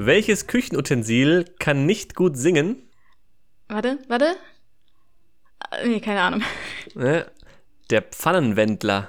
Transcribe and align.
Welches 0.00 0.46
Küchenutensil 0.46 1.44
kann 1.58 1.84
nicht 1.84 2.14
gut 2.14 2.36
singen? 2.36 2.88
Warte, 3.66 3.98
warte. 4.06 4.36
Äh, 5.72 5.88
Nee, 5.88 6.00
keine 6.00 6.20
Ahnung. 6.20 6.42
Ne? 6.94 7.28
Der 7.90 8.02
Pfannenwendler. 8.02 9.08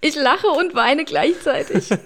Ich 0.00 0.14
lache 0.14 0.46
und 0.46 0.76
weine 0.76 1.04
gleichzeitig. 1.04 1.88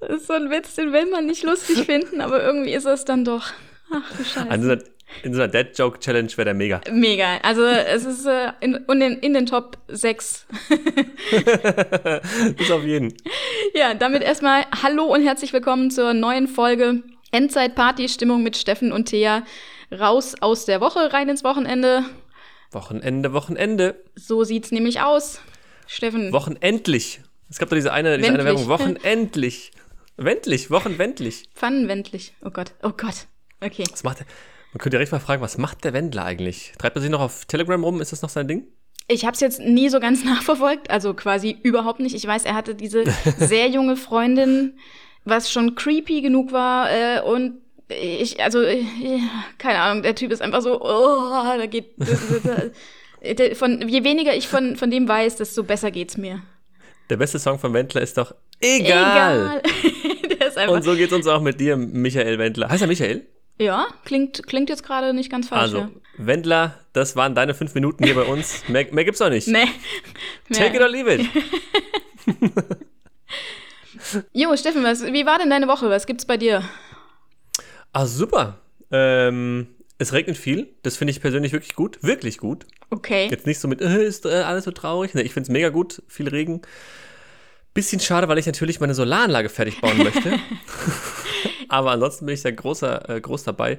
Das 0.00 0.20
ist 0.22 0.26
so 0.28 0.34
ein 0.34 0.48
Witz, 0.48 0.76
den 0.76 0.92
will 0.92 1.10
man 1.10 1.26
nicht 1.26 1.42
lustig 1.42 1.84
finden, 1.84 2.20
aber 2.20 2.40
irgendwie 2.42 2.72
ist 2.72 2.86
es 2.86 3.04
dann 3.04 3.24
doch. 3.24 3.52
Ach 3.92 4.16
du 4.16 4.24
Scheiße. 4.24 4.48
Also 4.48 4.76
in 5.22 5.34
so 5.34 5.42
einer 5.42 5.50
Dead-Joke-Challenge 5.50 6.30
wäre 6.36 6.44
der 6.46 6.54
mega. 6.54 6.80
Mega. 6.90 7.38
Also 7.42 7.64
es 7.64 8.04
ist 8.04 8.26
äh, 8.26 8.52
in, 8.60 8.74
in, 9.20 9.34
den, 9.34 9.46
Top 9.46 9.78
6. 9.88 10.46
Bis 12.56 12.70
auf 12.70 12.84
jeden. 12.84 13.14
Ja, 13.74 13.94
damit 13.94 14.22
erstmal 14.22 14.64
Hallo 14.82 15.04
und 15.04 15.22
herzlich 15.22 15.52
willkommen 15.52 15.90
zur 15.90 16.14
neuen 16.14 16.46
Folge 16.46 17.02
Endzeit-Party-Stimmung 17.32 18.42
mit 18.42 18.56
Steffen 18.56 18.92
und 18.92 19.06
Thea. 19.06 19.44
Raus 19.90 20.34
aus 20.40 20.66
der 20.66 20.80
Woche, 20.80 21.12
rein 21.12 21.28
ins 21.28 21.44
Wochenende. 21.44 22.04
Wochenende, 22.70 23.32
Wochenende. 23.32 24.04
So 24.14 24.44
sieht's 24.44 24.70
nämlich 24.70 25.00
aus. 25.00 25.40
Steffen. 25.86 26.32
Wochenendlich. 26.32 27.20
Es 27.50 27.58
gab 27.58 27.70
doch 27.70 27.76
diese 27.76 27.92
eine, 27.92 28.18
diese 28.18 28.32
eine. 28.32 28.44
Werbung. 28.44 28.68
Wochenendlich. 28.68 29.72
Wendlich, 30.16 30.70
Wochenwendlich. 30.70 31.44
Pfannenwendlich. 31.54 32.34
Oh 32.44 32.50
Gott, 32.50 32.72
oh 32.82 32.90
Gott. 32.90 33.26
Okay. 33.60 33.84
Was 33.90 34.04
macht 34.04 34.20
der? 34.20 34.26
Man 34.78 34.82
könnte 34.82 34.98
direkt 34.98 35.10
mal 35.10 35.18
fragen, 35.18 35.42
was 35.42 35.58
macht 35.58 35.82
der 35.82 35.92
Wendler 35.92 36.24
eigentlich? 36.24 36.72
Treibt 36.78 36.94
er 36.94 37.02
sich 37.02 37.10
noch 37.10 37.18
auf 37.20 37.46
Telegram 37.46 37.82
rum? 37.82 38.00
Ist 38.00 38.12
das 38.12 38.22
noch 38.22 38.28
sein 38.28 38.46
Ding? 38.46 38.64
Ich 39.08 39.24
habe 39.24 39.34
es 39.34 39.40
jetzt 39.40 39.58
nie 39.58 39.88
so 39.88 39.98
ganz 39.98 40.24
nachverfolgt, 40.24 40.88
also 40.88 41.14
quasi 41.14 41.58
überhaupt 41.64 41.98
nicht. 41.98 42.14
Ich 42.14 42.24
weiß, 42.24 42.44
er 42.44 42.54
hatte 42.54 42.76
diese 42.76 43.02
sehr 43.38 43.66
junge 43.66 43.96
Freundin, 43.96 44.78
was 45.24 45.50
schon 45.50 45.74
creepy 45.74 46.22
genug 46.22 46.52
war 46.52 46.88
äh, 46.92 47.20
und 47.22 47.54
ich, 47.88 48.40
also 48.40 48.62
äh, 48.62 48.84
keine 49.58 49.80
Ahnung, 49.80 50.04
der 50.04 50.14
Typ 50.14 50.30
ist 50.30 50.42
einfach 50.42 50.62
so, 50.62 50.80
oh, 50.80 51.42
da 51.58 51.66
geht, 51.66 51.96
von 53.56 53.88
je 53.88 54.04
weniger 54.04 54.32
ich 54.36 54.46
von 54.46 54.76
von 54.76 54.92
dem 54.92 55.08
weiß, 55.08 55.34
desto 55.34 55.64
besser 55.64 55.90
geht's 55.90 56.16
mir. 56.16 56.40
Der 57.10 57.16
beste 57.16 57.40
Song 57.40 57.58
von 57.58 57.72
Wendler 57.72 58.02
ist 58.02 58.16
doch 58.16 58.32
Egal. 58.60 59.60
der 60.38 60.46
ist 60.46 60.68
Und 60.68 60.84
so 60.84 60.94
geht's 60.94 61.12
uns 61.12 61.26
auch 61.26 61.42
mit 61.42 61.58
dir, 61.58 61.76
Michael 61.76 62.38
Wendler. 62.38 62.68
Heißt 62.68 62.82
er 62.82 62.86
Michael? 62.86 63.26
Ja, 63.58 63.86
klingt 64.04 64.46
klingt 64.46 64.68
jetzt 64.70 64.82
gerade 64.84 65.12
nicht 65.14 65.30
ganz 65.30 65.48
falsch. 65.48 65.62
Also, 65.62 65.78
ja. 65.78 65.90
Wendler, 66.16 66.78
das 66.92 67.16
waren 67.16 67.34
deine 67.34 67.54
fünf 67.54 67.74
Minuten 67.74 68.04
hier 68.04 68.14
bei 68.14 68.22
uns. 68.24 68.68
Mehr, 68.68 68.86
mehr 68.92 69.04
gibt's 69.04 69.20
doch 69.20 69.30
nicht. 69.30 69.48
Nee. 69.48 69.66
Take 70.52 70.76
it 70.76 70.82
or 70.82 70.88
leave 70.88 71.12
it. 71.14 71.26
Jo, 74.32 74.56
Steffen, 74.56 74.84
was, 74.84 75.04
wie 75.04 75.26
war 75.26 75.38
denn 75.38 75.50
deine 75.50 75.68
Woche? 75.68 75.90
Was 75.90 76.06
gibt's 76.06 76.24
bei 76.24 76.36
dir? 76.36 76.62
Ah, 77.92 78.06
super. 78.06 78.58
Ähm, 78.90 79.66
es 79.98 80.12
regnet 80.12 80.36
viel. 80.38 80.68
Das 80.82 80.96
finde 80.96 81.10
ich 81.10 81.20
persönlich 81.20 81.52
wirklich 81.52 81.74
gut. 81.74 81.98
Wirklich 82.02 82.38
gut. 82.38 82.64
Okay. 82.90 83.28
Jetzt 83.30 83.46
nicht 83.46 83.58
so 83.58 83.68
mit, 83.68 83.80
äh, 83.80 84.04
ist 84.04 84.24
äh, 84.24 84.30
alles 84.30 84.64
so 84.64 84.70
traurig. 84.70 85.14
Nee, 85.14 85.22
ich 85.22 85.34
finde 85.34 85.48
es 85.48 85.52
mega 85.52 85.68
gut. 85.68 86.02
Viel 86.08 86.28
Regen. 86.28 86.62
Bisschen 87.74 88.00
schade, 88.00 88.28
weil 88.28 88.38
ich 88.38 88.46
natürlich 88.46 88.80
meine 88.80 88.94
Solaranlage 88.94 89.48
fertig 89.48 89.80
bauen 89.80 89.98
möchte. 89.98 90.38
Aber 91.68 91.92
ansonsten 91.92 92.26
bin 92.26 92.34
ich 92.34 92.42
da 92.42 92.50
großer, 92.50 93.08
äh, 93.08 93.20
groß 93.20 93.44
dabei. 93.44 93.78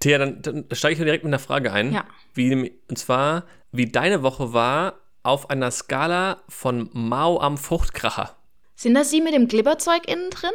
Thea, 0.00 0.18
dann, 0.18 0.42
dann 0.42 0.66
steige 0.72 0.94
ich 0.94 0.98
direkt 0.98 1.24
mit 1.24 1.30
einer 1.30 1.38
Frage 1.38 1.72
ein. 1.72 1.92
Ja. 1.92 2.04
Wie, 2.34 2.72
und 2.88 2.98
zwar, 2.98 3.44
wie 3.72 3.86
deine 3.86 4.22
Woche 4.22 4.52
war 4.52 5.00
auf 5.22 5.50
einer 5.50 5.70
Skala 5.70 6.42
von 6.48 6.88
Mau 6.92 7.40
am 7.40 7.58
Fruchtkracher. 7.58 8.36
Sind 8.76 8.94
das 8.94 9.10
die 9.10 9.20
mit 9.20 9.34
dem 9.34 9.48
Glibberzeug 9.48 10.08
innen 10.08 10.30
drin? 10.30 10.52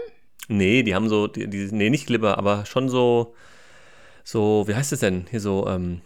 Nee, 0.47 0.83
die 0.83 0.95
haben 0.95 1.09
so, 1.09 1.27
die, 1.27 1.49
die, 1.49 1.69
nee, 1.71 1.89
nicht 1.89 2.07
Glibber, 2.07 2.37
aber 2.37 2.65
schon 2.65 2.89
so, 2.89 3.35
so, 4.23 4.63
wie 4.67 4.75
heißt 4.75 4.93
es 4.93 4.99
denn? 4.99 5.25
Hier 5.29 5.39
so, 5.39 5.67
ähm, 5.67 6.01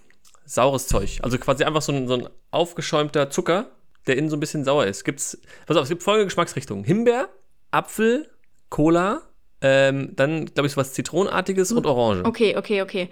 saures 0.45 0.87
Zeug. 0.87 1.19
Also 1.21 1.37
quasi 1.37 1.63
einfach 1.63 1.81
so 1.81 1.91
ein, 1.91 2.07
so 2.07 2.15
ein 2.15 2.29
aufgeschäumter 2.51 3.29
Zucker, 3.29 3.71
der 4.07 4.17
innen 4.17 4.29
so 4.29 4.37
ein 4.37 4.39
bisschen 4.39 4.63
sauer 4.63 4.85
ist. 4.85 5.03
Gibt's, 5.03 5.39
pass 5.65 5.77
auf, 5.77 5.83
es 5.83 5.89
gibt 5.89 6.03
folgende 6.03 6.25
Geschmacksrichtungen. 6.25 6.83
Himbeer, 6.83 7.29
Apfel, 7.71 8.29
Cola, 8.69 9.21
ähm, 9.61 10.11
dann, 10.15 10.45
glaube 10.45 10.67
ich, 10.67 10.73
so 10.73 10.77
was 10.77 10.93
Zitronenartiges 10.93 11.71
und 11.71 11.85
Orange. 11.85 12.25
Okay, 12.25 12.55
okay, 12.57 12.81
okay. 12.81 13.09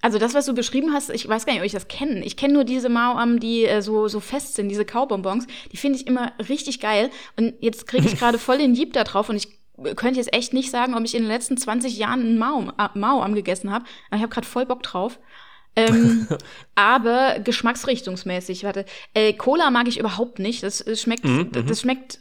Also 0.00 0.18
das, 0.18 0.34
was 0.34 0.44
du 0.44 0.52
beschrieben 0.54 0.92
hast, 0.92 1.08
ich 1.10 1.26
weiß 1.26 1.46
gar 1.46 1.52
nicht, 1.54 1.62
ob 1.62 1.66
ich 1.66 1.72
das 1.72 1.88
kenne. 1.88 2.22
Ich 2.24 2.36
kenne 2.36 2.52
nur 2.54 2.64
diese 2.64 2.90
Mao-Am, 2.90 3.40
die 3.40 3.64
äh, 3.64 3.80
so, 3.80 4.06
so 4.08 4.20
fest 4.20 4.54
sind, 4.54 4.68
diese 4.68 4.84
Kaubonbons. 4.84 5.46
Die 5.72 5.78
finde 5.78 5.98
ich 5.98 6.06
immer 6.06 6.32
richtig 6.48 6.80
geil. 6.80 7.10
Und 7.38 7.54
jetzt 7.60 7.86
kriege 7.86 8.06
ich 8.06 8.16
gerade 8.18 8.38
voll 8.38 8.58
den 8.58 8.74
Jeep 8.74 8.92
da 8.92 9.04
drauf 9.04 9.30
und 9.30 9.36
ich 9.36 9.48
äh, 9.82 9.94
könnte 9.94 10.20
jetzt 10.20 10.34
echt 10.34 10.52
nicht 10.52 10.70
sagen, 10.70 10.94
ob 10.94 11.04
ich 11.04 11.14
in 11.14 11.22
den 11.22 11.30
letzten 11.30 11.56
20 11.56 11.96
Jahren 11.96 12.20
einen 12.20 12.38
Mao, 12.38 12.70
äh, 12.78 12.88
Mao-Am 12.98 13.34
gegessen 13.34 13.70
habe. 13.70 13.86
Aber 14.08 14.16
ich 14.16 14.22
habe 14.22 14.32
gerade 14.32 14.46
voll 14.46 14.66
Bock 14.66 14.82
drauf. 14.82 15.18
ähm, 15.74 16.28
aber 16.74 17.38
geschmacksrichtungsmäßig, 17.40 18.64
warte. 18.64 18.84
Äh, 19.14 19.32
Cola 19.32 19.70
mag 19.70 19.88
ich 19.88 19.98
überhaupt 19.98 20.38
nicht. 20.38 20.62
Das, 20.62 20.84
das 20.84 21.00
schmeckt, 21.00 21.24
Mhm, 21.24 21.50
das, 21.52 21.64
das 21.64 21.80
schmeckt. 21.80 22.18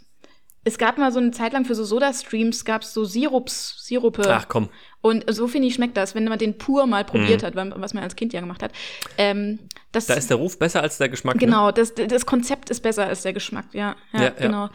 Es 0.65 0.77
gab 0.77 0.97
mal 0.97 1.11
so 1.11 1.19
eine 1.19 1.31
Zeit 1.31 1.53
lang 1.53 1.65
für 1.65 1.75
so 1.75 1.83
Soda-Streams, 1.83 2.63
gab 2.63 2.83
es 2.83 2.93
so 2.93 3.03
Sirups, 3.03 3.75
Sirupe. 3.85 4.23
Ach 4.27 4.47
komm. 4.47 4.69
Und 5.01 5.25
so 5.33 5.47
finde 5.49 5.67
ich, 5.67 5.73
schmeckt 5.73 5.97
das, 5.97 6.15
wenn 6.15 6.23
man 6.23 6.39
den 6.39 6.57
pur 6.57 6.87
mal 6.87 7.03
probiert 7.03 7.43
hat, 7.43 7.55
was 7.55 7.93
man 7.93 8.03
als 8.03 8.15
Kind 8.15 8.31
ja 8.31 8.39
gemacht 8.39 8.63
hat. 8.63 8.71
Ähm, 9.17 9.59
das, 9.91 10.07
Mhm. 10.07 10.13
Da 10.13 10.17
ist 10.17 10.29
der 10.29 10.37
Ruf 10.37 10.57
besser 10.57 10.81
als 10.81 10.97
der 10.97 11.09
Geschmack. 11.09 11.35
Ne? 11.35 11.39
genau, 11.41 11.71
das, 11.71 11.93
das 11.93 12.25
Konzept 12.25 12.69
ist 12.69 12.79
besser 12.81 13.07
als 13.07 13.23
der 13.23 13.33
Geschmack, 13.33 13.65
ja. 13.73 13.95
Ja, 14.13 14.19
Ja, 14.19 14.23
ja. 14.23 14.29
genau. 14.29 14.69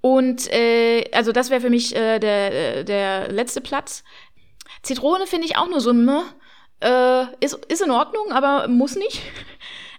Und 0.00 0.50
äh, 0.52 1.08
also 1.12 1.30
das 1.30 1.50
wäre 1.50 1.60
für 1.60 1.70
mich 1.70 1.94
äh, 1.94 2.18
der, 2.18 2.78
äh, 2.78 2.84
der 2.84 3.30
letzte 3.30 3.60
Platz. 3.60 4.02
Zitrone 4.82 5.26
finde 5.26 5.46
ich 5.46 5.56
auch 5.56 5.68
nur 5.68 5.80
so, 5.80 5.92
meh, 5.92 6.22
äh, 6.80 7.24
ist, 7.40 7.54
ist 7.66 7.82
in 7.82 7.90
Ordnung, 7.90 8.32
aber 8.32 8.66
muss 8.66 8.96
nicht. 8.96 9.22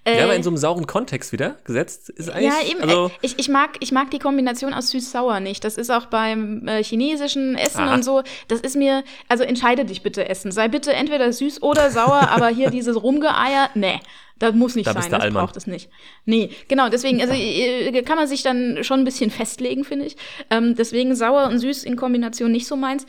Äh, 0.03 0.17
Ja, 0.17 0.23
aber 0.23 0.35
in 0.35 0.41
so 0.43 0.49
einem 0.49 0.57
sauren 0.57 0.87
Kontext 0.87 1.31
wieder 1.31 1.57
gesetzt 1.63 2.09
ist 2.09 2.29
eigentlich. 2.29 2.51
ja, 2.51 2.67
eben. 2.69 2.81
Also, 2.81 3.07
äh, 3.07 3.09
ich, 3.21 3.37
ich, 3.37 3.49
mag, 3.49 3.77
ich 3.81 3.91
mag 3.91 4.09
die 4.11 4.19
Kombination 4.19 4.73
aus 4.73 4.89
süß-sauer 4.89 5.39
nicht. 5.39 5.63
Das 5.63 5.77
ist 5.77 5.91
auch 5.91 6.07
beim 6.07 6.67
äh, 6.67 6.83
chinesischen 6.83 7.55
Essen 7.55 7.81
Aha. 7.81 7.93
und 7.93 8.03
so. 8.03 8.23
Das 8.47 8.61
ist 8.61 8.75
mir, 8.75 9.03
also 9.27 9.43
entscheide 9.43 9.85
dich 9.85 10.01
bitte 10.01 10.27
essen. 10.27 10.51
Sei 10.51 10.67
bitte 10.67 10.93
entweder 10.93 11.31
süß 11.31 11.61
oder 11.61 11.91
sauer, 11.91 12.29
aber 12.29 12.47
hier 12.47 12.69
dieses 12.71 13.01
Rumgeeier, 13.01 13.69
nee. 13.75 13.99
Das 14.39 14.55
muss 14.55 14.73
nicht 14.75 14.87
Da 14.87 14.93
sein, 14.93 15.11
das 15.11 15.21
Allmann. 15.21 15.45
braucht 15.45 15.55
es 15.55 15.67
nicht. 15.67 15.87
Nee, 16.25 16.49
genau, 16.67 16.89
deswegen, 16.89 17.21
also 17.21 17.31
äh, 17.35 18.01
kann 18.01 18.17
man 18.17 18.27
sich 18.27 18.41
dann 18.41 18.83
schon 18.83 19.01
ein 19.01 19.05
bisschen 19.05 19.29
festlegen, 19.29 19.83
finde 19.83 20.07
ich. 20.07 20.15
Ähm, 20.49 20.73
deswegen 20.75 21.15
sauer 21.15 21.47
und 21.47 21.59
süß 21.59 21.83
in 21.83 21.95
Kombination 21.95 22.51
nicht 22.51 22.65
so 22.65 22.75
meins. 22.75 23.05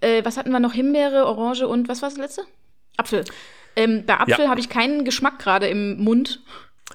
Äh, 0.00 0.24
was 0.24 0.38
hatten 0.38 0.50
wir 0.50 0.60
noch? 0.60 0.72
Himbeere, 0.72 1.26
Orange 1.26 1.66
und 1.68 1.88
was 1.88 2.00
war 2.00 2.08
das 2.08 2.16
letzte? 2.16 2.44
Apfel. 2.96 3.22
Ähm, 3.76 4.04
bei 4.06 4.14
Apfel 4.20 4.44
Ja. 4.44 4.48
habe 4.50 4.60
ich 4.60 4.68
keinen 4.68 5.04
Geschmack 5.04 5.38
gerade 5.38 5.66
im 5.68 5.98
Mund. 6.02 6.40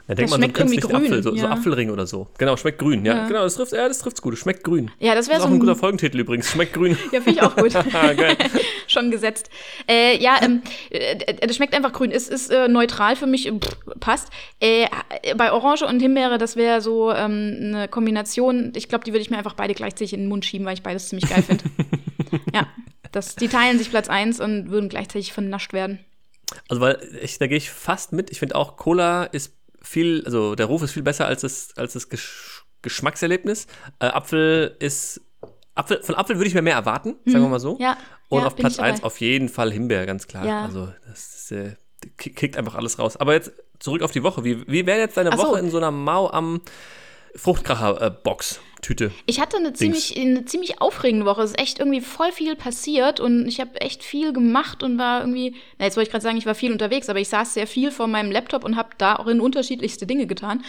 da 0.08 0.14
denkt 0.16 0.32
das 0.32 0.40
man 0.40 0.40
so 0.40 0.44
schmeckt 0.46 0.58
irgendwie 0.60 0.76
künstlichen 0.78 1.00
grün, 1.02 1.12
Apfel, 1.12 1.24
so, 1.24 1.32
so 1.36 1.46
ja. 1.46 1.52
Apfelring 1.52 1.90
oder 1.90 2.08
so. 2.08 2.28
Genau, 2.38 2.56
schmeckt 2.56 2.78
grün. 2.80 3.04
Ja, 3.06 3.16
Ja. 3.16 3.28
genau, 3.28 3.44
das 3.44 3.56
trifft, 3.56 3.72
ja, 3.74 3.88
das 3.88 4.00
trifft's 4.00 4.22
gut. 4.22 4.34
Es 4.36 4.40
schmeckt 4.40 4.64
grün. 4.64 4.92
Ja, 5.00 5.16
das 5.16 5.28
wäre 5.28 5.40
so 5.40 5.46
auch 5.46 5.50
ein 5.50 5.56
ein 5.56 5.60
guter 5.60 5.76
Folgentitel 5.76 6.20
übrigens. 6.20 6.50
Schmeckt 6.52 6.74
grün. 6.74 6.98
Ja, 7.12 7.20
finde 7.22 7.32
ich 7.32 7.42
auch 7.42 7.56
gut. 7.56 7.74
Ah. 7.94 8.12
Schon 8.88 9.12
gesetzt. 9.12 9.50
Äh, 9.90 10.18
ja, 10.22 10.38
ähm, 10.42 10.62
äh, 10.92 11.46
das 11.46 11.56
schmeckt 11.58 11.74
einfach 11.76 11.92
grün. 11.92 12.12
Es 12.12 12.30
ist 12.30 12.50
äh, 12.52 12.68
neutral 12.70 13.16
für 13.18 13.28
mich, 13.28 13.52
pff, 13.52 14.00
passt. 14.00 14.30
Äh, 14.62 14.88
bei 15.36 15.52
Orange 15.52 15.84
und 15.86 16.00
Himbeere, 16.00 16.38
das 16.38 16.56
wäre 16.56 16.80
so 16.80 17.12
ähm, 17.12 17.56
eine 17.60 17.88
Kombination. 17.90 18.72
Ich 18.76 18.88
glaube, 18.88 19.04
die 19.04 19.12
würde 19.12 19.22
ich 19.24 19.30
mir 19.30 19.38
einfach 19.38 19.56
beide 19.56 19.74
gleichzeitig 19.74 20.14
in 20.14 20.22
den 20.22 20.30
Mund 20.30 20.46
schieben, 20.46 20.66
weil 20.66 20.76
ich 20.76 20.84
beides 20.84 21.10
ziemlich 21.10 21.30
geil 21.30 21.44
finde. 21.44 21.66
ja, 22.54 22.68
das, 23.12 23.36
die 23.36 23.48
teilen 23.50 23.78
sich 23.78 23.90
Platz 23.90 24.08
1 24.10 24.40
und 24.40 24.70
würden 24.70 24.88
gleichzeitig 24.90 25.34
vernascht 25.34 25.74
werden. 25.74 26.00
Also, 26.70 26.82
weil 26.82 26.98
ich, 27.22 27.38
da 27.40 27.48
gehe 27.48 27.58
ich 27.58 27.70
fast 27.70 28.14
mit. 28.14 28.30
Ich 28.32 28.40
finde 28.40 28.56
auch, 28.56 28.78
Cola 28.78 29.24
ist 29.26 29.54
viel, 29.82 30.24
also 30.26 30.56
der 30.56 30.66
Ruf 30.68 30.82
ist 30.82 30.92
viel 30.92 31.04
besser 31.04 31.26
als 31.28 31.42
das, 31.42 31.70
als 31.78 31.94
das 31.94 32.10
Gesch 32.10 32.64
Geschmackserlebnis. 32.84 33.68
Äh, 34.00 34.06
Apfel 34.08 34.76
ist, 34.80 35.20
Apfel, 35.76 36.02
von 36.04 36.16
Apfel 36.16 36.38
würde 36.38 36.48
ich 36.48 36.54
mir 36.54 36.62
mehr 36.62 36.76
erwarten, 36.76 37.16
sagen 37.26 37.44
wir 37.44 37.50
mal 37.50 37.60
so. 37.60 37.78
Ja. 37.80 37.98
Und 38.30 38.42
ja, 38.42 38.48
auf 38.48 38.56
Platz 38.56 38.74
ich 38.74 38.78
dabei. 38.78 38.90
1 38.92 39.04
auf 39.04 39.20
jeden 39.20 39.50
Fall 39.50 39.72
Himbeer, 39.72 40.06
ganz 40.06 40.28
klar. 40.28 40.46
Ja. 40.46 40.64
Also, 40.66 40.94
das 41.08 41.36
ist, 41.36 41.52
äh, 41.52 41.76
ki- 42.18 42.32
kickt 42.34 42.56
einfach 42.56 42.76
alles 42.76 43.00
raus. 43.00 43.18
Aber 43.18 43.34
jetzt 43.34 43.52
zurück 43.80 44.02
auf 44.04 44.12
die 44.12 44.24
Woche. 44.24 44.44
Wie, 44.44 44.66
wie 44.68 44.86
wäre 44.86 45.00
jetzt 45.00 45.18
deine 45.18 45.32
so. 45.36 45.40
Woche 45.40 45.60
in 45.60 45.70
so 45.72 45.78
einer 45.78 45.92
Mau 45.92 46.30
am 46.30 46.62
Fruchtkracher-Box, 47.36 48.60
Tüte? 48.82 49.12
Ich 49.26 49.40
hatte 49.40 49.58
eine 49.58 49.74
ziemlich, 49.74 50.18
eine 50.18 50.46
ziemlich 50.46 50.82
aufregende 50.82 51.26
Woche. 51.26 51.42
Es 51.42 51.52
ist 51.52 51.60
echt 51.60 51.80
irgendwie 51.80 52.02
voll 52.02 52.32
viel 52.32 52.56
passiert 52.56 53.20
und 53.20 53.48
ich 53.48 53.60
habe 53.60 53.82
echt 53.82 54.04
viel 54.04 54.34
gemacht 54.34 54.84
und 54.84 54.98
war 54.98 55.22
irgendwie, 55.22 55.56
na 55.78 55.86
jetzt 55.86 55.98
wollte 55.98 56.08
ich 56.08 56.12
gerade 56.12 56.24
sagen, 56.24 56.38
ich 56.38 56.46
war 56.46 56.56
viel 56.56 56.72
unterwegs, 56.72 57.10
aber 57.10 57.20
ich 57.20 57.28
saß 57.30 57.54
sehr 57.56 57.68
viel 57.68 57.92
vor 57.92 58.08
meinem 58.08 58.32
Laptop 58.32 58.64
und 58.64 58.76
habe 58.76 58.90
da 58.98 59.16
auch 59.16 59.28
in 59.28 59.42
unterschiedlichste 59.42 60.06
Dinge 60.06 60.28
getan. 60.28 60.64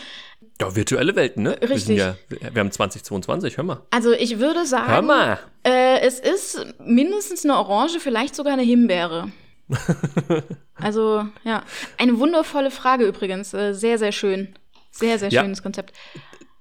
Ja, 0.61 0.75
virtuelle 0.75 1.15
Welten, 1.17 1.43
ne? 1.45 1.57
Wir, 1.61 1.71
Richtig. 1.71 1.99
ja, 1.99 2.17
wir 2.29 2.59
haben 2.61 2.71
2022, 2.73 3.57
hör 3.59 3.65
mal. 3.65 3.83
Also 3.91 4.13
ich 4.13 4.39
würde 4.39 4.67
sagen, 4.67 4.89
Hör 4.91 5.03
mal. 5.03 5.39
Äh, 5.65 6.01
es 6.01 6.19
ist 6.19 6.67
mindestens 6.85 7.45
eine 7.45 7.57
Orange, 7.57 8.01
vielleicht 8.01 8.35
sogar 8.35 8.55
eine 8.55 8.63
Himbeere. 8.63 9.31
also 10.75 11.27
ja, 11.45 11.63
eine 11.99 12.19
wundervolle 12.19 12.71
Frage 12.71 13.05
übrigens, 13.07 13.53
äh, 13.55 13.75
sehr 13.75 13.99
sehr 13.99 14.13
schön, 14.13 14.55
sehr 14.91 15.19
sehr 15.19 15.29
Ja. 15.31 15.43
schönes 15.43 15.63
Konzept. 15.63 15.95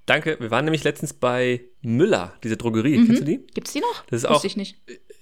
Danke. 0.08 0.36
Wir 0.40 0.50
waren 0.50 0.64
nämlich 0.64 0.82
letztens 0.84 1.12
bei 1.12 1.60
Müller, 1.82 2.34
diese 2.42 2.56
Drogerie. 2.56 2.96
Kennst 3.06 3.20
du 3.22 3.24
die? 3.24 3.46
Gibt's 3.54 3.72
die 3.72 3.80
noch? 3.80 4.04
Das 4.06 4.22
ist 4.22 4.28
Wusste 4.28 4.34
auch- 4.40 4.44
ich 4.44 4.56
nicht. 4.56 4.76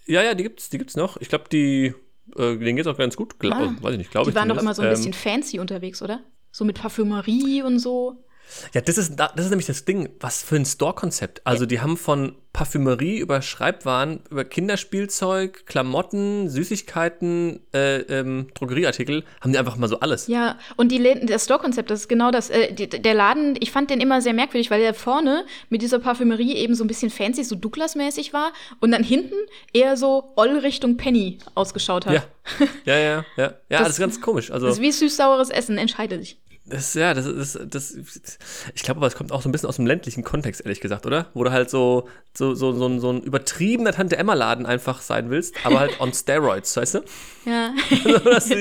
Ja, 0.06 0.22
ja, 0.22 0.34
die 0.34 0.44
gibt's, 0.44 0.70
die 0.70 0.78
gibt's 0.78 0.96
noch. 0.96 1.16
Ich 1.20 1.28
glaube, 1.28 1.44
die, 1.50 1.92
äh, 2.36 2.56
denen 2.56 2.76
geht's 2.76 2.86
auch 2.86 2.96
ganz 2.96 3.16
gut. 3.16 3.38
Gla 3.38 3.56
Ah. 3.58 3.76
Weiß 3.80 3.92
ich 3.92 3.98
nicht, 3.98 4.10
glaube 4.10 4.26
Die 4.26 4.30
ich. 4.30 4.36
waren 4.36 4.48
doch 4.48 4.58
immer 4.58 4.74
so 4.74 4.82
ein 4.82 4.90
bisschen 4.90 5.06
Ähm, 5.08 5.12
fancy 5.12 5.58
unterwegs, 5.58 6.00
oder? 6.02 6.20
So 6.52 6.64
mit 6.64 6.76
Parfümerie 6.78 7.62
und 7.62 7.78
so. 7.80 8.24
Ja, 8.74 8.80
das 8.80 8.96
ist, 8.98 9.16
da- 9.16 9.32
das 9.34 9.46
ist 9.46 9.50
nämlich 9.50 9.66
das 9.66 9.84
Ding. 9.84 10.08
Was 10.20 10.42
für 10.42 10.56
ein 10.56 10.64
Store-Konzept. 10.64 11.40
Also, 11.44 11.66
die 11.66 11.80
haben 11.80 11.96
von 11.96 12.36
Parfümerie 12.52 13.18
über 13.18 13.42
Schreibwaren, 13.42 14.20
über 14.30 14.44
Kinderspielzeug, 14.44 15.66
Klamotten, 15.66 16.48
Süßigkeiten, 16.48 17.60
äh, 17.74 17.96
ähm, 18.02 18.46
Drogerieartikel, 18.54 19.24
haben 19.40 19.52
die 19.52 19.58
einfach 19.58 19.76
mal 19.76 19.88
so 19.88 20.00
alles. 20.00 20.26
Ja, 20.28 20.58
und 20.76 20.90
die 20.92 20.98
Läden, 20.98 21.26
das 21.26 21.44
Store-Konzept, 21.44 21.90
das 21.90 22.00
ist 22.02 22.08
genau 22.08 22.30
das. 22.30 22.50
Äh, 22.50 22.72
die, 22.72 22.88
der 22.88 23.14
Laden, 23.14 23.56
ich 23.60 23.70
fand 23.72 23.90
den 23.90 24.00
immer 24.00 24.22
sehr 24.22 24.32
merkwürdig, 24.32 24.70
weil 24.70 24.80
der 24.80 24.94
vorne 24.94 25.44
mit 25.68 25.82
dieser 25.82 25.98
Parfümerie 25.98 26.54
eben 26.56 26.74
so 26.74 26.84
ein 26.84 26.86
bisschen 26.88 27.10
fancy, 27.10 27.44
so 27.44 27.56
Douglas-mäßig 27.56 28.32
war 28.32 28.52
und 28.80 28.90
dann 28.92 29.02
hinten 29.04 29.34
eher 29.72 29.96
so 29.96 30.32
Oll 30.36 30.58
Richtung 30.58 30.96
Penny 30.96 31.38
ausgeschaut 31.54 32.06
hat. 32.06 32.14
Ja, 32.14 32.22
ja, 32.84 32.96
ja, 32.96 33.00
ja. 33.02 33.24
Ja, 33.36 33.52
Das- 33.68 33.78
das 33.80 33.88
ist 33.90 33.98
ganz 34.00 34.20
komisch. 34.20 34.50
Also, 34.50 34.66
Das 34.66 34.76
ist 34.76 34.82
wie 34.82 34.92
süß-saures 34.92 35.50
Essen, 35.50 35.78
entscheide 35.78 36.18
dich. 36.18 36.38
Das, 36.68 36.94
ja, 36.94 37.14
das 37.14 37.26
ist, 37.26 37.58
das, 37.70 37.96
ich 38.74 38.82
glaube 38.82 38.98
aber, 38.98 39.06
es 39.06 39.14
kommt 39.14 39.30
auch 39.30 39.40
so 39.40 39.48
ein 39.48 39.52
bisschen 39.52 39.68
aus 39.68 39.76
dem 39.76 39.86
ländlichen 39.86 40.24
Kontext, 40.24 40.60
ehrlich 40.62 40.80
gesagt, 40.80 41.06
oder? 41.06 41.30
Wo 41.32 41.44
du 41.44 41.52
halt 41.52 41.70
so, 41.70 42.08
so, 42.36 42.54
so, 42.54 42.72
so, 42.72 42.86
ein- 42.88 42.98
so 43.00 43.10
ein 43.12 43.22
übertriebener 43.22 43.92
Tante-Emma-Laden 43.92 44.66
einfach 44.66 45.00
sein 45.00 45.30
willst, 45.30 45.54
aber 45.64 45.78
halt 45.78 46.00
on 46.00 46.12
Steroids, 46.12 46.76
weißt 46.76 46.94
du? 46.94 47.00
Ja. 47.44 47.72
Also, 48.24 48.54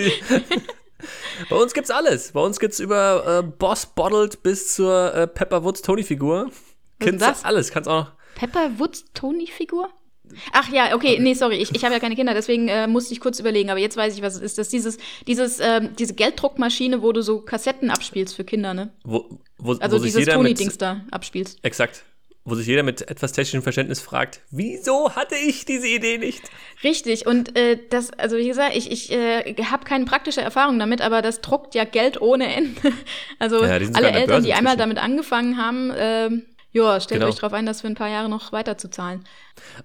Bei 1.50 1.56
uns 1.58 1.74
gibt's 1.74 1.92
alles. 1.92 2.32
Bei 2.32 2.40
uns 2.42 2.60
gibt's 2.60 2.80
über 2.80 3.40
äh, 3.40 3.44
Boss 3.44 3.86
Bottled 3.86 4.42
bis 4.44 4.74
zur 4.76 5.14
äh, 5.14 5.28
Pepper 5.28 5.64
Woods 5.64 5.82
Tony-Figur. 5.82 6.50
Das? 7.00 7.44
alles. 7.44 7.72
Kannst 7.72 7.90
auch 7.90 8.06
noch. 8.06 8.12
Pepper 8.36 8.80
Woods 8.80 9.04
Tony-Figur? 9.14 9.90
Ach 10.52 10.70
ja, 10.72 10.96
okay, 10.96 11.18
nee, 11.20 11.34
sorry, 11.34 11.56
ich, 11.58 11.74
ich 11.74 11.84
habe 11.84 11.94
ja 11.94 12.00
keine 12.00 12.16
Kinder, 12.16 12.34
deswegen 12.34 12.68
äh, 12.68 12.88
musste 12.88 13.14
ich 13.14 13.20
kurz 13.20 13.40
überlegen, 13.40 13.70
aber 13.70 13.80
jetzt 13.80 13.98
weiß 13.98 14.16
ich, 14.16 14.22
was 14.22 14.36
es 14.36 14.42
ist. 14.42 14.58
Das 14.58 14.68
ist 14.68 14.74
dieses, 14.74 14.98
dieses, 15.28 15.60
ähm, 15.60 15.90
diese 15.98 16.14
Gelddruckmaschine, 16.14 17.02
wo 17.02 17.12
du 17.12 17.22
so 17.22 17.42
Kassetten 17.42 17.90
abspielst 17.90 18.36
für 18.36 18.44
Kinder, 18.44 18.74
ne? 18.74 18.92
Wo, 19.04 19.40
wo, 19.58 19.74
Also 19.74 20.00
wo 20.00 20.04
dieses 20.04 20.26
Tony-Dings 20.26 20.78
da 20.78 21.02
abspielst. 21.12 21.60
Exakt. 21.64 22.04
Wo 22.48 22.54
sich 22.54 22.68
jeder 22.68 22.84
mit 22.84 23.10
etwas 23.10 23.32
technischem 23.32 23.64
Verständnis 23.64 24.00
fragt, 24.00 24.42
wieso 24.52 25.16
hatte 25.16 25.34
ich 25.36 25.66
diese 25.66 25.88
Idee 25.88 26.20
nicht? 26.20 26.44
Richtig, 26.84 27.26
und 27.26 27.58
äh, 27.58 27.80
das, 27.90 28.12
also 28.12 28.38
wie 28.38 28.48
gesagt, 28.48 28.76
ich, 28.76 28.92
ich 28.92 29.12
äh, 29.12 29.56
habe 29.64 29.84
keine 29.84 30.06
praktische 30.06 30.42
Erfahrung 30.42 30.78
damit, 30.78 31.02
aber 31.02 31.24
das 31.24 31.42
druckt 31.42 31.74
ja 31.74 31.86
Geld 31.86 32.22
ohne 32.22 32.54
Ende. 32.54 32.80
Also 33.40 33.64
Ja, 33.64 33.80
alle 33.94 34.12
Eltern, 34.12 34.44
die 34.44 34.54
einmal 34.54 34.78
damit 34.78 35.00
angefangen 35.00 35.58
haben, 35.58 35.92
ähm, 35.98 36.44
ja, 36.76 37.00
stellt 37.00 37.22
Genau. 37.22 37.32
euch 37.32 37.40
darauf 37.40 37.54
ein, 37.54 37.66
das 37.66 37.82
für 37.82 37.88
ein 37.88 37.96
paar 37.96 38.10
Jahre 38.10 38.30
noch 38.30 38.52
weiter 38.52 38.78
zu 38.78 38.90
zahlen. 38.90 39.24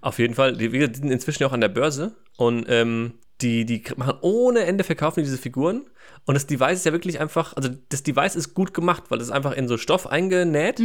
Auf 0.01 0.19
jeden 0.19 0.35
Fall, 0.35 0.57
die, 0.57 0.73
wir 0.73 0.93
sind 0.93 1.11
inzwischen 1.11 1.45
auch 1.45 1.53
an 1.53 1.61
der 1.61 1.69
Börse 1.69 2.17
und 2.37 2.67
ähm, 2.69 3.15
die, 3.41 3.65
die 3.65 3.83
machen 3.97 4.19
ohne 4.21 4.61
Ende 4.65 4.85
verkaufen 4.85 5.21
die 5.21 5.25
diese 5.25 5.39
Figuren. 5.39 5.87
Und 6.27 6.35
das 6.35 6.47
Device 6.47 6.79
ist 6.79 6.85
ja 6.85 6.93
wirklich 6.93 7.21
einfach, 7.21 7.57
also 7.57 7.71
das 7.89 8.03
Device 8.03 8.37
ist 8.37 8.53
gut 8.55 8.75
gemacht, 8.75 9.05
weil 9.09 9.21
es 9.21 9.31
einfach 9.31 9.53
in 9.53 9.69
so 9.69 9.79
Stoff 9.79 10.07
eingenäht. 10.07 10.83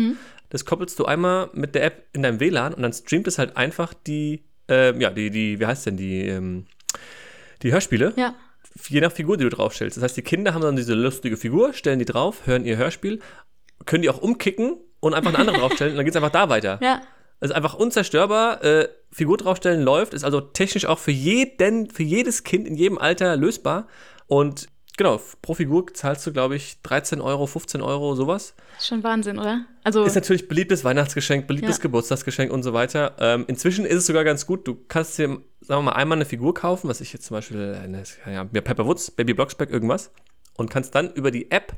Das 0.49 0.63
koppelst 0.63 0.97
du 0.99 1.05
einmal 1.05 1.49
mit 1.53 1.75
der 1.75 1.83
App 1.83 2.05
in 2.13 2.23
deinem 2.23 2.39
WLAN 2.39 2.73
und 2.73 2.81
dann 2.83 2.93
streamt 2.93 3.27
es 3.27 3.37
halt 3.37 3.57
einfach 3.57 3.93
die, 3.93 4.45
ähm, 4.69 5.01
ja, 5.01 5.09
die, 5.09 5.29
die, 5.31 5.59
wie 5.59 5.65
heißt 5.65 5.87
denn, 5.87 5.97
die, 5.97 6.21
ähm, 6.21 6.65
die 7.63 7.73
Hörspiele. 7.73 8.13
Ja. 8.15 8.35
Je 8.89 9.01
nach 9.01 9.11
Figur, 9.11 9.37
die 9.37 9.43
du 9.43 9.49
draufstellst. 9.49 9.97
Das 9.97 10.03
heißt, 10.03 10.17
die 10.17 10.21
Kinder 10.21 10.53
haben 10.53 10.61
dann 10.61 10.75
diese 10.75 10.93
lustige 10.93 11.35
Figur, 11.35 11.73
stellen 11.73 11.99
die 11.99 12.05
drauf, 12.05 12.45
hören 12.45 12.65
ihr 12.65 12.77
Hörspiel, 12.77 13.19
können 13.85 14.03
die 14.03 14.09
auch 14.09 14.21
umkicken 14.21 14.77
und 14.99 15.13
einfach 15.13 15.29
eine 15.33 15.39
andere 15.39 15.57
draufstellen 15.59 15.93
und 15.93 15.97
dann 15.97 16.05
geht 16.05 16.13
es 16.13 16.17
einfach 16.21 16.31
da 16.31 16.49
weiter. 16.49 16.79
Ja, 16.81 17.01
Es 17.39 17.49
ist 17.49 17.55
einfach 17.55 17.73
unzerstörbar. 17.73 18.63
Äh, 18.63 18.87
Figur 19.11 19.37
draufstellen 19.37 19.81
läuft, 19.81 20.13
ist 20.13 20.23
also 20.25 20.41
technisch 20.41 20.85
auch 20.85 20.99
für 20.99 21.11
jeden, 21.11 21.89
für 21.89 22.03
jedes 22.03 22.43
Kind 22.43 22.67
in 22.67 22.75
jedem 22.75 22.97
Alter 22.97 23.37
lösbar. 23.37 23.87
Und 24.27 24.67
genau, 24.97 25.21
pro 25.41 25.53
Figur 25.53 25.85
zahlst 25.93 26.25
du, 26.27 26.33
glaube 26.33 26.55
ich, 26.55 26.81
13 26.81 27.21
Euro, 27.21 27.45
15 27.47 27.81
Euro, 27.81 28.15
sowas. 28.15 28.55
ist 28.77 28.87
schon 28.87 29.03
Wahnsinn, 29.03 29.39
oder? 29.39 29.65
Also, 29.83 30.03
Ist 30.03 30.15
natürlich 30.15 30.47
beliebtes 30.49 30.83
Weihnachtsgeschenk, 30.83 31.47
beliebtes 31.47 31.77
Ja. 31.77 31.81
Geburtstagsgeschenk 31.83 32.51
und 32.51 32.63
so 32.63 32.73
weiter. 32.73 33.13
Ähm, 33.19 33.45
inzwischen 33.47 33.85
ist 33.85 33.97
es 33.99 34.05
sogar 34.07 34.23
ganz 34.23 34.45
gut. 34.47 34.67
Du 34.67 34.75
kannst 34.87 35.17
dir, 35.17 35.27
sagen 35.27 35.43
wir 35.61 35.81
mal, 35.83 35.91
einmal 35.93 36.17
eine 36.17 36.25
Figur 36.25 36.53
kaufen, 36.53 36.89
was 36.89 36.99
ich 37.01 37.13
jetzt 37.13 37.25
zum 37.27 37.35
Beispiel, 37.35 37.77
eine, 37.81 38.03
ja, 38.25 38.45
mir 38.51 38.61
Pepper 38.61 38.85
Woods, 38.85 39.11
Baby 39.11 39.33
Blocksberg, 39.33 39.69
irgendwas. 39.69 40.11
Und 40.57 40.69
kannst 40.69 40.95
dann 40.95 41.11
über 41.13 41.31
die 41.31 41.51
App 41.51 41.73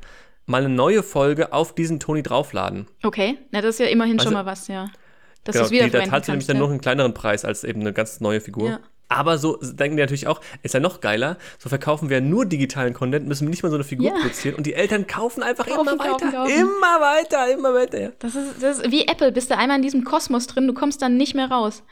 mal 0.46 0.64
eine 0.64 0.72
neue 0.74 1.02
Folge 1.02 1.52
auf 1.52 1.74
diesen 1.74 2.00
Toni 2.00 2.22
draufladen. 2.22 2.86
okay, 3.02 3.38
na, 3.50 3.60
das 3.60 3.74
ist 3.76 3.80
ja 3.80 3.86
immerhin 3.86 4.18
schon 4.18 4.28
Also- 4.28 4.38
mal 4.38 4.46
was, 4.46 4.68
ja. 4.68 4.88
Dass 5.44 5.54
Genau, 5.56 5.68
die, 5.68 5.90
da 5.90 6.04
zahlst 6.04 6.28
du 6.28 6.32
nämlich 6.32 6.46
dann 6.46 6.58
noch 6.58 6.68
einen 6.70 6.80
kleineren 6.80 7.14
Preis 7.14 7.44
als 7.44 7.64
eben 7.64 7.80
eine 7.80 7.92
ganz 7.94 8.20
neue 8.20 8.40
Figur. 8.40 8.68
Ja. 8.68 8.80
Aber 9.10 9.38
so 9.38 9.56
denken 9.62 9.96
die 9.96 10.02
natürlich 10.02 10.26
auch, 10.26 10.42
ist 10.62 10.74
ja 10.74 10.80
noch 10.80 11.00
geiler, 11.00 11.38
so 11.58 11.70
verkaufen 11.70 12.10
wir 12.10 12.20
nur 12.20 12.44
digitalen 12.44 12.92
Content, 12.92 13.26
müssen 13.26 13.46
wir 13.46 13.50
nicht 13.50 13.62
mal 13.62 13.70
so 13.70 13.76
eine 13.76 13.84
Figur 13.84 14.08
Ja. 14.08 14.12
produzieren 14.20 14.56
und 14.56 14.66
die 14.66 14.74
Eltern 14.74 15.06
kaufen 15.06 15.42
einfach 15.42 15.66
Kaufen, 15.66 15.88
immer 15.88 15.98
weiter, 15.98 16.30
kaufen. 16.32 16.50
immer 16.52 17.00
weiter, 17.00 17.50
immer 17.52 17.72
weiter. 17.72 18.12
Das 18.18 18.34
ist, 18.34 18.62
das 18.62 18.80
ist 18.80 18.90
wie 18.90 19.06
Apple, 19.08 19.32
bist 19.32 19.50
du 19.50 19.56
einmal 19.56 19.76
in 19.78 19.82
diesem 19.82 20.04
Kosmos 20.04 20.46
drin, 20.48 20.66
du 20.66 20.74
kommst 20.74 21.00
dann 21.00 21.16
nicht 21.16 21.34
mehr 21.34 21.50
raus. 21.50 21.82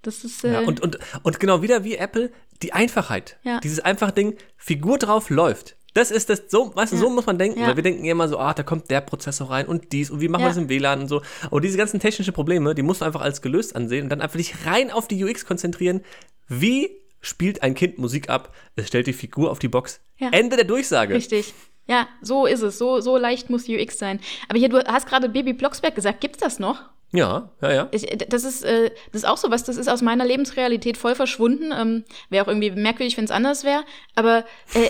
Das 0.00 0.24
ist, 0.24 0.42
äh, 0.44 0.52
Ja, 0.54 0.60
und, 0.60 0.80
und, 0.80 0.98
und 1.22 1.38
genau 1.40 1.60
wieder 1.60 1.84
wie 1.84 1.96
Apple, 1.96 2.30
die 2.62 2.72
Einfachheit. 2.72 3.36
Ja. 3.42 3.60
Dieses 3.60 3.80
einfache 3.80 4.12
Ding, 4.12 4.36
Figur 4.56 4.96
drauf 4.96 5.28
läuft. 5.28 5.76
Das 5.94 6.10
ist 6.10 6.30
das, 6.30 6.44
so, 6.48 6.74
weißt 6.74 6.92
du, 6.94 6.96
so 6.96 7.10
muss 7.10 7.26
man 7.26 7.38
denken, 7.38 7.60
Ja. 7.60 7.68
weil 7.68 7.76
wir 7.76 7.82
denken 7.82 8.04
immer 8.04 8.26
so, 8.28 8.38
ah, 8.38 8.54
da 8.54 8.62
kommt 8.62 8.90
der 8.90 9.00
Prozessor 9.02 9.50
rein 9.50 9.66
und 9.66 9.92
dies 9.92 10.10
und 10.10 10.20
wie 10.20 10.28
machen 10.28 10.40
Ja. 10.42 10.46
wir 10.46 10.50
das 10.50 10.56
im 10.58 10.68
WLAN 10.68 11.00
und 11.02 11.08
so. 11.08 11.20
Aber 11.50 11.60
diese 11.60 11.76
ganzen 11.76 12.00
technischen 12.00 12.32
Probleme, 12.32 12.74
die 12.74 12.82
musst 12.82 13.00
du 13.02 13.04
einfach 13.04 13.20
als 13.20 13.42
gelöst 13.42 13.76
ansehen 13.76 14.04
und 14.04 14.08
dann 14.08 14.20
einfach 14.22 14.36
dich 14.38 14.64
rein 14.66 14.90
auf 14.90 15.06
die 15.08 15.22
UX 15.22 15.44
konzentrieren. 15.44 16.00
Wie 16.48 16.90
spielt 17.20 17.62
ein 17.62 17.74
Kind 17.74 17.98
Musik 17.98 18.28
ab? 18.30 18.54
Es 18.74 18.88
stellt 18.88 19.06
die 19.06 19.12
Figur 19.12 19.50
auf 19.50 19.58
die 19.58 19.68
Box. 19.68 20.00
Ja. 20.18 20.30
Ende 20.32 20.56
der 20.56 20.64
Durchsage. 20.64 21.14
Richtig. 21.14 21.52
Ja, 21.86 22.08
so 22.22 22.46
ist 22.46 22.62
es. 22.62 22.78
So, 22.78 23.00
so 23.00 23.16
leicht 23.16 23.50
muss 23.50 23.68
UX 23.68 23.98
sein. 23.98 24.20
Aber 24.48 24.58
hier, 24.58 24.68
du 24.68 24.82
hast 24.84 25.06
gerade 25.06 25.28
Baby 25.28 25.52
Blocksberg 25.52 25.94
gesagt. 25.94 26.20
Gibt's 26.20 26.38
das 26.38 26.58
noch? 26.58 26.80
Ja, 27.12 27.50
ja, 27.60 27.72
ja. 27.72 27.88
Ich, 27.90 28.06
das, 28.28 28.44
ist, 28.44 28.64
äh, 28.64 28.90
das 29.12 29.22
ist 29.22 29.28
auch 29.28 29.36
so 29.36 29.50
was, 29.50 29.64
das 29.64 29.76
ist 29.76 29.88
aus 29.88 30.00
meiner 30.00 30.24
Lebensrealität 30.24 30.96
voll 30.96 31.14
verschwunden. 31.14 31.70
Ähm, 31.78 32.04
wäre 32.30 32.44
auch 32.44 32.48
irgendwie 32.48 32.70
merkwürdig, 32.70 33.18
wenn 33.18 33.24
es 33.24 33.30
anders 33.30 33.64
wäre. 33.64 33.84
Aber 34.14 34.44
äh, 34.74 34.88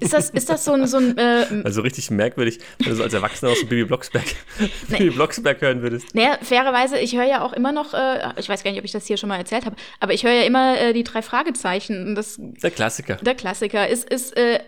ist, 0.00 0.12
das, 0.12 0.30
ist 0.30 0.50
das 0.50 0.64
so 0.64 0.72
ein, 0.72 0.86
so 0.88 0.96
ein 0.96 1.16
äh, 1.16 1.46
Also 1.64 1.82
richtig 1.82 2.10
merkwürdig, 2.10 2.58
wenn 2.80 2.90
du 2.90 2.96
so 2.96 3.04
als 3.04 3.14
Erwachsener 3.14 3.52
aus 3.52 3.60
dem 3.60 3.68
Baby 3.68 3.84
Blocksberg, 3.84 4.24
Baby 4.88 5.10
Blocksberg 5.10 5.60
hören 5.60 5.82
würdest. 5.82 6.12
Naja, 6.14 6.38
fairerweise, 6.42 6.98
ich 6.98 7.14
höre 7.14 7.24
ja 7.24 7.42
auch 7.42 7.52
immer 7.52 7.70
noch, 7.70 7.94
äh, 7.94 8.32
ich 8.36 8.48
weiß 8.48 8.64
gar 8.64 8.72
nicht, 8.72 8.80
ob 8.80 8.84
ich 8.84 8.92
das 8.92 9.06
hier 9.06 9.16
schon 9.16 9.28
mal 9.28 9.38
erzählt 9.38 9.64
habe, 9.64 9.76
aber 10.00 10.12
ich 10.12 10.24
höre 10.24 10.32
ja 10.32 10.42
immer 10.42 10.76
äh, 10.80 10.92
die 10.92 11.04
drei 11.04 11.22
Fragezeichen. 11.22 12.16
Das, 12.16 12.36
Der 12.38 12.72
Klassiker. 12.72 13.14
der 13.16 13.34
Klassiker 13.36 13.86
ist, 13.88 14.10
ist 14.10 14.36
äh, 14.36 14.58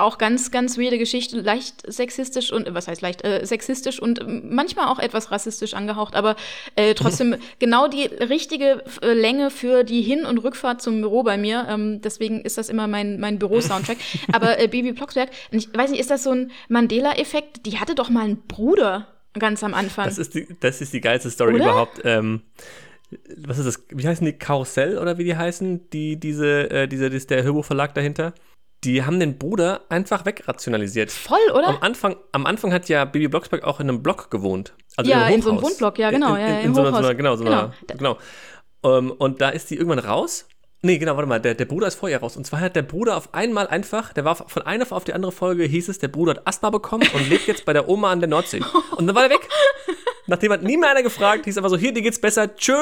auch 0.00 0.18
ganz, 0.18 0.50
ganz 0.50 0.78
weirde 0.78 0.98
Geschichte, 0.98 1.40
leicht 1.40 1.82
sexistisch 1.86 2.52
und, 2.52 2.72
was 2.74 2.88
heißt 2.88 3.02
leicht, 3.02 3.24
äh, 3.24 3.44
sexistisch 3.44 4.00
und 4.00 4.20
manchmal 4.44 4.88
auch 4.88 4.98
etwas 4.98 5.30
rassistisch 5.30 5.74
angehaucht, 5.74 6.14
aber 6.14 6.36
äh, 6.76 6.94
trotzdem 7.00 7.36
genau 7.58 7.88
die 7.88 8.04
richtige 8.04 8.82
äh, 9.02 9.12
Länge 9.12 9.50
für 9.50 9.84
die 9.84 10.02
Hin- 10.02 10.24
und 10.24 10.38
Rückfahrt 10.38 10.82
zum 10.82 11.00
Büro 11.00 11.22
bei 11.22 11.36
mir. 11.36 11.66
Ähm, 11.68 12.00
deswegen 12.00 12.40
ist 12.42 12.58
das 12.58 12.68
immer 12.68 12.86
mein, 12.86 13.20
mein 13.20 13.38
Büro-Soundtrack. 13.38 13.98
aber 14.32 14.58
äh, 14.58 14.68
Bibi 14.68 14.92
Blocksberg, 14.92 15.30
ich 15.50 15.68
weiß 15.74 15.90
nicht, 15.90 16.00
ist 16.00 16.10
das 16.10 16.24
so 16.24 16.30
ein 16.30 16.50
Mandela-Effekt? 16.68 17.66
Die 17.66 17.78
hatte 17.78 17.94
doch 17.94 18.10
mal 18.10 18.24
einen 18.24 18.42
Bruder 18.46 19.06
ganz 19.38 19.62
am 19.62 19.74
Anfang. 19.74 20.06
Das 20.06 20.18
ist 20.18 20.34
die, 20.34 20.46
das 20.60 20.80
ist 20.80 20.92
die 20.92 21.00
geilste 21.00 21.30
Story 21.30 21.54
Oder? 21.54 21.64
überhaupt. 21.64 22.00
Ähm, 22.04 22.42
was 23.36 23.58
ist 23.58 23.66
das? 23.66 23.84
Wie 23.88 24.06
heißen 24.06 24.24
die? 24.24 24.32
Karussell 24.34 24.98
oder 24.98 25.18
wie 25.18 25.24
die 25.24 25.36
heißen? 25.36 25.90
Die, 25.90 26.18
diese, 26.18 26.70
äh, 26.70 26.88
diese, 26.88 27.06
ist 27.06 27.30
der 27.30 27.42
Hörbuchverlag 27.42 27.94
dahinter. 27.94 28.34
Die 28.84 29.04
haben 29.04 29.20
den 29.20 29.36
Bruder 29.38 29.82
einfach 29.90 30.24
wegrationalisiert. 30.24 31.10
Voll, 31.10 31.38
oder? 31.52 31.68
Am 31.68 31.78
Anfang, 31.82 32.16
am 32.32 32.46
Anfang 32.46 32.72
hat 32.72 32.88
ja 32.88 33.04
Baby 33.04 33.28
Blocksberg 33.28 33.62
auch 33.64 33.78
in 33.80 33.88
einem 33.88 34.02
Block 34.02 34.30
gewohnt. 34.30 34.72
Also 34.96 35.10
Ja, 35.10 35.28
in, 35.28 35.34
in 35.34 35.42
so 35.42 35.50
einem. 35.50 35.62
Wohnblock, 35.62 35.98
ja, 35.98 36.10
genau, 36.10 36.34
In, 36.34 36.46
in, 36.46 36.56
in 36.66 36.74
so 36.74 36.80
einer, 36.80 36.90
so 36.92 36.96
einer, 36.96 37.14
genau, 37.14 37.36
so 37.36 37.44
einer, 37.44 37.74
genau. 37.86 38.16
Ähm, 38.82 39.10
und 39.10 39.40
da 39.40 39.50
ist 39.50 39.70
die 39.70 39.76
irgendwann 39.76 39.98
raus. 39.98 40.46
Nee, 40.82 40.96
genau, 40.96 41.14
warte 41.16 41.28
mal, 41.28 41.40
der, 41.40 41.54
der 41.54 41.66
Bruder 41.66 41.88
ist 41.88 41.96
vorher 41.96 42.20
raus. 42.20 42.38
Und 42.38 42.46
zwar 42.46 42.60
hat 42.60 42.74
der 42.74 42.80
Bruder 42.82 43.18
auf 43.18 43.34
einmal 43.34 43.66
einfach, 43.66 44.14
der 44.14 44.24
war 44.24 44.34
von 44.34 44.62
einer 44.62 44.90
auf 44.90 45.04
die 45.04 45.12
andere 45.12 45.30
Folge, 45.30 45.64
hieß 45.64 45.90
es, 45.90 45.98
der 45.98 46.08
Bruder 46.08 46.36
hat 46.36 46.46
Asthma 46.46 46.70
bekommen 46.70 47.06
und 47.12 47.28
lebt 47.28 47.46
jetzt 47.48 47.66
bei 47.66 47.74
der 47.74 47.86
Oma 47.86 48.10
an 48.10 48.20
der 48.20 48.30
Nordsee. 48.30 48.62
Und 48.96 49.06
dann 49.06 49.14
war 49.14 49.28
der 49.28 49.36
weg. 49.36 49.46
Nachdem 50.26 50.52
hat 50.52 50.62
nie 50.62 50.78
mehr 50.78 50.90
einer 50.90 51.02
gefragt, 51.02 51.44
hieß 51.44 51.58
einfach 51.58 51.68
so, 51.68 51.76
hier, 51.76 51.92
dir 51.92 52.00
geht's 52.00 52.20
besser, 52.20 52.54
tschö. 52.56 52.72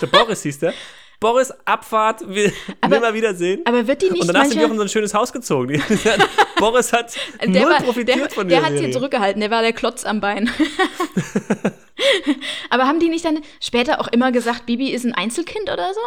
der 0.00 0.06
Boris 0.12 0.42
hieß 0.42 0.58
der. 0.60 0.74
Boris, 1.22 1.50
Abfahrt, 1.64 2.28
will, 2.28 2.52
Aber- 2.82 3.00
mal 3.00 3.14
wiedersehen. 3.14 3.62
aber 3.64 3.86
wird 3.86 4.02
die 4.02 4.10
nicht 4.10 4.20
Und 4.20 4.28
danach 4.28 4.42
sind 4.44 4.54
die 4.54 4.58
auch 4.58 4.64
in 4.64 4.68
manchmal- 4.70 4.76
so 4.78 4.82
ein 4.82 4.88
schönes 4.90 5.14
Haus 5.14 5.32
gezogen. 5.32 5.82
Boris 6.58 6.92
hat 6.92 7.14
Der, 7.40 7.48
null 7.48 7.70
war, 7.72 7.80
profitiert 7.82 8.18
der, 8.20 8.30
von 8.30 8.46
der 8.48 8.58
dieser 8.58 8.66
hat 8.66 8.72
sie 8.74 8.78
Serie. 8.80 8.92
zurückgehalten, 8.94 9.40
der 9.40 9.50
war 9.50 9.62
der 9.62 9.72
Klotz 9.72 10.04
am 10.04 10.20
Bein. 10.20 10.50
Aber 12.70 12.84
haben 12.86 13.00
die 13.00 13.08
nicht 13.08 13.24
dann 13.24 13.40
später 13.60 14.00
auch 14.00 14.08
immer 14.08 14.32
gesagt, 14.32 14.66
Bibi 14.66 14.90
ist 14.90 15.04
ein 15.04 15.14
Einzelkind 15.14 15.70
oder 15.70 15.92
so? 15.94 16.00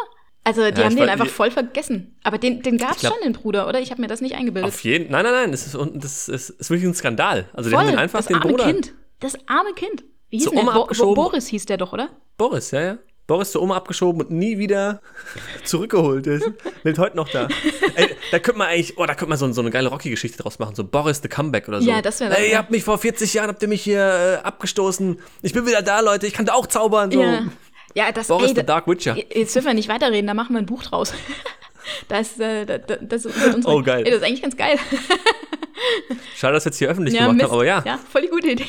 Also 0.44 0.70
die 0.70 0.78
Ja, 0.80 0.84
haben 0.86 0.96
den 0.96 1.08
einfach 1.08 1.26
voll 1.26 1.50
vergessen. 1.50 2.16
Aber 2.22 2.38
den, 2.38 2.62
den 2.62 2.78
gab 2.78 2.92
es 2.96 3.02
schon, 3.02 3.16
den 3.24 3.32
Bruder, 3.32 3.68
oder? 3.68 3.80
Ich 3.80 3.90
habe 3.90 4.00
mir 4.00 4.06
das 4.06 4.20
nicht 4.20 4.34
eingebildet. 4.36 4.68
Auf 4.72 4.80
jeden 4.84 5.10
Nein, 5.10 5.24
nein, 5.24 5.32
nein, 5.32 5.50
das 5.50 5.66
ist, 5.66 5.76
das 5.94 6.28
ist, 6.28 6.50
ist 6.50 6.70
wirklich 6.70 6.88
ein 6.88 6.94
Skandal. 6.94 7.48
Also 7.52 7.68
die 7.70 7.76
haben 7.76 7.84
voll, 7.84 7.92
den 7.92 7.98
einfach 7.98 8.18
das 8.20 8.26
den 8.26 8.36
arme 8.36 8.50
Bruder. 8.50 8.64
Kind. 8.66 8.94
Das 9.20 9.34
arme 9.48 9.72
Kind. 9.74 10.04
Wie 10.30 10.38
hieß 10.38 10.50
denn 10.50 10.64
der? 10.66 10.72
Bo 10.72 11.14
Boris 11.14 11.46
hieß 11.48 11.66
der 11.66 11.78
doch, 11.78 11.92
oder? 11.92 12.10
Boris, 12.36 12.70
ja, 12.70 12.80
ja. 12.82 12.98
Boris 13.26 13.50
zur 13.52 13.62
Oma 13.62 13.76
abgeschoben 13.76 14.20
und 14.22 14.30
nie 14.30 14.58
wieder 14.58 15.00
zurückgeholt 15.64 16.26
ist. 16.26 16.48
Lebt 16.84 16.98
heute 16.98 17.16
noch 17.16 17.28
da. 17.28 17.48
Ey, 17.96 18.08
da 18.30 18.38
könnte 18.38 18.58
man 18.58 18.68
eigentlich, 18.68 18.96
oh, 18.98 19.04
da 19.06 19.14
könnte 19.14 19.30
man 19.30 19.38
so, 19.38 19.50
so 19.52 19.60
eine 19.60 19.70
geile 19.70 19.88
Rocky-Geschichte 19.88 20.38
draus 20.42 20.58
machen. 20.58 20.74
So 20.76 20.84
Boris 20.84 21.20
the 21.22 21.28
Comeback 21.28 21.66
oder 21.68 21.80
so. 21.82 21.88
Ja, 21.90 22.02
das 22.02 22.20
wär 22.20 22.30
doch- 22.30 22.36
Ey, 22.36 22.46
ihr 22.46 22.52
ja. 22.52 22.58
habt 22.58 22.70
mich 22.70 22.84
vor 22.84 22.98
40 22.98 23.34
Jahren, 23.34 23.48
habt 23.48 23.62
ihr 23.62 23.68
mich 23.68 23.82
hier 23.82 24.40
äh, 24.42 24.46
abgestoßen. 24.46 25.18
Ich 25.42 25.52
bin 25.52 25.66
wieder 25.66 25.82
da, 25.82 26.00
Leute. 26.00 26.26
Ich 26.26 26.34
kann 26.34 26.46
da 26.46 26.54
auch 26.54 26.66
zaubern. 26.66 27.10
So. 27.10 27.20
Ja. 27.20 27.42
Ja, 27.94 28.12
das 28.12 28.28
Boris 28.28 28.48
ey, 28.50 28.54
the 28.54 28.54
da, 28.56 28.62
Dark 28.62 28.86
Witcher. 28.88 29.16
Jetzt 29.16 29.54
dürfen 29.54 29.68
wir 29.68 29.74
nicht 29.74 29.88
weiterreden, 29.88 30.26
da 30.26 30.34
machen 30.34 30.52
wir 30.54 30.58
ein 30.58 30.66
Buch 30.66 30.82
draus. 30.82 31.12
Das, 32.08 32.40
äh, 32.40 32.66
da, 32.66 32.78
da, 32.78 32.96
das 32.96 33.24
wird 33.26 33.54
unsere, 33.54 33.72
Oh, 33.72 33.80
geil. 33.80 34.02
Ey, 34.04 34.10
das 34.10 34.20
ist 34.20 34.26
eigentlich 34.26 34.42
ganz 34.42 34.56
geil. 34.56 34.76
Schade, 36.36 36.54
dass 36.54 36.64
wir 36.64 36.70
jetzt 36.70 36.78
hier 36.78 36.88
öffentlich 36.88 37.14
gemacht 37.14 37.34
Mist. 37.36 37.44
haben, 37.44 37.52
aber 37.52 37.64
ja. 37.64 37.82
Ja, 37.86 37.98
voll 38.10 38.22
die 38.22 38.28
gute 38.28 38.48
Idee. 38.50 38.64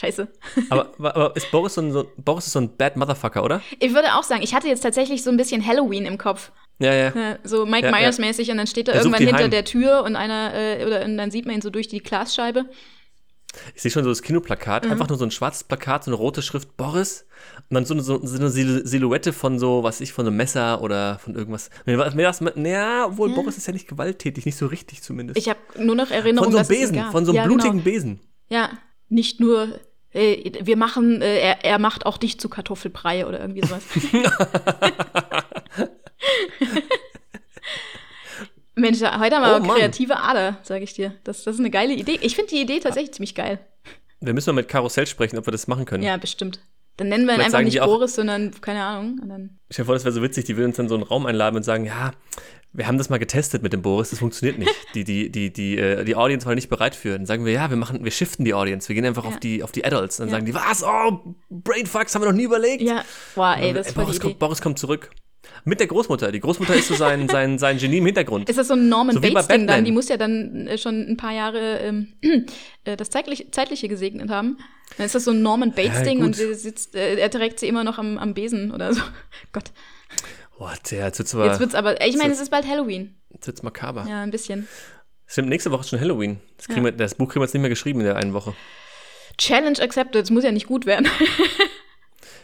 Scheiße. 0.00 0.28
Aber, 0.70 0.92
aber 0.98 1.34
ist 1.34 1.50
Boris 1.50 1.74
so 1.74 1.80
ein, 1.80 1.90
so, 1.92 2.06
Boris 2.16 2.46
ist 2.46 2.52
so 2.52 2.60
ein 2.60 2.76
Bad 2.76 2.96
Motherfucker, 2.96 3.42
oder? 3.42 3.60
Ich 3.80 3.92
würde 3.94 4.14
auch 4.14 4.22
sagen, 4.22 4.42
ich 4.42 4.54
hatte 4.54 4.68
jetzt 4.68 4.82
tatsächlich 4.82 5.24
so 5.24 5.30
ein 5.30 5.36
bisschen 5.36 5.66
Halloween 5.66 6.06
im 6.06 6.18
Kopf. 6.18 6.52
Ja, 6.78 6.94
ja. 6.94 7.12
Ja, 7.14 7.38
So 7.42 7.66
Mike 7.66 7.86
Ja, 7.88 7.92
ja. 7.92 8.06
Myers-mäßig 8.08 8.50
und 8.52 8.58
dann 8.58 8.68
steht 8.68 8.86
er 8.86 8.94
Er 8.94 9.00
irgendwann 9.00 9.24
hinter 9.24 9.42
heim. 9.44 9.50
der 9.50 9.64
Tür 9.64 10.04
und 10.04 10.14
einer, 10.14 10.54
äh, 10.54 10.84
oder 10.86 11.04
und 11.04 11.16
dann 11.18 11.32
sieht 11.32 11.46
man 11.46 11.56
ihn 11.56 11.60
so 11.62 11.70
durch 11.70 11.88
die 11.88 11.98
Glasscheibe. 11.98 12.66
Ich 13.74 13.82
sehe 13.82 13.90
schon 13.90 14.04
so 14.04 14.10
das 14.10 14.22
Kinoplakat, 14.22 14.84
Mhm. 14.84 14.92
einfach 14.92 15.08
nur 15.08 15.18
so 15.18 15.24
ein 15.24 15.32
schwarzes 15.32 15.64
Plakat, 15.64 16.04
so 16.04 16.10
eine 16.12 16.16
rote 16.16 16.42
Schrift 16.42 16.76
Boris 16.76 17.26
und 17.70 17.74
dann 17.74 17.84
so 17.84 17.94
eine, 17.94 18.02
so, 18.04 18.20
eine 18.20 18.50
Sil- 18.54 18.86
Silhouette 18.86 19.32
von 19.32 19.58
so, 19.58 19.82
was 19.82 19.96
weiß 19.96 20.00
ich, 20.02 20.12
von 20.12 20.26
einem 20.26 20.36
Messer 20.36 20.80
oder 20.82 21.18
von 21.18 21.34
irgendwas. 21.34 21.70
Naja, 21.86 23.06
obwohl 23.06 23.30
Boris 23.34 23.56
ist 23.56 23.66
ja 23.66 23.72
nicht 23.72 23.88
gewalttätig, 23.88 24.46
nicht 24.46 24.56
so 24.58 24.66
richtig 24.66 25.02
zumindest. 25.02 25.38
Ich 25.38 25.48
habe 25.48 25.58
nur 25.76 25.96
noch 25.96 26.10
Erinnerung, 26.12 26.44
von 26.44 26.52
so 26.52 26.58
einem 26.58 26.68
Besen, 26.68 27.02
von 27.10 27.24
so 27.24 27.32
einem 27.32 27.36
ja, 27.36 27.44
blutigen 27.46 27.72
Genau. 27.72 27.84
Besen. 27.84 28.20
Ja, 28.48 28.70
nicht 29.08 29.40
nur, 29.40 29.80
äh, 30.18 30.52
wir 30.62 30.76
machen, 30.76 31.22
äh, 31.22 31.38
er, 31.38 31.64
er 31.64 31.78
macht 31.78 32.06
auch 32.06 32.18
dich 32.18 32.38
zu 32.40 32.48
Kartoffelbrei 32.48 33.26
oder 33.26 33.40
irgendwie 33.40 33.66
sowas. 33.66 33.82
Mensch, 38.74 39.00
heute 39.00 39.36
haben 39.36 39.64
wir 39.64 39.70
Oh, 39.70 39.74
kreative 39.74 40.18
Ader, 40.18 40.58
sage 40.62 40.84
ich 40.84 40.94
dir. 40.94 41.14
Das, 41.24 41.42
das 41.44 41.54
ist 41.54 41.60
eine 41.60 41.70
geile 41.70 41.94
Idee. 41.94 42.18
Ich 42.22 42.36
finde 42.36 42.50
die 42.50 42.60
Idee 42.60 42.78
tatsächlich 42.80 43.12
ziemlich 43.12 43.34
geil. 43.34 43.58
Wir 44.20 44.32
müssen 44.34 44.50
mal 44.54 44.60
mit 44.62 44.68
Karussell 44.68 45.06
sprechen, 45.06 45.38
ob 45.38 45.46
wir 45.46 45.52
das 45.52 45.66
machen 45.68 45.84
können. 45.84 46.02
Ja, 46.02 46.16
bestimmt. 46.16 46.60
Dann 46.96 47.08
nennen 47.08 47.26
wir 47.26 47.34
ihn 47.34 47.40
einfach 47.40 47.62
nicht 47.62 47.78
Boris, 47.80 48.16
sondern, 48.16 48.52
keine 48.60 48.82
Ahnung. 48.82 49.20
Und 49.22 49.28
dann, 49.28 49.58
Ich 49.68 49.74
stell 49.76 49.84
dir 49.84 49.86
vor, 49.86 49.94
das 49.94 50.04
wäre 50.04 50.12
so 50.12 50.22
witzig, 50.22 50.46
die 50.46 50.56
will 50.56 50.64
uns 50.64 50.76
dann 50.76 50.88
so 50.88 50.94
einen 50.96 51.04
Raum 51.04 51.26
einladen 51.26 51.56
und 51.56 51.62
sagen, 51.62 51.84
ja, 51.84 52.12
wir 52.72 52.86
haben 52.86 52.98
das 52.98 53.08
mal 53.08 53.18
getestet 53.18 53.62
mit 53.62 53.72
dem 53.72 53.82
Boris, 53.82 54.10
das 54.10 54.18
funktioniert 54.18 54.58
nicht. 54.58 54.70
Die, 54.94 55.04
die, 55.04 55.30
die, 55.30 55.52
die, 55.52 55.78
äh, 55.78 56.04
die 56.04 56.14
Audience 56.16 56.46
war 56.46 56.54
nicht 56.54 56.68
bereit 56.68 56.94
für. 56.94 57.10
Dann 57.12 57.26
sagen 57.26 57.44
wir, 57.44 57.52
ja, 57.52 57.70
wir 57.70 57.76
machen, 57.76 58.04
wir 58.04 58.10
shiften 58.10 58.44
die 58.44 58.54
Audience, 58.54 58.88
wir 58.88 58.94
gehen 58.94 59.04
einfach 59.04 59.24
Ja. 59.24 59.30
auf 59.30 59.38
die, 59.40 59.62
auf 59.62 59.72
die 59.72 59.84
Adults. 59.84 60.16
Dann 60.18 60.28
Ja. 60.28 60.32
sagen 60.34 60.46
die, 60.46 60.54
was? 60.54 60.82
Oh, 60.84 61.34
Brainfucks, 61.50 62.14
haben 62.14 62.22
wir 62.22 62.26
noch 62.30 62.36
nie 62.36 62.44
überlegt. 62.44 62.82
ja, 62.82 63.04
boah, 63.34 63.56
ey, 63.58 63.72
das 63.72 63.86
Ey, 63.86 63.90
ist 63.90 63.96
die 63.96 64.00
Boris, 64.00 64.20
kommt, 64.20 64.38
Boris 64.38 64.60
kommt 64.60 64.78
zurück. 64.78 65.10
Mit 65.64 65.80
der 65.80 65.86
Großmutter. 65.86 66.30
Die 66.30 66.40
Großmutter 66.40 66.74
ist 66.74 66.88
so 66.88 66.94
sein, 66.94 67.28
sein, 67.30 67.58
sein 67.58 67.78
Genie 67.78 67.98
im 67.98 68.06
Hintergrund. 68.06 68.48
Ist 68.48 68.58
das 68.58 68.68
so 68.68 68.74
ein 68.74 68.88
Norman 68.88 69.14
So 69.14 69.20
Bates-Ding 69.20 69.66
dann? 69.66 69.84
Die 69.84 69.92
muss 69.92 70.08
ja 70.08 70.16
dann 70.16 70.66
äh, 70.66 70.78
schon 70.78 71.06
ein 71.08 71.16
paar 71.16 71.32
Jahre 71.32 71.78
ähm, 71.78 72.12
äh, 72.84 72.96
das 72.96 73.10
zeitliche, 73.10 73.50
zeitliche 73.50 73.88
gesegnet 73.88 74.30
haben. 74.30 74.58
Dann 74.96 75.06
ist 75.06 75.14
das 75.14 75.24
so 75.24 75.30
ein 75.30 75.42
Norman 75.42 75.72
Bates-Ding 75.72 76.18
gut. 76.18 76.26
und 76.28 76.36
sie 76.36 76.54
sitzt, 76.54 76.94
äh, 76.94 77.16
er 77.16 77.30
trägt 77.30 77.60
sie 77.60 77.68
immer 77.68 77.84
noch 77.84 77.98
am, 77.98 78.18
am 78.18 78.34
Besen 78.34 78.72
oder 78.72 78.92
so. 78.94 79.00
Gott, 79.52 79.64
Boah, 80.58 80.74
der, 80.90 81.06
jetzt 81.06 81.18
wird's 81.18 81.34
aber, 81.34 81.46
jetzt 81.46 81.60
wird's 81.60 81.74
aber, 81.74 82.04
ich 82.04 82.16
meine, 82.16 82.32
es 82.32 82.40
ist 82.40 82.50
bald 82.50 82.66
Halloween. 82.66 83.14
jetzt 83.30 83.46
wird's 83.46 83.62
makaber. 83.62 84.06
Ja, 84.08 84.22
ein 84.22 84.30
bisschen. 84.30 84.66
Stimmt, 85.26 85.48
nächste 85.48 85.70
Woche 85.70 85.82
ist 85.82 85.90
schon 85.90 86.00
Halloween. 86.00 86.40
Das, 86.56 86.66
kriegen 86.66 86.84
wir, 86.84 86.92
das 86.92 87.14
Buch 87.14 87.28
kriegen 87.28 87.40
wir 87.40 87.44
jetzt 87.44 87.54
nicht 87.54 87.60
mehr 87.62 87.70
geschrieben 87.70 88.00
in 88.00 88.06
der 88.06 88.16
einen 88.16 88.32
Woche. 88.32 88.54
Challenge 89.36 89.78
accepted, 89.80 90.24
es 90.24 90.30
muss 90.30 90.42
ja 90.44 90.50
nicht 90.52 90.66
gut 90.66 90.86
werden. 90.86 91.08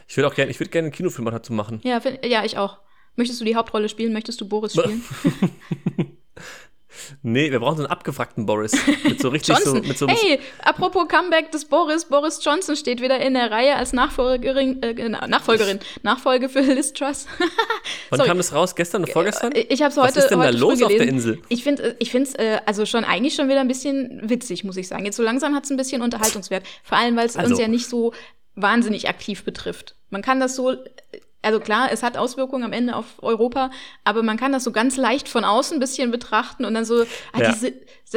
Ich 0.06 0.18
würde 0.18 0.28
auch 0.28 0.35
gerne, 0.35 0.50
ich 0.50 0.61
würde 0.61 0.71
gerne 0.71 0.87
einen 0.87 0.92
Kinofilm 0.92 1.25
dazu 1.30 1.52
machen. 1.54 1.80
ja, 1.83 1.99
find, 1.99 2.25
ja, 2.25 2.44
ich 2.44 2.59
auch. 2.59 2.78
Möchtest 3.16 3.40
du 3.40 3.44
die 3.44 3.56
Hauptrolle 3.56 3.88
spielen? 3.88 4.12
Möchtest 4.12 4.40
du 4.40 4.47
Boris 4.49 4.73
spielen? 4.75 5.02
Nee, 7.22 7.50
wir 7.50 7.60
brauchen 7.60 7.76
so 7.78 7.82
einen 7.84 7.90
abgewrackten 7.92 8.46
Boris. 8.46 8.72
Mit 9.04 9.20
so 9.20 9.28
richtig 9.30 9.56
Johnson. 9.56 9.82
so, 9.82 9.88
mit 9.88 9.98
so 9.98 10.08
hey, 10.08 10.38
apropos 10.62 11.06
Comeback 11.08 11.50
des 11.52 11.64
Boris. 11.64 12.04
Boris 12.06 12.40
Johnson 12.42 12.76
steht 12.76 13.00
wieder 13.00 13.18
in 13.20 13.34
der 13.34 13.50
Reihe 13.50 13.76
als 13.76 13.92
Nachfolgerin, 13.92 14.82
äh, 14.82 15.08
Nachfolgerin, 15.08 15.80
Nachfolge 16.02 16.48
für 16.48 16.60
Liz 16.60 16.92
Truss. 16.92 17.26
Wann 18.10 18.20
kam 18.20 18.36
das 18.36 18.52
raus? 18.52 18.74
Gestern 18.74 19.02
oder 19.04 19.12
vorgestern? 19.12 19.52
Ich 19.54 19.82
habe 19.82 19.90
es 19.90 19.96
Was 19.96 20.08
heute, 20.08 20.18
ist 20.20 20.28
denn 20.28 20.40
da 20.40 20.50
los 20.50 20.82
auf 20.82 20.88
der. 20.92 21.08
Insel? 21.08 21.40
Ich 21.48 21.62
finde 21.64 21.96
ich 21.98 22.10
finde 22.10 22.28
es 22.30 22.34
äh, 22.36 22.60
also 22.66 22.86
schon 22.86 23.04
eigentlich 23.04 23.34
schon 23.34 23.48
wieder 23.48 23.60
ein 23.60 23.68
bisschen 23.68 24.20
witzig, 24.28 24.64
muss 24.64 24.76
ich 24.76 24.88
sagen. 24.88 25.04
Jetzt 25.04 25.16
so 25.16 25.22
langsam 25.22 25.54
hat 25.54 25.64
es 25.64 25.70
ein 25.70 25.76
bisschen 25.76 26.02
Unterhaltungswert. 26.02 26.64
Vor 26.82 26.98
allem, 26.98 27.16
weil 27.16 27.26
es 27.26 27.36
Also- 27.36 27.50
uns 27.50 27.60
ja 27.60 27.68
nicht 27.68 27.88
so 27.88 28.12
wahnsinnig 28.56 29.08
aktiv 29.08 29.44
betrifft. 29.44 29.96
Man 30.10 30.22
kann 30.22 30.38
das 30.38 30.54
so, 30.54 30.76
also 31.44 31.60
klar, 31.60 31.88
es 31.92 32.02
hat 32.02 32.16
Auswirkungen 32.16 32.64
am 32.64 32.72
Ende 32.72 32.96
auf 32.96 33.22
Europa, 33.22 33.70
aber 34.04 34.22
man 34.22 34.36
kann 34.36 34.52
das 34.52 34.64
so 34.64 34.72
ganz 34.72 34.96
leicht 34.96 35.28
von 35.28 35.44
außen 35.44 35.76
ein 35.76 35.80
bisschen 35.80 36.10
betrachten 36.10 36.64
und 36.64 36.74
dann 36.74 36.84
so, 36.84 37.02
ah, 37.32 37.40
Ja. 37.40 37.52
diese, 37.52 37.72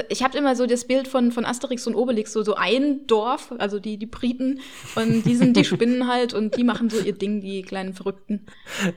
ich 0.09 0.23
habe 0.23 0.37
immer 0.37 0.55
so 0.55 0.65
das 0.65 0.85
Bild 0.85 1.07
von, 1.07 1.31
von 1.31 1.45
Asterix 1.45 1.87
und 1.87 1.95
Obelix, 1.95 2.33
so, 2.33 2.43
so 2.43 2.55
ein 2.55 3.07
Dorf, 3.07 3.53
also 3.57 3.79
die, 3.79 3.97
die 3.97 4.05
Briten, 4.05 4.59
und 4.95 5.23
die 5.23 5.35
sind, 5.35 5.57
die 5.57 5.63
spinnen 5.65 6.07
halt 6.07 6.33
und 6.33 6.55
die 6.57 6.63
machen 6.63 6.89
so 6.89 6.99
ihr 6.99 7.13
Ding, 7.13 7.41
die 7.41 7.61
kleinen 7.61 7.93
Verrückten. 7.93 8.45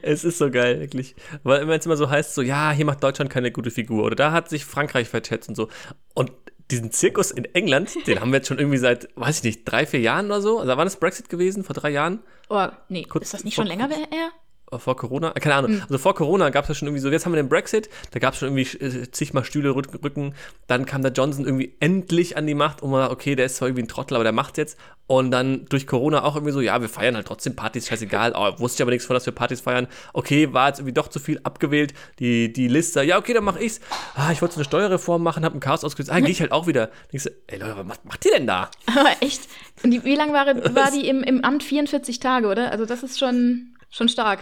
Es 0.02 0.24
ist 0.24 0.38
so 0.38 0.50
geil, 0.50 0.80
wirklich. 0.80 1.14
Weil 1.42 1.66
wenn 1.68 1.78
es 1.78 1.86
immer 1.86 1.96
so 1.96 2.08
heißt, 2.10 2.34
so, 2.34 2.42
ja, 2.42 2.70
hier 2.72 2.84
macht 2.84 3.02
Deutschland 3.02 3.30
keine 3.30 3.50
gute 3.50 3.70
Figur 3.70 4.04
oder 4.04 4.16
da 4.16 4.32
hat 4.32 4.48
sich 4.48 4.64
Frankreich 4.64 5.08
verschätzt 5.08 5.48
und 5.48 5.54
so. 5.54 5.68
Und 6.14 6.32
diesen 6.70 6.90
Zirkus 6.90 7.30
in 7.30 7.44
England, 7.54 8.06
den 8.06 8.20
haben 8.20 8.32
wir 8.32 8.38
jetzt 8.38 8.48
schon 8.48 8.58
irgendwie 8.58 8.78
seit, 8.78 9.08
weiß 9.16 9.38
ich 9.38 9.44
nicht, 9.44 9.64
drei, 9.64 9.86
vier 9.86 10.00
Jahren 10.00 10.26
oder 10.26 10.40
so. 10.40 10.58
Also 10.58 10.76
wann 10.76 10.86
ist 10.86 11.00
Brexit 11.00 11.28
gewesen? 11.28 11.64
Vor 11.64 11.74
drei 11.74 11.90
Jahren? 11.90 12.20
Oh, 12.48 12.66
nee, 12.88 13.04
Kurz 13.04 13.26
ist 13.26 13.34
das 13.34 13.44
nicht 13.44 13.54
schon 13.54 13.66
länger 13.66 13.88
her? 13.88 14.30
Äh, 14.72 14.78
Vor 14.78 14.96
Corona? 14.96 15.32
Äh, 15.34 15.40
Keine 15.40 15.54
Ahnung. 15.56 15.72
Hm. 15.72 15.82
Also 15.82 15.98
vor 15.98 16.14
Corona 16.14 16.50
gab 16.50 16.64
es 16.64 16.68
ja 16.68 16.74
schon 16.74 16.88
irgendwie 16.88 17.00
so, 17.02 17.10
jetzt 17.10 17.26
haben 17.26 17.32
wir 17.32 17.42
den 17.42 17.48
Brexit, 17.48 17.88
da 18.12 18.18
gab 18.20 18.34
es 18.34 18.40
schon 18.40 18.56
irgendwie 18.56 18.78
äh, 18.84 19.10
zigmal 19.10 19.44
Stühle 19.44 19.70
rück- 19.70 20.02
Rücken. 20.02 20.34
Dann 20.66 20.86
kam 20.86 21.02
der 21.02 21.12
Johnson 21.12 21.44
irgendwie 21.44 21.74
endlich 21.80 22.36
an 22.36 22.46
die 22.46 22.54
Macht 22.54 22.82
und 22.82 22.90
man 22.90 23.00
dachte, 23.00 23.12
okay, 23.12 23.34
der 23.34 23.46
ist 23.46 23.56
zwar 23.56 23.68
irgendwie 23.68 23.82
ein 23.84 23.88
Trottel, 23.88 24.14
aber 24.14 24.24
der 24.24 24.32
macht's 24.32 24.58
jetzt. 24.58 24.78
Und 25.06 25.32
dann 25.32 25.64
durch 25.68 25.88
Corona 25.88 26.22
auch 26.22 26.36
irgendwie 26.36 26.52
so, 26.52 26.60
ja, 26.60 26.80
wir 26.80 26.88
feiern 26.88 27.16
halt 27.16 27.26
trotzdem 27.26 27.56
Partys, 27.56 27.88
scheißegal. 27.88 28.32
Oh, 28.36 28.60
wusste 28.60 28.76
ich 28.76 28.82
aber 28.82 28.92
nichts 28.92 29.06
von, 29.06 29.14
dass 29.14 29.26
wir 29.26 29.32
Partys 29.32 29.60
feiern. 29.60 29.88
Okay, 30.12 30.52
war 30.52 30.68
jetzt 30.68 30.78
irgendwie 30.78 30.92
doch 30.94 31.08
zu 31.08 31.18
viel 31.18 31.40
abgewählt. 31.42 31.94
Die, 32.20 32.52
die 32.52 32.68
Liste, 32.68 33.02
ja, 33.02 33.18
okay, 33.18 33.34
dann 33.34 33.42
mach 33.42 33.56
ich's. 33.58 33.80
Ah, 34.14 34.30
ich 34.30 34.40
wollte 34.40 34.54
so 34.54 34.60
eine 34.60 34.66
Steuerreform 34.66 35.20
machen, 35.20 35.44
hab 35.44 35.52
ein 35.52 35.58
Chaos 35.58 35.82
ausgelöst. 35.82 36.12
Ah, 36.12 36.20
gehe 36.20 36.28
ich 36.30 36.40
halt 36.40 36.52
auch 36.52 36.68
wieder. 36.68 36.90
Denkst 37.12 37.24
du, 37.24 37.30
ey 37.48 37.58
Leute, 37.58 37.76
was 37.78 37.86
macht, 37.86 38.04
macht 38.04 38.24
ihr 38.24 38.30
denn 38.36 38.46
da? 38.46 38.70
Aber 38.86 39.10
echt. 39.20 39.48
Und 39.82 39.90
die, 39.90 40.04
wie 40.04 40.14
lange 40.14 40.32
war, 40.32 40.46
war 40.76 40.92
die 40.92 41.08
im, 41.08 41.24
im 41.24 41.42
Amt? 41.44 41.64
44 41.64 42.20
Tage, 42.20 42.46
oder? 42.46 42.70
Also 42.70 42.86
das 42.86 43.02
ist 43.02 43.18
schon, 43.18 43.74
schon 43.90 44.08
stark. 44.08 44.40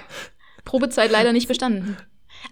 Probezeit 0.64 1.10
leider 1.10 1.32
nicht 1.32 1.48
bestanden. 1.48 1.96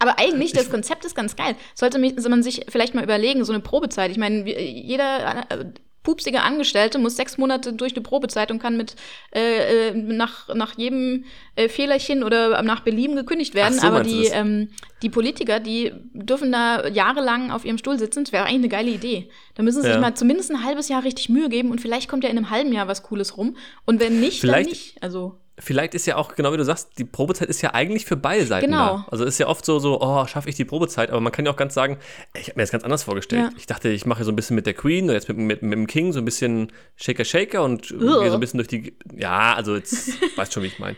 Aber 0.00 0.18
eigentlich, 0.18 0.52
das 0.52 0.70
Konzept 0.70 1.04
ist 1.04 1.14
ganz 1.14 1.36
geil. 1.36 1.54
Sollte 1.74 1.98
mi- 1.98 2.14
man 2.28 2.42
sich 2.42 2.66
vielleicht 2.68 2.94
mal 2.94 3.04
überlegen, 3.04 3.44
so 3.44 3.52
eine 3.52 3.62
Probezeit. 3.62 4.10
Ich 4.10 4.16
meine, 4.18 4.48
jeder 4.50 5.44
äh, 5.50 5.64
pupsige 6.02 6.42
Angestellte 6.42 6.98
muss 6.98 7.16
sechs 7.16 7.36
Monate 7.38 7.72
durch 7.72 7.92
eine 7.94 8.02
Probezeit 8.02 8.50
und 8.50 8.58
kann 8.60 8.76
mit 8.76 8.96
äh, 9.34 9.88
äh, 9.90 9.92
nach, 9.94 10.52
nach 10.54 10.76
jedem 10.78 11.24
äh, 11.56 11.68
Fehlerchen 11.68 12.24
oder 12.24 12.62
nach 12.62 12.80
Belieben 12.80 13.14
gekündigt 13.16 13.54
werden. 13.54 13.78
So, 13.78 13.86
Aber 13.86 14.02
die, 14.02 14.26
ähm, 14.26 14.70
die 15.02 15.10
Politiker, 15.10 15.60
die 15.60 15.92
dürfen 16.14 16.50
da 16.52 16.88
jahrelang 16.88 17.50
auf 17.52 17.64
ihrem 17.64 17.78
Stuhl 17.78 17.98
sitzen. 17.98 18.24
Das 18.24 18.32
wäre 18.32 18.44
eigentlich 18.44 18.56
eine 18.56 18.68
geile 18.68 18.90
Idee. 18.90 19.30
Da 19.54 19.62
müssen 19.62 19.82
sie 19.82 19.88
sich 19.88 19.94
Ja. 19.96 20.00
mal 20.00 20.14
zumindest 20.14 20.50
ein 20.50 20.64
halbes 20.64 20.88
Jahr 20.88 21.04
richtig 21.04 21.28
Mühe 21.28 21.48
geben 21.48 21.70
und 21.70 21.80
vielleicht 21.80 22.08
kommt 22.08 22.24
ja 22.24 22.30
in 22.30 22.38
einem 22.38 22.50
halben 22.50 22.72
Jahr 22.72 22.88
was 22.88 23.02
Cooles 23.04 23.36
rum. 23.36 23.56
Und 23.84 24.00
wenn 24.00 24.18
nicht, 24.20 24.40
Vielleicht- 24.40 24.66
dann 24.66 24.70
nicht. 24.72 25.02
Also, 25.02 25.38
Vielleicht 25.58 25.94
ist 25.94 26.04
ja 26.06 26.16
auch, 26.16 26.34
genau 26.34 26.52
wie 26.52 26.58
du 26.58 26.64
sagst, 26.64 26.98
die 26.98 27.04
Probezeit 27.04 27.48
ist 27.48 27.62
ja 27.62 27.72
eigentlich 27.72 28.04
für 28.04 28.16
beide 28.16 28.44
Seiten 28.44 28.66
Genau. 28.66 28.98
da. 28.98 29.06
Also 29.10 29.24
ist 29.24 29.38
ja 29.38 29.46
oft 29.46 29.64
so, 29.64 29.78
so 29.78 30.00
oh, 30.02 30.26
schaffe 30.26 30.50
ich 30.50 30.54
die 30.54 30.66
Probezeit, 30.66 31.10
aber 31.10 31.20
man 31.20 31.32
kann 31.32 31.46
ja 31.46 31.50
auch 31.52 31.56
ganz 31.56 31.72
sagen, 31.72 31.96
ich 32.34 32.48
habe 32.48 32.56
mir 32.58 32.62
das 32.64 32.70
ganz 32.72 32.84
anders 32.84 33.04
vorgestellt. 33.04 33.42
Ja. 33.52 33.58
Ich 33.58 33.66
dachte, 33.66 33.88
ich 33.88 34.04
mache 34.04 34.22
so 34.24 34.32
ein 34.32 34.36
bisschen 34.36 34.54
mit 34.54 34.66
der 34.66 34.74
Queen 34.74 35.08
und 35.08 35.14
jetzt 35.14 35.28
mit, 35.28 35.38
mit, 35.38 35.62
mit 35.62 35.72
dem 35.72 35.86
King 35.86 36.12
so 36.12 36.18
ein 36.18 36.24
bisschen 36.26 36.70
Shaker 36.96 37.24
Shaker 37.24 37.62
und 37.64 37.88
gehe 37.88 37.98
so 38.28 38.34
ein 38.34 38.40
bisschen 38.40 38.58
durch 38.58 38.68
die, 38.68 38.94
ja, 39.16 39.54
also 39.54 39.76
jetzt 39.76 40.10
weißt 40.36 40.52
schon, 40.52 40.62
wie 40.62 40.66
ich 40.66 40.78
meine. 40.78 40.96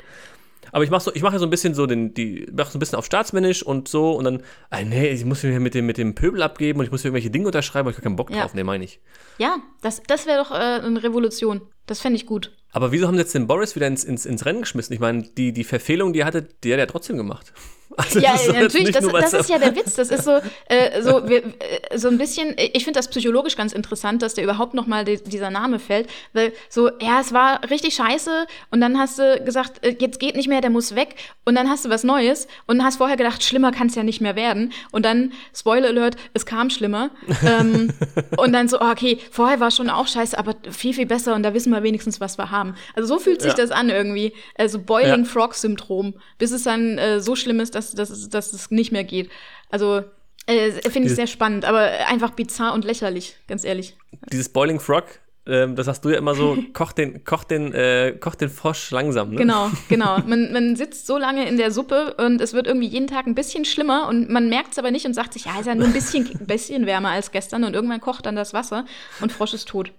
Aber 0.70 0.84
ich 0.84 0.90
mache 0.90 1.02
so, 1.04 1.14
ich 1.14 1.22
mache 1.22 1.38
so 1.38 1.46
ein 1.46 1.50
bisschen 1.50 1.72
so 1.74 1.86
den, 1.86 2.12
die, 2.12 2.46
mach 2.52 2.70
so 2.70 2.76
ein 2.76 2.80
bisschen 2.80 2.98
auf 2.98 3.06
staatsmännisch 3.06 3.62
und 3.62 3.88
so 3.88 4.12
und 4.12 4.24
dann, 4.24 4.42
ah, 4.70 4.82
nee, 4.82 5.08
ich 5.08 5.24
muss 5.24 5.42
mir 5.42 5.60
mit 5.60 5.74
dem, 5.74 5.86
mit 5.86 5.96
dem 5.96 6.14
Pöbel 6.14 6.42
abgeben 6.42 6.80
und 6.80 6.84
ich 6.84 6.90
muss 6.90 7.04
mir 7.04 7.08
irgendwelche 7.08 7.30
Dinge 7.30 7.46
unterschreiben, 7.46 7.86
aber 7.86 7.90
ich 7.92 7.96
habe 7.96 8.04
keinen 8.04 8.16
Bock 8.16 8.30
Ja. 8.30 8.42
drauf, 8.42 8.54
nee, 8.54 8.64
meine 8.64 8.84
ich. 8.84 9.00
ja, 9.38 9.56
das, 9.82 10.02
das 10.06 10.26
wäre 10.26 10.42
doch 10.42 10.50
äh, 10.50 10.54
eine 10.84 11.02
Revolution. 11.02 11.62
Das 11.86 12.00
fände 12.00 12.16
ich 12.16 12.26
gut. 12.26 12.52
Aber 12.70 12.92
wieso 12.92 13.06
haben 13.06 13.14
sie 13.14 13.22
jetzt 13.22 13.34
den 13.34 13.46
Boris 13.46 13.76
wieder 13.76 13.86
ins, 13.86 14.04
ins, 14.04 14.26
ins 14.26 14.44
Rennen 14.44 14.60
geschmissen? 14.60 14.92
Ich 14.92 15.00
meine, 15.00 15.22
die, 15.22 15.52
die 15.52 15.64
Verfehlung, 15.64 16.12
die 16.12 16.20
er 16.20 16.26
hatte, 16.26 16.42
die 16.42 16.72
hat 16.72 16.80
er 16.80 16.86
trotzdem 16.86 17.16
gemacht. 17.16 17.52
Also 17.98 18.20
ja, 18.20 18.32
das 18.32 18.46
jetzt 18.46 18.54
natürlich, 18.60 18.90
das, 18.92 19.06
das 19.06 19.32
ist 19.34 19.50
ja 19.50 19.58
der 19.58 19.74
Witz. 19.76 19.94
Das 19.94 20.08
ist 20.10 20.24
so, 20.24 20.38
äh, 20.68 21.02
so, 21.02 21.28
wir, 21.28 21.44
äh, 21.44 21.98
so 21.98 22.08
ein 22.08 22.16
bisschen, 22.18 22.54
ich 22.56 22.84
finde 22.84 22.98
das 22.98 23.08
psychologisch 23.08 23.56
ganz 23.56 23.72
interessant, 23.72 24.22
dass 24.22 24.34
der 24.34 24.44
überhaupt 24.44 24.74
noch 24.74 24.86
mal 24.86 25.04
die, 25.04 25.16
dieser 25.22 25.50
Name 25.50 25.78
fällt. 25.78 26.08
Weil 26.32 26.52
so, 26.68 26.88
ja, 27.00 27.20
es 27.20 27.32
war 27.32 27.68
richtig 27.70 27.94
scheiße 27.94 28.46
und 28.70 28.80
dann 28.80 28.98
hast 28.98 29.18
du 29.18 29.40
gesagt, 29.44 29.84
äh, 29.84 29.96
jetzt 29.98 30.20
geht 30.20 30.36
nicht 30.36 30.48
mehr, 30.48 30.60
der 30.60 30.70
muss 30.70 30.94
weg. 30.94 31.16
Und 31.44 31.54
dann 31.54 31.68
hast 31.68 31.84
du 31.84 31.90
was 31.90 32.04
Neues 32.04 32.46
und 32.66 32.84
hast 32.84 32.96
vorher 32.98 33.16
gedacht, 33.16 33.42
schlimmer 33.42 33.72
kann 33.72 33.88
es 33.88 33.94
ja 33.94 34.02
nicht 34.02 34.20
mehr 34.20 34.36
werden. 34.36 34.72
Und 34.92 35.04
dann, 35.04 35.32
Spoiler 35.54 35.88
Alert, 35.88 36.16
es 36.34 36.46
kam 36.46 36.70
schlimmer. 36.70 37.10
ähm, 37.44 37.92
und 38.36 38.52
dann 38.52 38.68
so, 38.68 38.80
oh, 38.80 38.90
okay, 38.90 39.18
vorher 39.30 39.60
war 39.60 39.70
schon 39.70 39.90
auch 39.90 40.06
scheiße, 40.06 40.38
aber 40.38 40.54
viel, 40.70 40.94
viel 40.94 41.06
besser 41.06 41.34
und 41.34 41.42
da 41.42 41.54
wissen 41.54 41.72
wir 41.72 41.82
wenigstens, 41.82 42.20
was 42.20 42.38
wir 42.38 42.50
haben. 42.50 42.74
Also 42.94 43.08
so 43.08 43.18
fühlt 43.18 43.42
sich 43.42 43.50
Ja. 43.52 43.56
das 43.56 43.70
an 43.70 43.88
irgendwie. 43.90 44.32
Also 44.56 44.78
Boiling 44.78 45.24
Ja. 45.24 45.30
Frog-Syndrom, 45.30 46.14
bis 46.38 46.52
es 46.52 46.62
dann 46.64 46.98
äh, 46.98 47.20
so 47.20 47.34
schlimm 47.34 47.60
ist, 47.60 47.74
dass, 47.74 47.87
dass, 47.94 48.10
es- 48.10 48.28
dass 48.28 48.52
es 48.52 48.70
nicht 48.70 48.92
mehr 48.92 49.04
geht. 49.04 49.30
Also 49.70 50.02
äh, 50.46 50.72
finde 50.90 51.08
ich 51.08 51.14
sehr 51.14 51.26
spannend, 51.26 51.64
aber 51.64 51.80
einfach 52.08 52.30
bizarr 52.30 52.72
und 52.74 52.84
lächerlich, 52.84 53.36
ganz 53.48 53.64
ehrlich. 53.64 53.96
Dieses 54.32 54.48
Boiling 54.48 54.80
Frog, 54.80 55.04
ähm, 55.46 55.76
das 55.76 55.86
hast 55.88 56.04
du 56.04 56.08
ja 56.10 56.16
immer 56.18 56.34
so, 56.34 56.56
koch 56.72 56.92
den, 56.92 57.22
koch 57.24 57.44
den, 57.44 57.72
äh, 57.74 58.16
koch 58.18 58.34
den 58.34 58.48
Frosch 58.48 58.90
langsam, 58.90 59.30
ne? 59.30 59.36
Genau, 59.36 59.70
genau. 59.88 60.18
Man, 60.26 60.52
man 60.52 60.74
sitzt 60.76 61.06
so 61.06 61.18
lange 61.18 61.46
in 61.48 61.58
der 61.58 61.70
Suppe 61.70 62.14
und 62.18 62.40
es 62.40 62.54
wird 62.54 62.66
irgendwie 62.66 62.86
jeden 62.88 63.06
Tag 63.08 63.26
ein 63.26 63.34
bisschen 63.34 63.64
schlimmer 63.66 64.08
und 64.08 64.30
man 64.30 64.48
merkt 64.48 64.72
es 64.72 64.78
aber 64.78 64.90
nicht 64.90 65.04
und 65.06 65.12
sagt 65.14 65.34
sich, 65.34 65.44
ja, 65.44 65.58
ist 65.60 65.66
ja 65.66 65.74
nur 65.74 65.86
ein 65.86 65.92
bisschen, 65.92 66.24
bisschen 66.46 66.86
wärmer 66.86 67.10
als 67.10 67.30
gestern 67.30 67.64
und 67.64 67.74
irgendwann 67.74 68.00
kocht 68.00 68.24
dann 68.24 68.36
das 68.36 68.54
Wasser 68.54 68.86
und 69.20 69.32
Frosch 69.32 69.52
ist 69.52 69.68
tot. 69.68 69.92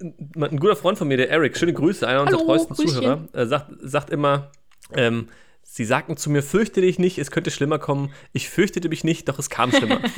Ein 0.00 0.58
guter 0.58 0.76
Freund 0.76 0.96
von 0.98 1.08
mir, 1.08 1.16
der 1.18 1.30
Eric, 1.30 1.56
schöne 1.58 1.74
Grüße, 1.74 2.06
einer 2.08 2.22
unserer 2.22 2.38
Hallo, 2.38 2.46
treuesten 2.46 2.76
Grüßchen. 2.76 2.94
Zuhörer, 3.02 3.28
äh, 3.34 3.46
sagt, 3.46 3.70
sagt 3.82 4.10
immer, 4.10 4.50
ähm, 4.94 5.28
sie 5.72 5.84
sagten 5.84 6.16
zu 6.16 6.30
mir, 6.30 6.42
fürchte 6.42 6.80
dich 6.80 6.98
nicht, 6.98 7.18
es 7.18 7.30
könnte 7.30 7.50
schlimmer 7.52 7.78
kommen. 7.78 8.12
Ich 8.32 8.48
fürchtete 8.50 8.88
mich 8.88 9.04
nicht, 9.04 9.28
doch 9.28 9.38
es 9.38 9.50
kam 9.50 9.70
schlimmer. 9.70 10.00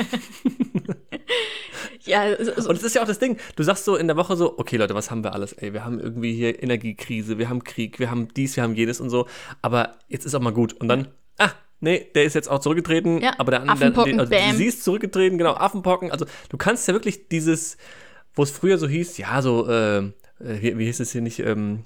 Ja, 2.04 2.24
so, 2.42 2.68
Und 2.68 2.76
es 2.76 2.82
ist 2.82 2.94
ja 2.96 3.02
auch 3.02 3.06
das 3.06 3.20
Ding, 3.20 3.36
du 3.54 3.62
sagst 3.62 3.84
so 3.84 3.94
in 3.96 4.08
der 4.08 4.16
Woche 4.16 4.36
so, 4.36 4.58
okay 4.58 4.76
Leute, 4.76 4.94
was 4.94 5.12
haben 5.12 5.22
wir 5.22 5.34
alles? 5.34 5.52
Ey, 5.52 5.72
wir 5.72 5.84
haben 5.84 6.00
irgendwie 6.00 6.34
hier 6.34 6.60
Energiekrise, 6.60 7.38
wir 7.38 7.48
haben 7.48 7.62
Krieg, 7.62 8.00
wir 8.00 8.10
haben 8.10 8.26
dies, 8.34 8.56
wir 8.56 8.64
haben 8.64 8.74
jedes 8.74 9.00
und 9.00 9.08
so, 9.08 9.28
aber 9.62 9.94
jetzt 10.08 10.26
ist 10.26 10.34
auch 10.34 10.40
mal 10.40 10.52
gut. 10.52 10.72
Und 10.74 10.88
dann, 10.88 11.08
ah, 11.38 11.50
nee, 11.78 12.08
der 12.16 12.24
ist 12.24 12.34
jetzt 12.34 12.48
auch 12.50 12.58
zurückgetreten, 12.58 13.20
Ja, 13.20 13.34
aber 13.38 13.52
der 13.52 13.60
andere, 13.60 13.76
Affenpocken, 13.76 14.18
also 14.18 14.30
bam. 14.30 14.56
sie 14.56 14.66
ist 14.66 14.82
zurückgetreten, 14.82 15.38
genau, 15.38 15.54
Affenpocken. 15.54 16.10
Also 16.10 16.26
du 16.48 16.56
kannst 16.56 16.88
ja 16.88 16.94
wirklich 16.94 17.28
dieses, 17.28 17.76
wo 18.34 18.42
es 18.42 18.50
früher 18.50 18.78
so 18.78 18.88
hieß, 18.88 19.18
ja, 19.18 19.40
so, 19.40 19.68
äh, 19.68 19.98
äh, 19.98 20.10
wie, 20.40 20.78
wie 20.78 20.86
hieß 20.86 20.98
es 21.00 21.12
hier 21.12 21.20
nicht, 21.22 21.38
ähm, 21.38 21.84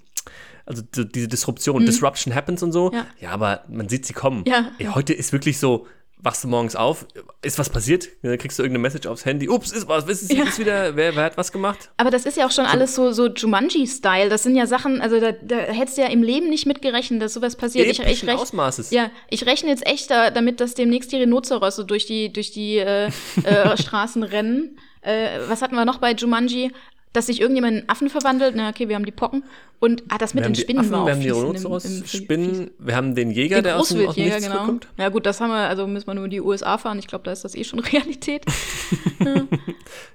also 0.64 0.82
so 0.94 1.04
diese 1.04 1.28
Disruption, 1.28 1.86
Disruption 1.86 2.34
happens 2.34 2.62
und 2.62 2.72
so. 2.72 2.88
Mhm. 2.88 2.94
Ja. 2.96 3.06
Ja, 3.20 3.30
aber 3.30 3.64
man 3.68 3.88
sieht 3.88 4.04
sie 4.06 4.12
kommen. 4.12 4.44
Ja. 4.46 4.70
Ey, 4.78 4.86
heute 4.86 5.12
ist 5.14 5.32
wirklich 5.32 5.58
so, 5.58 5.86
wachst 6.18 6.42
du 6.42 6.48
morgens 6.48 6.74
auf, 6.74 7.06
ist 7.42 7.58
was 7.58 7.70
passiert? 7.70 8.08
Dann 8.22 8.36
kriegst 8.38 8.58
du 8.58 8.62
irgendeine 8.62 8.82
Message 8.82 9.06
aufs 9.06 9.24
Handy, 9.26 9.48
ups, 9.48 9.70
ist 9.70 9.86
was, 9.86 10.06
ist, 10.08 10.32
Ja. 10.32 10.44
ist 10.44 10.58
wieder, 10.58 10.96
wer, 10.96 11.14
wer 11.14 11.24
hat 11.24 11.36
was 11.36 11.52
gemacht? 11.52 11.90
Aber 11.98 12.10
das 12.10 12.26
ist 12.26 12.36
ja 12.36 12.46
auch 12.46 12.50
schon 12.50 12.64
alles 12.64 12.94
so, 12.94 13.12
so 13.12 13.28
Jumanji-Style. 13.28 14.28
Das 14.28 14.42
sind 14.42 14.56
ja 14.56 14.66
Sachen, 14.66 15.00
also 15.00 15.20
da, 15.20 15.32
da 15.32 15.56
hättest 15.56 15.98
du 15.98 16.02
ja 16.02 16.08
im 16.08 16.22
Leben 16.22 16.48
nicht 16.48 16.66
mitgerechnet, 16.66 17.22
dass 17.22 17.34
sowas 17.34 17.54
passiert. 17.54 17.86
Ich, 17.86 18.00
ich, 18.00 18.26
rech, 18.26 18.38
Ausmaßes. 18.38 18.90
ja, 18.90 19.10
ich 19.30 19.46
rechne 19.46 19.70
jetzt 19.70 19.86
echt 19.86 20.10
da, 20.10 20.30
damit, 20.30 20.60
dass 20.60 20.74
demnächst 20.74 21.12
die 21.12 21.16
Rhinozerosse 21.16 21.84
durch 21.84 22.06
die, 22.06 22.32
durch 22.32 22.50
die 22.50 22.78
äh, 22.78 23.06
äh, 23.44 23.76
Straßen 23.80 24.22
rennen. 24.22 24.78
Äh, 25.02 25.38
was 25.48 25.62
hatten 25.62 25.76
wir 25.76 25.84
noch 25.84 25.98
bei 25.98 26.12
Jumanji? 26.12 26.72
Dass 27.16 27.26
sich 27.28 27.40
irgendjemand 27.40 27.72
in 27.72 27.78
einen 27.80 27.88
Affen 27.88 28.10
verwandelt. 28.10 28.54
Na, 28.56 28.68
okay, 28.68 28.88
wir 28.90 28.94
haben 28.94 29.06
die 29.06 29.10
Pocken. 29.10 29.42
Und 29.80 30.02
ah, 30.08 30.18
das 30.18 30.34
mit 30.34 30.44
wir 30.44 30.48
den 30.50 30.54
Spinnen 30.54 30.80
Affen, 30.80 30.92
war 30.92 31.00
auch 31.02 31.06
wir 31.06 31.12
haben 31.14 31.20
die 31.20 31.28
fies 31.28 31.36
in 31.36 31.40
dem- 31.42 31.46
Rhinoceros, 31.48 31.84
im- 31.86 31.96
im- 31.98 32.06
Spinnen, 32.06 32.70
wir 32.78 32.94
haben 32.96 33.14
den 33.14 33.30
Jäger, 33.30 33.56
Den 33.56 33.64
der 33.64 33.78
aus 33.78 33.88
dem, 33.88 34.06
aus 34.06 34.16
Nichts 34.16 34.42
genau. 34.46 34.78
Ja 34.98 35.08
gut, 35.10 35.26
das 35.26 35.40
haben 35.40 35.50
wir, 35.50 35.68
also 35.68 35.86
müssen 35.86 36.06
wir 36.06 36.14
nur 36.14 36.24
in 36.24 36.30
die 36.30 36.40
USA 36.40 36.76
fahren. 36.78 36.98
Ich 36.98 37.06
glaube, 37.06 37.24
da 37.24 37.32
ist 37.32 37.44
das 37.44 37.54
eh 37.54 37.64
schon 37.64 37.78
Realität. 37.92 38.44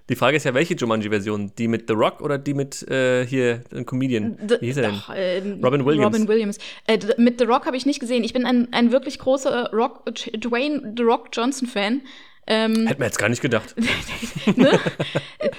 Die 0.09 0.15
Frage 0.15 0.37
ist 0.37 0.43
ja, 0.45 0.53
welche 0.53 0.75
Jumanji-Version? 0.75 1.51
Die 1.57 1.67
mit 1.67 1.85
The 1.87 1.93
Rock 1.93 2.21
oder 2.21 2.37
die 2.37 2.53
mit 2.53 2.83
äh, 2.89 3.25
hier, 3.25 3.61
ein 3.73 3.85
Comedian? 3.85 4.37
Wie 4.59 4.65
hieß 4.67 4.77
er 4.77 4.83
denn? 4.83 4.95
Ach, 4.95 5.09
äh, 5.15 5.41
Robin 5.63 5.85
Williams. 5.85 6.05
Robin 6.15 6.27
Williams. 6.27 6.57
Äh, 6.87 6.99
mit 7.17 7.39
The 7.39 7.45
Rock 7.45 7.65
habe 7.65 7.77
ich 7.77 7.85
nicht 7.85 7.99
gesehen. 7.99 8.23
Ich 8.23 8.33
bin 8.33 8.45
ein, 8.45 8.67
ein 8.73 8.91
wirklich 8.91 9.19
großer 9.19 9.71
Rock, 9.73 10.05
Dwayne 10.37 10.93
The 10.97 11.03
Rock 11.03 11.29
Johnson-Fan. 11.33 12.01
Ähm, 12.47 12.87
Hätte 12.87 12.99
man 12.99 13.07
jetzt 13.07 13.19
gar 13.19 13.29
nicht 13.29 13.41
gedacht. 13.41 13.75
ne? 14.55 14.79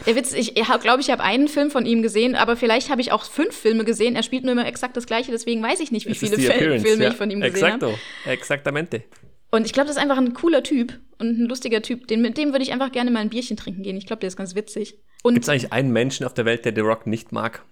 Der 0.07 0.17
Witz, 0.17 0.33
ich 0.33 0.55
glaube, 0.55 1.01
ich 1.01 1.11
habe 1.11 1.23
einen 1.23 1.49
Film 1.49 1.71
von 1.71 1.87
ihm 1.87 2.03
gesehen, 2.03 2.35
aber 2.35 2.57
vielleicht 2.57 2.91
habe 2.91 3.01
ich 3.01 3.13
auch 3.13 3.25
fünf 3.25 3.57
Filme 3.57 3.85
gesehen. 3.85 4.17
Er 4.17 4.23
spielt 4.23 4.43
nur 4.43 4.53
immer 4.53 4.67
exakt 4.67 4.97
das 4.97 5.07
Gleiche, 5.07 5.31
deswegen 5.31 5.63
weiß 5.63 5.81
ich 5.81 5.93
nicht, 5.93 6.07
wie 6.07 6.11
Es 6.11 6.19
viele 6.19 6.39
Filme 6.39 7.05
ja. 7.05 7.11
ich 7.11 7.17
von 7.17 7.31
ihm 7.31 7.41
gesehen 7.41 7.73
habe. 7.73 7.87
Exacto. 7.87 8.31
Exactamente. 8.31 9.05
Und 9.53 9.67
ich 9.67 9.73
glaube, 9.73 9.87
das 9.87 9.97
ist 9.97 10.03
einfach 10.03 10.17
ein 10.17 10.33
cooler 10.33 10.63
Typ 10.63 10.99
und 11.19 11.39
ein 11.39 11.47
lustiger 11.47 11.83
Typ. 11.83 12.09
Den, 12.09 12.23
mit 12.23 12.39
dem 12.39 12.53
würde 12.53 12.65
ich 12.65 12.73
einfach 12.73 12.91
gerne 12.91 13.11
mal 13.11 13.21
ein 13.21 13.29
Bierchen 13.29 13.57
trinken 13.57 13.83
gehen. 13.83 13.97
Ich 13.97 14.07
glaube, 14.07 14.21
der 14.21 14.29
ist 14.29 14.37
ganz 14.37 14.55
witzig. 14.55 14.99
Gibt 15.23 15.43
es 15.43 15.49
eigentlich 15.49 15.73
einen 15.73 15.93
Menschen 15.93 16.27
auf 16.27 16.35
der 16.35 16.47
Welt, 16.47 16.65
der 16.65 16.75
The 16.75 16.81
Rock 16.81 17.07
nicht 17.07 17.33
mag? 17.33 17.65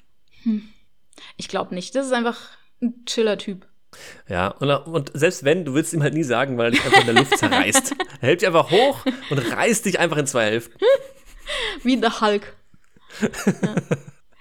ich 1.37 1.49
glaube 1.49 1.75
nicht. 1.75 1.95
Das 1.95 2.07
ist 2.07 2.13
einfach 2.13 2.51
ein 2.83 3.05
chiller 3.07 3.39
Typ. 3.39 3.67
Ja, 4.29 4.49
und, 4.49 4.71
und 4.71 5.11
selbst 5.15 5.45
wenn, 5.45 5.65
du 5.65 5.75
willst 5.75 5.93
ihm 5.93 6.03
halt 6.03 6.15
nie 6.15 6.23
sagen, 6.23 6.57
weil 6.59 6.67
er 6.67 6.71
dich 6.73 6.85
einfach 6.85 7.01
in 7.01 7.07
der 7.07 7.15
Luft 7.17 7.39
zerreißt. 7.39 7.95
Er 8.21 8.29
hält 8.29 8.43
dich 8.43 8.49
einfach 8.49 8.71
hoch 8.71 9.07
und 9.31 9.39
reißt 9.39 9.87
dich 9.87 9.99
einfach 9.99 10.19
in 10.19 10.27
zwei 10.27 10.45
Hälften. 10.45 10.79
Wie 11.83 11.97
der 11.97 12.21
Hulk. 12.21 12.55
ja. 13.21 13.75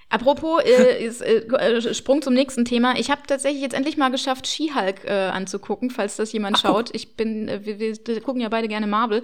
Apropos, 0.10 0.64
äh, 0.64 1.06
ist, 1.06 1.22
äh, 1.22 1.46
äh, 1.46 1.94
Sprung 1.94 2.22
zum 2.22 2.34
nächsten 2.34 2.66
Thema. 2.66 2.98
Ich 2.98 3.12
habe 3.12 3.22
tatsächlich 3.28 3.62
jetzt 3.62 3.76
endlich 3.76 3.96
mal 3.96 4.10
geschafft, 4.10 4.48
She-Hulk 4.48 5.06
äh, 5.06 5.12
anzugucken, 5.12 5.92
falls 5.92 6.18
das 6.18 6.34
jemand 6.34 6.58
Ach, 6.58 6.64
guck. 6.64 6.72
schaut. 6.72 6.96
Ich 6.96 7.16
bin, 7.16 7.48
äh, 7.48 7.64
wir, 7.64 7.80
wir 7.80 8.22
gucken 8.22 8.42
ja 8.42 8.50
beide 8.50 8.68
gerne 8.68 8.88
Marvel 8.88 9.22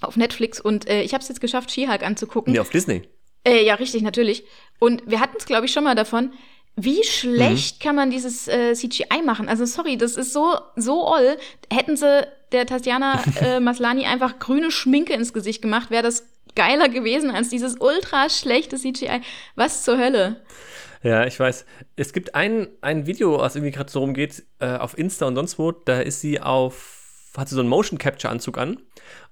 auf 0.00 0.16
Netflix 0.16 0.58
und 0.58 0.88
äh, 0.88 1.02
ich 1.02 1.12
habe 1.12 1.22
es 1.22 1.28
jetzt 1.28 1.40
geschafft, 1.40 1.70
She-Hulk 1.70 2.02
anzugucken. 2.02 2.52
Nee, 2.54 2.58
auf 2.58 2.70
Disney. 2.70 3.02
Ja, 3.46 3.74
richtig, 3.76 4.02
natürlich. 4.02 4.44
Und 4.80 5.08
wir 5.08 5.20
hatten 5.20 5.36
es, 5.38 5.46
glaube 5.46 5.66
ich, 5.66 5.72
schon 5.72 5.84
mal 5.84 5.94
davon. 5.94 6.32
Wie 6.76 6.98
Mhm. 6.98 7.02
schlecht 7.04 7.80
kann 7.80 7.96
man 7.96 8.10
dieses 8.10 8.48
äh, 8.48 8.74
CGI 8.74 9.22
machen? 9.24 9.48
Also 9.48 9.64
sorry, 9.64 9.96
das 9.96 10.16
ist 10.16 10.32
so 10.32 10.56
so 10.76 11.06
oll. 11.06 11.38
Hätten 11.72 11.96
sie 11.96 12.26
der 12.52 12.66
Tatjana 12.66 13.22
äh, 13.40 13.60
Maslani 13.60 14.04
einfach 14.04 14.38
grüne 14.38 14.70
Schminke 14.70 15.14
ins 15.14 15.32
Gesicht 15.32 15.62
gemacht, 15.62 15.90
wäre 15.90 16.02
das 16.02 16.26
geiler 16.54 16.88
gewesen 16.88 17.30
als 17.30 17.48
dieses 17.48 17.76
ultra 17.80 18.28
schlechte 18.30 18.76
CGI. 18.76 19.20
Was 19.56 19.82
zur 19.84 19.98
Hölle? 19.98 20.42
Ja, 21.02 21.26
ich 21.26 21.38
weiß. 21.38 21.66
Es 21.96 22.12
gibt 22.12 22.34
ein, 22.34 22.68
ein 22.80 23.06
Video, 23.06 23.38
was 23.38 23.54
irgendwie 23.56 23.72
gerade 23.72 23.90
so 23.90 24.00
rumgeht, 24.00 24.42
äh, 24.58 24.76
auf 24.76 24.96
Insta 24.98 25.26
und 25.26 25.36
sonst 25.36 25.58
wo, 25.58 25.70
da 25.72 26.00
ist 26.00 26.20
sie 26.20 26.40
auf, 26.40 27.30
hat 27.36 27.48
sie 27.48 27.54
so 27.54 27.60
einen 27.60 27.68
Motion 27.70 27.98
Capture 27.98 28.30
Anzug 28.32 28.58
an 28.58 28.80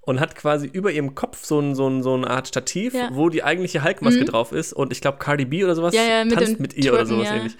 und 0.07 0.21
hat 0.21 0.35
quasi 0.37 0.67
über 0.67 0.91
ihrem 0.93 1.15
Kopf 1.15 1.45
so, 1.45 1.59
ein, 1.61 1.75
so, 1.75 1.89
ein, 1.89 2.03
so 2.03 2.15
eine 2.15 2.29
Art 2.29 2.49
Stativ, 2.49 2.95
Ja. 2.95 3.09
wo 3.13 3.29
die 3.29 3.43
eigentliche 3.43 3.83
Hulk-Maske 3.85 4.25
drauf 4.25 4.53
ist 4.53 4.73
und 4.73 4.93
ich 4.93 5.01
glaube 5.01 5.19
Cardi 5.19 5.45
B 5.45 5.65
oder 5.65 5.75
sowas 5.75 5.95
Ja, 5.95 6.03
ja, 6.03 6.25
mit 6.25 6.35
tanzt 6.35 6.61
mit 6.61 6.75
ihr 6.75 6.93
oder 6.93 7.05
Twerken, 7.05 7.09
sowas 7.09 7.29
ja. 7.29 7.37
ähnlich. 7.37 7.57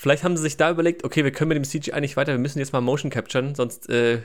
Vielleicht 0.00 0.22
haben 0.22 0.36
sie 0.36 0.44
sich 0.44 0.56
da 0.56 0.70
überlegt, 0.70 1.02
okay, 1.02 1.24
wir 1.24 1.32
können 1.32 1.48
mit 1.48 1.56
dem 1.56 1.64
CGI 1.64 2.00
nicht 2.00 2.16
weiter, 2.16 2.30
wir 2.30 2.38
müssen 2.38 2.60
jetzt 2.60 2.72
mal 2.72 2.80
Motion 2.80 3.10
capturen, 3.10 3.56
sonst 3.56 3.90
äh, 3.90 4.20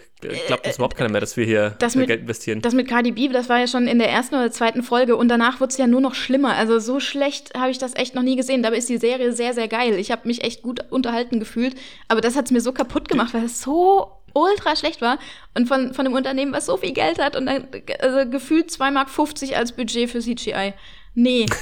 glaubt 0.46 0.68
uns 0.68 0.76
überhaupt 0.76 0.96
keiner 0.96 1.10
mehr, 1.10 1.20
dass 1.20 1.36
wir 1.36 1.46
hier 1.46 1.74
das 1.80 1.96
äh, 1.96 1.98
mit- 1.98 2.08
Geld 2.10 2.22
investieren. 2.22 2.62
Das 2.62 2.76
mit 2.76 2.88
Cardi 2.88 3.12
B, 3.12 3.28
das 3.30 3.50
war 3.50 3.58
ja 3.60 3.66
schon 3.66 3.88
in 3.88 3.98
der 3.98 4.12
ersten 4.12 4.36
oder 4.36 4.52
zweiten 4.52 4.84
Folge 4.84 5.16
und 5.16 5.30
danach 5.30 5.60
wurde 5.62 5.72
es 5.72 5.78
ja 5.80 5.88
nur 5.88 6.00
noch 6.00 6.14
schlimmer. 6.14 6.54
Also 6.56 6.78
so 6.78 7.00
schlecht 7.00 7.56
habe 7.58 7.72
ich 7.72 7.80
das 7.80 7.96
echt 7.96 8.14
noch 8.14 8.22
nie 8.22 8.36
gesehen. 8.36 8.62
Dabei 8.62 8.78
ist 8.78 8.88
die 8.88 8.98
Serie 9.00 9.34
sehr, 9.34 9.56
sehr 9.56 9.68
geil. 9.68 9.96
Ich 9.98 10.12
habe 10.12 10.28
mich 10.28 10.44
echt 10.44 10.62
gut 10.62 10.86
unterhalten 10.92 11.40
gefühlt. 11.40 11.74
Aber 12.08 12.22
das 12.22 12.36
hat 12.36 12.46
es 12.46 12.52
mir 12.52 12.62
so 12.62 12.72
kaputt 12.72 13.10
gemacht, 13.10 13.34
weil 13.34 13.46
es 13.46 13.60
so 13.60 14.12
ultra 14.34 14.76
schlecht 14.76 15.02
war 15.02 15.20
und 15.54 15.68
von, 15.68 15.94
von 15.94 16.06
einem 16.06 16.16
Unternehmen, 16.16 16.54
was 16.54 16.66
so 16.66 16.78
viel 16.78 16.94
Geld 16.94 17.20
hat 17.20 17.36
und 17.36 17.46
dann 17.46 17.68
also 18.00 18.30
gefühlt 18.30 18.70
2,50 18.70 18.92
Mark 18.92 19.10
als 19.58 19.72
Budget 19.72 20.10
für 20.10 20.20
CGI. 20.20 20.74
Nee. 21.16 21.46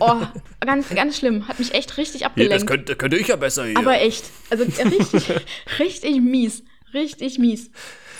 Oh, 0.00 0.16
ganz, 0.60 0.88
ganz 0.90 1.18
schlimm. 1.18 1.48
Hat 1.48 1.58
mich 1.58 1.74
echt 1.74 1.96
richtig 1.96 2.20
Hier, 2.20 2.26
abgelenkt. 2.26 2.54
das 2.54 2.66
könnte, 2.66 2.96
könnte 2.96 3.16
ich 3.16 3.28
ja 3.28 3.36
besser 3.36 3.64
hier. 3.66 3.76
Aber 3.78 4.00
echt. 4.00 4.24
Also 4.50 4.64
richtig, 4.64 5.32
richtig 5.78 6.20
mies. 6.20 6.62
Richtig 6.94 7.38
mies. 7.38 7.70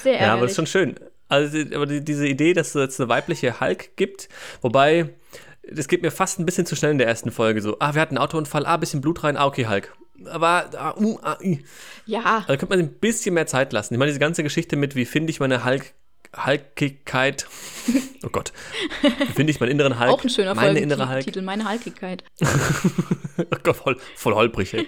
Sehr 0.03 0.15
ärgerlich. 0.19 0.27
Ja, 0.27 0.33
aber 0.33 0.43
das 0.43 0.51
ist 0.53 0.57
schon 0.57 0.67
schön. 0.67 0.95
Also, 1.29 1.63
die- 1.65 1.75
aber 1.75 1.87
die, 1.87 2.03
diese 2.05 2.27
Idee, 2.27 2.53
dass 2.55 2.69
es 2.69 2.75
jetzt 2.75 3.01
eine 3.01 3.09
weibliche 3.09 3.61
Hulk 3.61 3.97
gibt, 3.97 4.29
wobei, 4.63 5.11
das 5.71 5.87
geht 5.89 6.03
mir 6.03 6.11
fast 6.11 6.39
ein 6.39 6.47
bisschen 6.47 6.67
zu 6.67 6.77
schnell 6.77 6.93
in 6.93 6.99
der 6.99 7.07
ersten 7.07 7.31
Folge. 7.31 7.61
So, 7.63 7.77
ah, 7.79 7.95
wir 7.95 8.01
hatten 8.03 8.17
einen 8.17 8.25
Autounfall, 8.25 8.67
ah, 8.67 8.77
bisschen 8.77 9.01
Blut 9.01 9.23
rein, 9.23 9.37
ah, 9.37 9.47
okay, 9.47 9.67
Hulk. 9.69 9.95
Aber, 10.27 10.71
ah, 10.77 10.95
uh, 10.99 11.19
ah, 11.23 11.39
i. 11.43 11.65
ja. 12.07 12.45
Also 12.47 12.59
könnte 12.59 12.69
man 12.69 12.79
sich 12.79 12.89
ein 12.89 13.01
bisschen 13.01 13.35
mehr 13.35 13.47
Zeit 13.47 13.73
lassen. 13.73 13.95
Ich 13.95 13.99
meine, 13.99 14.11
diese 14.11 14.21
ganze 14.21 14.43
Geschichte 14.43 14.77
mit, 14.77 14.95
wie 14.95 15.05
finde 15.05 15.31
ich 15.31 15.41
meine 15.41 15.65
Hulk, 15.65 15.95
Hulkigkeit, 16.37 17.47
oh 18.25 18.29
Gott, 18.31 18.53
wie 19.03 19.33
finde 19.33 19.51
ich 19.51 19.61
meinen 19.61 19.71
inneren 19.71 19.99
Hulk, 19.99 20.11
Auch 20.11 20.23
ein 20.23 20.31
schöner 20.31 20.55
meine 20.55 20.79
innere 20.79 21.01
Hulk, 21.01 21.11
Folgentitel, 21.11 21.43
meine 21.43 21.65
Halkigkeit. 21.65 22.23
oh 23.39 23.57
Gott, 23.63 23.77
voll, 23.77 23.99
voll 24.15 24.35
holprig, 24.35 24.75
ey. 24.75 24.87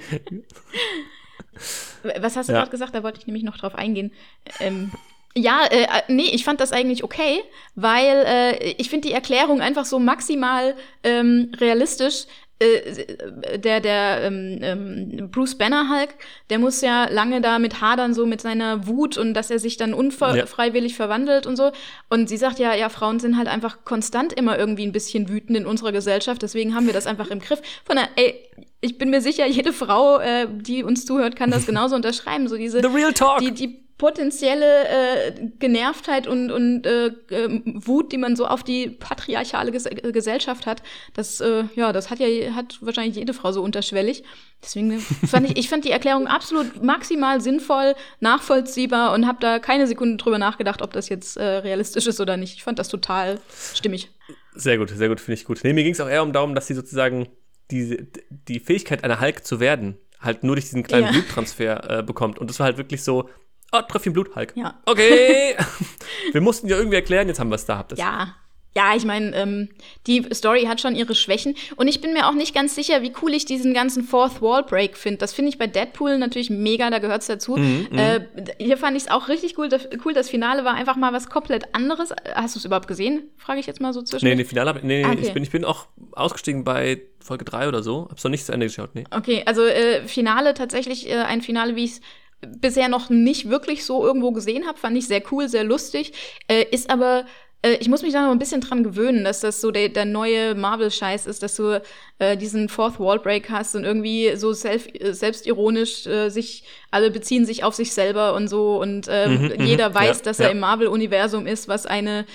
Was 2.18 2.36
hast 2.36 2.48
du 2.48 2.52
Ja. 2.52 2.60
gerade 2.60 2.70
gesagt? 2.70 2.94
Da 2.94 3.02
wollte 3.02 3.20
ich 3.20 3.26
nämlich 3.26 3.44
noch 3.44 3.56
drauf 3.56 3.74
eingehen. 3.74 4.12
Ähm, 4.60 4.92
ja, 5.34 5.64
äh, 5.64 5.84
äh, 5.84 6.02
nee, 6.08 6.30
ich 6.32 6.44
fand 6.44 6.60
das 6.60 6.72
eigentlich 6.72 7.04
okay, 7.04 7.42
weil 7.74 8.24
äh, 8.26 8.72
ich 8.72 8.90
finde 8.90 9.08
die 9.08 9.14
Erklärung 9.14 9.60
einfach 9.60 9.84
so 9.84 9.98
maximal 9.98 10.74
ähm, 11.02 11.52
realistisch. 11.58 12.26
Äh, 12.62 13.58
der, 13.58 13.80
der 13.80 14.22
ähm, 14.22 14.58
ähm, 14.62 15.30
Bruce 15.30 15.56
Banner 15.56 15.88
Hulk, 15.88 16.10
der 16.50 16.58
muss 16.58 16.80
ja 16.80 17.08
lange 17.10 17.40
damit 17.40 17.80
hadern, 17.80 18.14
so 18.14 18.26
mit 18.26 18.40
seiner 18.40 18.86
Wut 18.86 19.18
und 19.18 19.34
dass 19.34 19.50
er 19.50 19.58
sich 19.58 19.76
dann 19.76 19.94
unfreiwillig 19.94 20.92
ja. 20.92 20.96
verwandelt 20.96 21.46
und 21.46 21.56
so. 21.56 21.72
Und 22.08 22.28
sie 22.28 22.36
sagt 22.36 22.58
ja, 22.58 22.74
ja, 22.74 22.88
Frauen 22.88 23.20
sind 23.20 23.36
halt 23.36 23.48
einfach 23.48 23.84
konstant 23.84 24.32
immer 24.32 24.58
irgendwie 24.58 24.86
ein 24.86 24.92
bisschen 24.92 25.28
wütend 25.28 25.58
in 25.58 25.66
unserer 25.66 25.92
Gesellschaft, 25.92 26.42
deswegen 26.42 26.74
haben 26.74 26.86
wir 26.86 26.94
das 26.94 27.06
einfach 27.06 27.30
im 27.30 27.40
Griff. 27.40 27.60
Von 27.84 27.96
der, 27.96 28.08
ey, 28.16 28.34
ich 28.80 28.98
bin 28.98 29.10
mir 29.10 29.20
sicher, 29.20 29.46
jede 29.46 29.72
Frau, 29.72 30.18
äh, 30.18 30.48
die 30.50 30.82
uns 30.82 31.06
zuhört, 31.06 31.36
kann 31.36 31.50
das 31.50 31.66
genauso 31.66 31.96
unterschreiben. 31.96 32.48
So 32.48 32.56
diese, 32.56 32.80
The 32.80 32.88
real 32.88 33.12
talk. 33.12 33.38
Die, 33.38 33.52
die 33.52 33.81
potenzielle 34.02 34.88
äh, 34.88 35.32
Genervtheit 35.60 36.26
und, 36.26 36.50
und 36.50 36.84
äh, 36.86 37.06
äh, 37.06 37.62
Wut, 37.64 38.10
die 38.10 38.18
man 38.18 38.34
so 38.34 38.48
auf 38.48 38.64
die 38.64 38.88
patriarchale 38.88 39.70
Ges 39.70 39.84
Gesellschaft 39.84 40.66
hat, 40.66 40.82
das, 41.14 41.40
äh, 41.40 41.66
ja, 41.76 41.92
das 41.92 42.10
hat 42.10 42.18
ja 42.18 42.26
hat 42.56 42.78
wahrscheinlich 42.80 43.14
jede 43.14 43.32
Frau 43.32 43.52
so 43.52 43.62
unterschwellig. 43.62 44.24
Deswegen 44.60 44.98
fand 44.98 45.48
ich, 45.48 45.56
ich 45.56 45.68
fand 45.68 45.84
die 45.84 45.92
Erklärung 45.92 46.26
absolut 46.26 46.82
maximal 46.82 47.40
sinnvoll, 47.40 47.94
nachvollziehbar 48.18 49.12
und 49.12 49.28
habe 49.28 49.38
da 49.40 49.60
keine 49.60 49.86
Sekunde 49.86 50.16
drüber 50.16 50.38
nachgedacht, 50.38 50.82
ob 50.82 50.92
das 50.92 51.08
jetzt 51.08 51.36
äh, 51.36 51.44
realistisch 51.44 52.08
ist 52.08 52.20
oder 52.20 52.36
nicht. 52.36 52.56
Ich 52.56 52.64
fand 52.64 52.80
das 52.80 52.88
total 52.88 53.38
stimmig. 53.72 54.10
Sehr 54.56 54.78
gut, 54.78 54.90
sehr 54.90 55.10
gut, 55.10 55.20
finde 55.20 55.34
ich 55.34 55.44
gut. 55.44 55.60
Nee, 55.62 55.74
mir 55.74 55.84
ging 55.84 55.92
es 55.92 56.00
auch 56.00 56.08
eher 56.08 56.24
um 56.24 56.32
darum, 56.32 56.56
dass 56.56 56.66
sie 56.66 56.74
sozusagen 56.74 57.28
die, 57.70 58.08
die 58.48 58.58
Fähigkeit, 58.58 59.04
einer 59.04 59.20
Hulk 59.20 59.46
zu 59.46 59.60
werden, 59.60 59.96
halt 60.18 60.42
nur 60.42 60.56
durch 60.56 60.64
diesen 60.64 60.82
kleinen 60.82 61.06
ja. 61.06 61.12
Bluttransfer 61.12 62.00
äh, 62.00 62.02
bekommt. 62.02 62.40
Und 62.40 62.50
das 62.50 62.58
war 62.58 62.64
halt 62.66 62.78
wirklich 62.78 63.04
so, 63.04 63.28
oh, 63.72 63.80
Tröpfchen 63.82 64.12
Blut, 64.12 64.34
Hulk. 64.36 64.52
Ja. 64.54 64.80
Okay. 64.86 65.56
wir 66.32 66.40
mussten 66.40 66.68
ja 66.68 66.76
irgendwie 66.76 66.96
erklären, 66.96 67.28
jetzt 67.28 67.40
haben 67.40 67.50
wir 67.50 67.56
es 67.56 67.66
da. 67.66 67.78
Habt 67.78 67.98
ja. 67.98 68.34
Ja, 68.74 68.96
ich 68.96 69.04
meine, 69.04 69.36
ähm, 69.36 69.68
die 70.06 70.26
Story 70.32 70.62
hat 70.62 70.80
schon 70.80 70.96
ihre 70.96 71.14
Schwächen. 71.14 71.54
Und 71.76 71.88
ich 71.88 72.00
bin 72.00 72.14
mir 72.14 72.26
auch 72.26 72.32
nicht 72.32 72.54
ganz 72.54 72.74
sicher, 72.74 73.02
wie 73.02 73.12
cool 73.20 73.34
ich 73.34 73.44
diesen 73.44 73.74
ganzen 73.74 74.02
Fourth 74.02 74.40
Wall 74.40 74.62
Break 74.62 74.96
finde. 74.96 75.18
Das 75.18 75.34
finde 75.34 75.50
ich 75.50 75.58
bei 75.58 75.66
Deadpool 75.66 76.16
natürlich 76.16 76.48
mega, 76.48 76.88
da 76.88 76.98
gehört 76.98 77.20
es 77.20 77.26
dazu. 77.26 77.56
Mhm, 77.56 77.88
mhm, 77.90 77.98
äh, 77.98 78.20
hier 78.58 78.78
fand 78.78 78.96
ich 78.96 79.04
es 79.04 79.10
auch 79.10 79.28
richtig 79.28 79.58
cool. 79.58 79.68
Das, 79.68 79.88
cool. 80.06 80.14
Das 80.14 80.30
Finale 80.30 80.64
war 80.64 80.72
einfach 80.72 80.96
mal 80.96 81.12
was 81.12 81.28
komplett 81.28 81.74
anderes. 81.74 82.14
Hast 82.34 82.54
du 82.54 82.60
es 82.60 82.64
überhaupt 82.64 82.88
gesehen? 82.88 83.24
Frage 83.36 83.60
ich 83.60 83.66
jetzt 83.66 83.82
mal 83.82 83.92
so 83.92 84.00
zwischen. 84.00 84.24
Nee, 84.24 84.36
nee, 84.36 84.44
Finale, 84.44 84.80
nee, 84.82 85.04
okay. 85.04 85.18
ich, 85.20 85.34
bin, 85.34 85.42
ich 85.42 85.50
bin 85.50 85.66
auch 85.66 85.88
ausgestiegen 86.12 86.64
bei 86.64 87.02
Folge 87.20 87.44
3 87.44 87.68
oder 87.68 87.82
so. 87.82 88.08
Hab's 88.10 88.24
noch 88.24 88.30
nicht 88.30 88.46
zu 88.46 88.52
Ende 88.52 88.66
geschaut, 88.66 88.94
nee. 88.94 89.04
Okay, 89.10 89.42
also 89.44 89.66
äh, 89.66 90.06
Finale 90.06 90.54
tatsächlich 90.54 91.10
äh, 91.10 91.16
ein 91.16 91.42
Finale, 91.42 91.76
wie 91.76 91.84
ich 91.84 91.90
es 91.92 92.00
bisher 92.46 92.88
noch 92.88 93.10
nicht 93.10 93.48
wirklich 93.48 93.84
so 93.84 94.04
irgendwo 94.04 94.32
gesehen 94.32 94.66
habe. 94.66 94.78
Fand 94.78 94.96
ich 94.96 95.06
sehr 95.06 95.22
cool, 95.30 95.48
sehr 95.48 95.64
lustig. 95.64 96.12
Äh, 96.48 96.64
ist 96.70 96.90
aber 96.90 97.24
äh, 97.62 97.74
ich 97.74 97.88
muss 97.88 98.02
mich 98.02 98.12
da 98.12 98.22
noch 98.22 98.32
ein 98.32 98.38
bisschen 98.38 98.60
dran 98.60 98.82
gewöhnen, 98.82 99.24
dass 99.24 99.40
das 99.40 99.60
so 99.60 99.70
der, 99.70 99.88
der 99.88 100.04
neue 100.04 100.54
Marvel-Scheiß 100.54 101.26
ist, 101.26 101.42
dass 101.42 101.56
du 101.56 101.80
äh, 102.18 102.36
diesen 102.36 102.68
Fourth 102.68 102.98
Wall 102.98 103.20
Break 103.20 103.50
hast 103.50 103.74
und 103.74 103.84
irgendwie 103.84 104.36
so 104.36 104.52
self, 104.52 104.88
äh, 104.92 105.12
selbstironisch 105.12 106.06
äh, 106.06 106.28
sich, 106.28 106.64
alle 106.90 107.10
beziehen 107.10 107.46
sich 107.46 107.64
auf 107.64 107.74
sich 107.74 107.92
selber 107.92 108.34
und 108.34 108.48
so 108.48 108.80
und 108.80 109.06
äh, 109.08 109.28
mhm, 109.28 109.64
jeder 109.64 109.94
weiß, 109.94 110.18
ja, 110.18 110.24
dass 110.24 110.40
er 110.40 110.46
ja. 110.46 110.52
im 110.52 110.60
Marvel-Universum 110.60 111.46
ist, 111.46 111.68
was 111.68 111.86
eine 111.86 112.26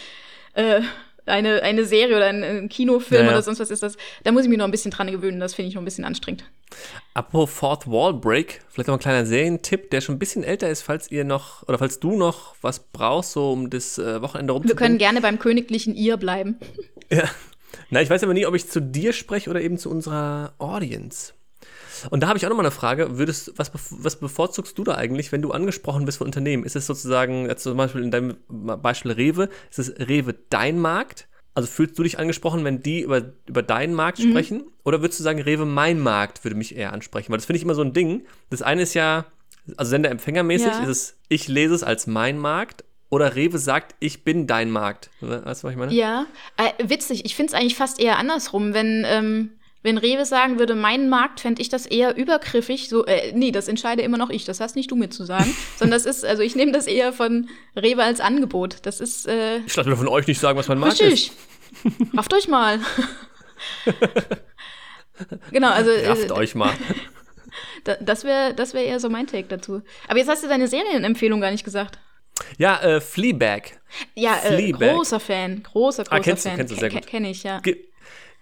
äh, 0.53 0.81
eine, 1.27 1.61
eine 1.63 1.85
Serie 1.85 2.15
oder 2.15 2.27
ein, 2.27 2.43
ein 2.43 2.69
Kinofilm 2.69 3.25
ja, 3.25 3.31
oder 3.31 3.41
sonst 3.41 3.59
was 3.59 3.71
ist 3.71 3.83
das. 3.83 3.97
Da 4.23 4.31
muss 4.31 4.43
ich 4.43 4.49
mich 4.49 4.57
noch 4.57 4.65
ein 4.65 4.71
bisschen 4.71 4.91
dran 4.91 5.11
gewöhnen. 5.11 5.39
Das 5.39 5.53
finde 5.53 5.69
ich 5.69 5.75
noch 5.75 5.81
ein 5.81 5.85
bisschen 5.85 6.05
anstrengend. 6.05 6.43
Apropos 7.13 7.49
Fourth 7.49 7.87
Wall 7.87 8.13
Break, 8.13 8.61
vielleicht 8.69 8.87
noch 8.87 8.95
ein 8.95 8.99
kleiner 8.99 9.25
Serientipp, 9.25 9.89
der 9.89 10.01
schon 10.01 10.15
ein 10.15 10.19
bisschen 10.19 10.43
älter 10.43 10.69
ist, 10.69 10.81
falls 10.81 11.09
ihr 11.11 11.23
noch 11.23 11.67
oder 11.67 11.77
falls 11.77 11.99
du 11.99 12.17
noch 12.17 12.55
was 12.61 12.79
brauchst, 12.79 13.31
so 13.31 13.51
um 13.51 13.69
das 13.69 13.97
äh, 13.97 14.21
Wochenende 14.21 14.53
rumzubringen. 14.53 14.77
Wir 14.77 14.87
können 14.87 14.97
gerne 14.97 15.21
beim 15.21 15.39
königlichen 15.39 15.95
Ihr 15.95 16.17
bleiben. 16.17 16.57
Ja. 17.09 17.23
Na, 17.89 18.01
ich 18.01 18.09
weiß 18.09 18.21
aber 18.23 18.33
nie, 18.33 18.45
ob 18.45 18.53
ich 18.53 18.67
zu 18.67 18.81
dir 18.81 19.13
spreche 19.13 19.49
oder 19.49 19.61
eben 19.61 19.77
zu 19.77 19.89
unserer 19.89 20.51
Audience. 20.57 21.31
Und 22.09 22.21
da 22.21 22.27
habe 22.27 22.37
ich 22.37 22.45
auch 22.45 22.49
nochmal 22.49 22.65
eine 22.65 22.71
Frage. 22.71 23.17
Würdest, 23.17 23.53
was, 23.57 23.71
was 23.73 24.19
bevorzugst 24.19 24.77
du 24.77 24.83
da 24.83 24.95
eigentlich, 24.95 25.31
wenn 25.31 25.41
du 25.41 25.51
angesprochen 25.51 26.05
bist 26.05 26.17
von 26.17 26.27
Unternehmen? 26.27 26.63
Ist 26.63 26.75
es 26.75 26.85
sozusagen, 26.85 27.49
zum 27.57 27.77
Beispiel 27.77 28.03
in 28.03 28.11
deinem 28.11 28.37
Beispiel 28.47 29.11
Rewe, 29.11 29.49
ist 29.69 29.79
es 29.79 29.99
Rewe 29.99 30.35
dein 30.49 30.79
Markt? 30.79 31.27
Also 31.53 31.67
fühlst 31.67 31.97
du 31.97 32.03
dich 32.03 32.19
angesprochen, 32.19 32.63
wenn 32.63 32.83
die 32.83 33.01
über, 33.01 33.33
über 33.47 33.63
deinen 33.63 33.95
Markt 33.95 34.19
mhm. 34.19 34.29
sprechen? 34.29 34.63
Oder 34.83 35.01
würdest 35.01 35.19
du 35.19 35.23
sagen, 35.23 35.41
Rewe 35.41 35.65
mein 35.65 35.99
Markt 35.99 36.43
würde 36.43 36.55
mich 36.55 36.75
eher 36.75 36.93
ansprechen? 36.93 37.31
Weil 37.31 37.37
das 37.37 37.45
finde 37.45 37.57
ich 37.57 37.63
immer 37.63 37.73
so 37.73 37.81
ein 37.81 37.93
Ding. 37.93 38.25
Das 38.49 38.61
eine 38.61 38.83
ist 38.83 38.93
ja, 38.93 39.25
also 39.75 39.89
Sender-Empfänger-mäßig 39.89 40.67
ja. 40.67 40.83
ist 40.83 40.89
es, 40.89 41.17
ich 41.29 41.47
lese 41.47 41.73
es 41.73 41.83
als 41.83 42.05
mein 42.05 42.37
Markt 42.37 42.83
oder 43.09 43.35
Rewe 43.35 43.57
sagt, 43.57 43.95
ich 43.99 44.23
bin 44.23 44.47
dein 44.47 44.69
Markt. 44.69 45.09
Weißt 45.21 45.63
du, 45.63 45.67
was 45.67 45.71
ich 45.71 45.77
meine? 45.77 45.93
Ja, 45.93 46.27
äh, 46.57 46.87
witzig. 46.89 47.25
Ich 47.25 47.35
finde 47.35 47.53
es 47.53 47.59
eigentlich 47.59 47.75
fast 47.75 47.99
eher 47.99 48.17
andersrum, 48.17 48.73
wenn 48.73 49.03
ähm, 49.07 49.51
wenn 49.87 49.97
Rewe 49.97 50.25
sagen 50.25 50.59
würde, 50.59 50.75
mein 50.75 51.07
Markt, 51.07 51.39
fände 51.39 51.61
ich 51.61 51.69
das 51.69 51.85
eher 51.85 52.17
übergriffig. 52.17 52.89
So, 52.89 53.05
äh, 53.05 53.31
nee, 53.33 53.51
das 53.51 53.69
entscheide 53.69 54.01
immer 54.01 54.17
noch 54.17 54.29
ich. 54.29 54.43
Das 54.43 54.59
hast 54.59 54.75
nicht 54.75 54.91
du 54.91 54.97
mir 54.97 55.09
zu 55.09 55.23
sagen. 55.23 55.55
sondern 55.77 55.97
das 55.97 56.05
ist, 56.05 56.25
also 56.25 56.43
ich 56.43 56.57
nehme 56.57 56.73
das 56.73 56.87
eher 56.87 57.13
von 57.13 57.47
Rewe 57.73 58.03
als 58.03 58.19
Angebot. 58.19 58.79
Das 58.83 58.99
ist. 58.99 59.27
Äh, 59.27 59.59
ich 59.59 59.75
lasse 59.77 59.89
mir 59.89 59.95
von 59.95 60.09
euch 60.09 60.27
nicht 60.27 60.39
sagen, 60.39 60.59
was 60.59 60.67
mein 60.67 60.77
Markt 60.77 60.99
richtig. 61.01 61.31
ist. 61.31 62.17
Rafft 62.17 62.33
euch 62.33 62.49
mal. 62.49 62.81
genau, 65.51 65.71
also. 65.71 65.89
Rafft 66.05 66.31
äh, 66.31 66.33
euch 66.33 66.53
mal. 66.53 66.73
das 68.01 68.25
wäre 68.25 68.53
das 68.53 68.73
wär 68.73 68.83
eher 68.83 68.99
so 68.99 69.09
mein 69.09 69.25
Take 69.25 69.47
dazu. 69.47 69.83
Aber 70.09 70.19
jetzt 70.19 70.27
hast 70.27 70.43
du 70.43 70.49
deine 70.49 70.67
Serienempfehlung 70.67 71.39
gar 71.39 71.51
nicht 71.51 71.63
gesagt. 71.63 71.97
Ja, 72.57 72.77
äh, 72.81 72.99
Fleabag. 72.99 73.79
Ja, 74.15 74.35
äh, 74.43 74.57
Fleabag. 74.57 74.95
großer 74.95 75.19
Fan. 75.21 75.63
Großer, 75.63 76.03
großer 76.03 76.13
ah, 76.13 76.19
kennst 76.19 76.43
Fan. 76.43 76.51
Du, 76.51 76.57
kennst 76.57 76.75
du 76.75 76.79
sehr 76.79 76.89
gut. 76.89 77.07
Kenne 77.07 77.29
ich, 77.31 77.43
ja. 77.43 77.59
Ge 77.61 77.86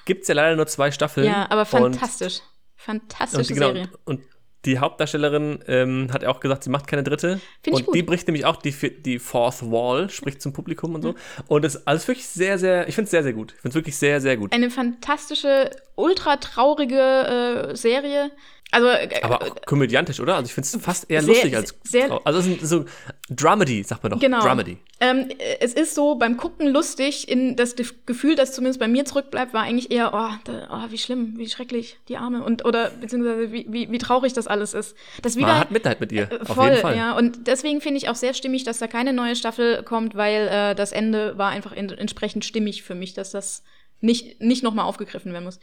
gibt 0.06 0.24
es 0.24 0.28
ja 0.28 0.36
leider 0.36 0.56
nur 0.56 0.68
zwei 0.68 0.92
Staffeln. 0.92 1.26
Ja, 1.28 1.48
aber 1.50 1.66
fantastisch. 1.66 2.42
Fantastische 2.76 3.54
und 3.54 3.60
genau, 3.60 3.74
Serie. 3.74 3.90
Und 4.06 4.22
die 4.66 4.80
Hauptdarstellerin 4.80 5.60
ähm, 5.68 6.10
hat 6.12 6.26
auch 6.26 6.40
gesagt, 6.40 6.64
sie 6.64 6.70
macht 6.70 6.88
keine 6.88 7.04
dritte. 7.04 7.40
Find 7.64 7.76
und 7.76 7.96
die 7.96 8.04
bricht 8.04 8.28
nämlich 8.28 8.46
auch 8.46 8.58
die, 8.58 8.74
die 9.02 9.20
Fourth 9.20 9.62
Wall, 9.62 10.10
spricht 10.10 10.42
zum 10.42 10.54
Publikum 10.54 10.96
und 10.96 11.04
so. 11.04 11.12
Mhm. 11.12 11.18
Und 11.48 11.66
das 11.66 11.76
ist 11.76 11.88
alles 11.88 12.08
wirklich 12.08 12.28
sehr, 12.28 12.58
sehr, 12.58 12.88
ich 12.88 12.96
finde 12.96 13.06
es 13.06 13.12
sehr, 13.12 13.24
sehr 13.24 13.34
gut. 13.34 13.54
Ich 13.54 13.62
finde 13.62 13.70
es 13.70 13.76
wirklich 13.76 13.98
sehr, 13.98 14.20
sehr 14.22 14.38
gut. 14.38 14.54
Eine 14.54 14.72
fantastische, 14.72 15.70
ultra 15.96 16.38
traurige 16.38 17.72
äh, 17.72 17.76
Serie. 17.76 18.32
Also, 18.76 18.90
äh, 18.90 19.22
aber 19.22 19.42
auch 19.42 19.56
komödiantisch, 19.66 20.20
oder? 20.20 20.36
Also 20.36 20.48
ich 20.48 20.54
finde 20.54 20.68
es 20.68 20.84
fast 20.84 21.10
eher 21.10 21.22
sehr, 21.22 21.34
lustig 21.34 21.56
als. 21.56 21.76
Sehr, 21.84 22.20
also 22.26 22.40
es 22.40 22.48
ist 22.48 22.70
so 22.70 22.84
Dramedy, 23.30 23.84
sagt 23.84 24.04
man 24.04 24.12
doch. 24.12 24.20
Genau. 24.20 24.42
Dramedy. 24.42 24.80
Ähm, 25.00 25.30
es 25.62 25.74
ist 25.74 25.96
so 25.96 26.16
beim 26.16 26.36
Gucken 26.36 26.68
lustig. 26.68 27.30
In 27.30 27.56
das 27.56 27.78
Gefühl, 28.06 28.36
das 28.36 28.52
zumindest 28.52 28.82
bei 28.82 28.90
mir 28.90 29.06
zurückbleibt, 29.06 29.54
war 29.54 29.64
eigentlich 29.64 29.92
eher, 29.92 30.14
oh, 30.14 30.30
da, 30.44 30.68
oh 30.70 30.92
wie 30.92 30.98
schlimm, 30.98 31.36
wie 31.38 31.48
schrecklich, 31.48 31.98
die 32.10 32.18
Arme 32.18 32.44
und 32.44 32.66
oder 32.66 32.90
beziehungsweise 32.90 33.54
wie, 33.54 33.66
wie, 33.70 33.90
wie 33.90 33.98
traurig 33.98 34.34
das 34.34 34.46
alles 34.46 34.74
ist. 34.74 34.94
Das 35.22 35.38
wieder, 35.38 35.48
Man 35.48 35.60
hat 35.60 35.72
Mitleid 35.72 36.02
mit 36.02 36.12
ihr. 36.12 36.30
Äh, 36.30 36.40
auf 36.46 36.62
jeden 36.62 36.78
Fall. 36.78 36.98
Ja, 36.98 37.16
und 37.16 37.48
deswegen 37.48 37.80
finde 37.80 38.00
ich 38.00 38.10
auch 38.10 38.16
sehr 38.16 38.34
stimmig, 38.34 38.66
dass 38.66 38.80
da 38.80 38.88
keine 38.88 39.14
neue 39.14 39.38
Staffel 39.38 39.84
kommt, 39.84 40.16
weil 40.16 40.50
äh, 40.50 40.76
das 40.76 40.92
Ende 40.92 41.38
war 41.38 41.52
einfach 41.52 41.72
in, 41.72 41.90
entsprechend 41.92 42.44
stimmig 42.44 42.84
für 42.84 42.96
mich, 42.96 43.14
dass 43.14 43.32
das 43.32 43.64
nicht, 44.02 44.42
nicht 44.42 44.64
nochmal 44.64 44.84
aufgegriffen 44.84 45.32
werden 45.32 45.46
muss. 45.46 45.60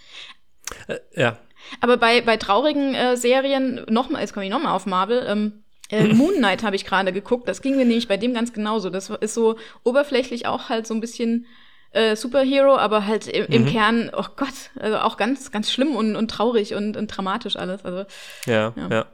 Äh, 0.89 0.99
ja. 1.15 1.39
Aber 1.81 1.97
bei, 1.97 2.21
bei 2.21 2.37
traurigen 2.37 2.95
äh, 2.95 3.17
Serien, 3.17 3.85
nochmal, 3.89 4.21
jetzt 4.21 4.33
komme 4.33 4.47
ich 4.47 4.53
nochmal 4.53 4.75
auf 4.75 4.87
Marvel, 4.87 5.25
ähm, 5.29 5.65
äh, 5.91 6.05
Moon 6.15 6.35
Knight 6.35 6.63
habe 6.63 6.77
ich 6.77 6.85
gerade 6.85 7.13
geguckt. 7.13 7.49
Das 7.49 7.63
ging 7.63 7.77
mir 7.77 7.85
nämlich 7.85 8.09
bei 8.09 8.17
dem 8.17 8.35
ganz 8.35 8.53
genauso. 8.53 8.91
Das 8.91 9.11
ist 9.11 9.35
so 9.35 9.57
oberflächlich 9.85 10.47
auch 10.47 10.69
halt 10.69 10.87
so 10.87 10.95
ein 10.95 11.01
bisschen 11.01 11.47
äh, 11.93 12.17
Superhero, 12.17 12.77
aber 12.77 13.07
halt 13.07 13.29
im, 13.29 13.47
im 13.47 13.63
mhm. 13.63 13.67
Kern, 13.67 14.11
oh 14.17 14.25
Gott, 14.37 14.71
also 14.79 14.99
auch 14.99 15.17
ganz, 15.17 15.51
ganz 15.51 15.71
schlimm 15.71 15.95
und, 15.95 16.17
und 16.17 16.31
traurig 16.31 16.75
und, 16.75 16.97
und 16.97 17.09
dramatisch 17.09 17.57
alles. 17.57 17.85
Also, 17.85 18.05
ja, 18.47 18.73
ja. 18.77 18.89
ja. 18.91 19.07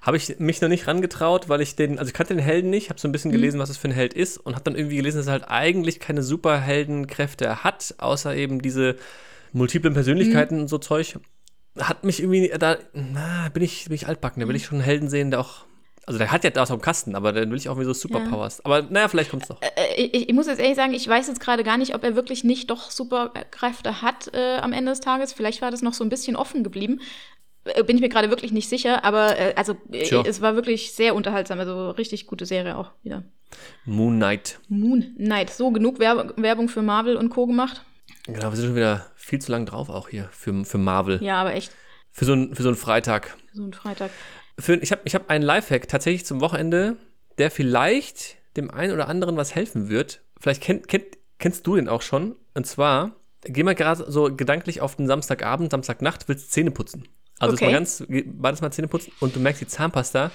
Habe 0.00 0.16
ich 0.16 0.38
mich 0.38 0.60
noch 0.62 0.68
nicht 0.68 0.86
rangetraut, 0.86 1.48
weil 1.48 1.60
ich 1.60 1.76
den, 1.76 1.98
also 1.98 2.08
ich 2.08 2.14
kannte 2.14 2.34
den 2.34 2.42
Helden 2.42 2.70
nicht, 2.70 2.88
habe 2.88 2.98
so 2.98 3.06
ein 3.06 3.12
bisschen 3.12 3.30
mhm. 3.30 3.36
gelesen, 3.36 3.58
mhm. 3.58 3.62
was 3.62 3.70
es 3.70 3.76
für 3.76 3.88
ein 3.88 3.94
Held 3.94 4.14
ist 4.14 4.38
und 4.38 4.54
habe 4.54 4.64
dann 4.64 4.76
irgendwie 4.76 4.96
gelesen, 4.96 5.18
dass 5.18 5.26
er 5.26 5.32
halt 5.32 5.48
eigentlich 5.48 6.00
keine 6.00 6.22
Superheldenkräfte 6.22 7.64
hat, 7.64 7.94
außer 7.98 8.34
eben 8.34 8.62
diese 8.62 8.96
multiplen 9.52 9.94
Persönlichkeiten 9.94 10.56
mhm. 10.56 10.62
und 10.62 10.68
so 10.68 10.78
Zeug. 10.78 11.18
Hat 11.80 12.04
mich 12.04 12.20
irgendwie, 12.20 12.52
da 12.58 12.76
na, 12.92 13.48
bin 13.50 13.62
ich, 13.62 13.84
bin 13.84 13.94
ich 13.94 14.06
altbacken, 14.06 14.40
da 14.40 14.48
will 14.48 14.56
ich 14.56 14.66
schon 14.66 14.78
einen 14.78 14.84
Helden 14.84 15.08
sehen, 15.08 15.30
der 15.30 15.40
auch 15.40 15.66
also 16.08 16.16
der 16.16 16.32
hat 16.32 16.42
ja 16.42 16.48
das 16.48 16.70
dem 16.70 16.80
Kasten, 16.80 17.14
aber 17.14 17.34
dann 17.34 17.50
will 17.50 17.58
ich 17.58 17.68
auch 17.68 17.78
wie 17.78 17.84
so 17.84 17.92
Superpowers. 17.92 18.58
Ja. 18.58 18.64
Aber 18.64 18.80
naja, 18.80 19.08
vielleicht 19.08 19.28
kommt 19.28 19.42
es 19.42 19.50
noch. 19.50 19.60
Äh, 19.60 19.66
äh, 19.76 20.04
ich, 20.06 20.30
ich, 20.30 20.34
muss 20.34 20.46
jetzt 20.46 20.58
ehrlich 20.58 20.74
sagen, 20.74 20.94
ich 20.94 21.06
weiß 21.06 21.28
jetzt 21.28 21.38
gerade 21.38 21.64
gar 21.64 21.76
nicht, 21.76 21.94
ob 21.94 22.02
er 22.02 22.16
wirklich 22.16 22.44
nicht 22.44 22.70
doch 22.70 22.90
Superkräfte 22.90 24.00
hat 24.00 24.32
äh, 24.32 24.56
am 24.56 24.72
Ende 24.72 24.92
des 24.92 25.00
Tages. 25.00 25.34
Vielleicht 25.34 25.60
war 25.60 25.70
das 25.70 25.82
noch 25.82 25.92
so 25.92 26.02
ein 26.02 26.08
bisschen 26.08 26.34
offen 26.34 26.64
geblieben. 26.64 27.02
Äh, 27.64 27.84
bin 27.84 27.96
ich 27.96 28.00
mir 28.00 28.08
gerade 28.08 28.30
wirklich 28.30 28.52
nicht 28.52 28.70
sicher, 28.70 29.04
aber 29.04 29.38
äh, 29.38 29.52
also 29.54 29.76
sure. 30.04 30.26
es 30.26 30.40
war 30.40 30.54
wirklich 30.54 30.92
sehr 30.92 31.14
unterhaltsam. 31.14 31.58
Also 31.60 31.90
richtig 31.90 32.26
gute 32.26 32.46
Serie 32.46 32.78
auch 32.78 32.92
wieder. 33.02 33.24
Moon 33.84 34.16
Knight. 34.16 34.60
Moon 34.68 35.14
Knight. 35.18 35.50
So, 35.50 35.70
genug 35.72 35.98
Werb 35.98 36.40
Werbung 36.40 36.70
für 36.70 36.80
Marvel 36.80 37.18
und 37.18 37.28
Co. 37.28 37.46
gemacht. 37.46 37.82
Genau, 38.24 38.50
wir 38.50 38.56
sind 38.56 38.66
schon 38.66 38.76
wieder 38.76 39.06
viel 39.28 39.40
zu 39.40 39.52
lang 39.52 39.66
drauf 39.66 39.90
auch 39.90 40.08
hier 40.08 40.28
für, 40.32 40.64
für 40.64 40.78
Marvel. 40.78 41.22
Ja, 41.22 41.40
aber 41.40 41.54
echt. 41.54 41.72
Für 42.10 42.24
so, 42.24 42.32
ein, 42.32 42.54
für 42.54 42.62
so 42.62 42.68
einen 42.70 42.76
Freitag. 42.76 43.36
Für 43.50 43.56
so 43.56 43.62
einen 43.62 43.72
Freitag. 43.74 44.10
Für, 44.58 44.74
ich 44.74 44.90
habe 44.90 45.02
ich 45.04 45.14
hab 45.14 45.30
einen 45.30 45.44
Lifehack 45.44 45.86
tatsächlich 45.86 46.24
zum 46.24 46.40
Wochenende, 46.40 46.96
der 47.36 47.50
vielleicht 47.50 48.36
dem 48.56 48.70
einen 48.70 48.92
oder 48.92 49.08
anderen 49.08 49.36
was 49.36 49.54
helfen 49.54 49.88
wird. 49.88 50.22
Vielleicht 50.40 50.62
kenn, 50.62 50.82
kenn, 50.82 51.02
kennst 51.38 51.66
du 51.66 51.76
den 51.76 51.88
auch 51.88 52.02
schon. 52.02 52.34
Und 52.54 52.66
zwar, 52.66 53.12
geh 53.42 53.62
mal 53.62 53.74
gerade 53.74 54.10
so 54.10 54.34
gedanklich 54.34 54.80
auf 54.80 54.96
den 54.96 55.06
Samstagabend, 55.06 55.70
Samstagnacht, 55.70 56.28
willst 56.28 56.50
Zähne 56.50 56.70
putzen. 56.70 57.06
Also 57.38 57.54
Okay. 57.54 57.66
ist 57.66 57.70
mal 57.70 57.78
ganz, 57.78 58.04
beides 58.26 58.60
mal 58.62 58.72
Zähne 58.72 58.88
putzen 58.88 59.12
und 59.20 59.36
du 59.36 59.40
merkst 59.40 59.60
die 59.60 59.68
Zahnpasta, 59.68 60.32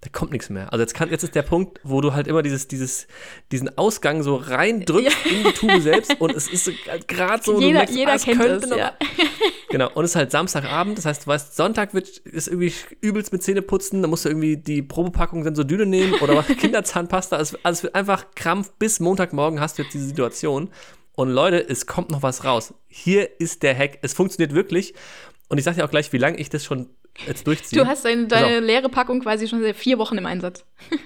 da 0.00 0.10
kommt 0.12 0.30
nichts 0.30 0.48
mehr. 0.48 0.72
Also 0.72 0.82
jetzt, 0.82 0.94
kann, 0.94 1.10
jetzt 1.10 1.24
ist 1.24 1.34
der 1.34 1.42
Punkt, 1.42 1.80
wo 1.82 2.00
du 2.00 2.14
halt 2.14 2.28
immer 2.28 2.42
dieses, 2.42 2.68
dieses, 2.68 3.08
diesen 3.50 3.76
Ausgang 3.76 4.22
so 4.22 4.36
reindrückst 4.36 5.26
in 5.26 5.42
die 5.42 5.52
Tube 5.52 5.80
selbst 5.80 6.20
und 6.20 6.34
es 6.36 6.48
ist 6.48 6.66
so 6.66 6.70
gerade 7.08 7.42
so, 7.42 7.54
du 7.54 7.60
jeder 7.60 7.78
merkst, 7.80 7.96
jeder 7.96 8.12
ah, 8.12 8.14
es 8.14 8.22
kennt 8.24 8.40
könnte 8.40 8.64
es, 8.64 8.70
noch- 8.70 8.78
ja. 8.78 8.92
Genau, 9.70 9.90
und 9.92 10.04
es 10.04 10.12
ist 10.12 10.16
halt 10.16 10.30
Samstagabend, 10.30 10.96
das 10.96 11.04
heißt, 11.04 11.22
du 11.22 11.26
weißt, 11.26 11.56
Sonntag 11.56 11.94
wird, 11.94 12.08
ist 12.18 12.46
irgendwie 12.48 12.72
übelst 13.00 13.32
mit 13.32 13.42
Zähne 13.42 13.60
putzen, 13.60 14.00
da 14.00 14.08
musst 14.08 14.24
du 14.24 14.28
irgendwie 14.28 14.56
die 14.56 14.82
Probepackung 14.82 15.42
Sensodyne 15.42 15.84
nehmen 15.84 16.14
oder 16.20 16.36
was, 16.36 16.46
Kinderzahnpasta, 16.58 17.38
es, 17.40 17.54
also 17.64 17.78
es 17.78 17.82
wird 17.82 17.94
einfach 17.96 18.26
Krampf, 18.36 18.70
bis 18.78 19.00
Montagmorgen 19.00 19.60
hast 19.60 19.78
du 19.78 19.82
jetzt 19.82 19.92
diese 19.94 20.06
Situation. 20.06 20.70
Und 21.16 21.30
Leute, 21.30 21.68
es 21.68 21.86
kommt 21.86 22.12
noch 22.12 22.22
was 22.22 22.44
raus. 22.44 22.72
Hier 22.86 23.40
ist 23.40 23.64
der 23.64 23.76
Hack, 23.76 23.98
es 24.02 24.14
funktioniert 24.14 24.54
wirklich. 24.54 24.94
Und 25.48 25.58
ich 25.58 25.64
sag 25.64 25.74
dir 25.74 25.84
auch 25.84 25.90
gleich, 25.90 26.12
wie 26.12 26.18
lange 26.18 26.36
ich 26.38 26.48
das 26.48 26.64
schon 26.64 26.90
jetzt 27.26 27.46
durchziehe. 27.46 27.82
Du 27.82 27.88
hast 27.88 28.04
deine, 28.04 28.26
deine 28.26 28.60
leere 28.60 28.88
Packung 28.88 29.20
quasi 29.20 29.48
schon 29.48 29.62
seit 29.62 29.76
vier 29.76 29.98
Wochen 29.98 30.16
im 30.18 30.26
Einsatz. 30.26 30.64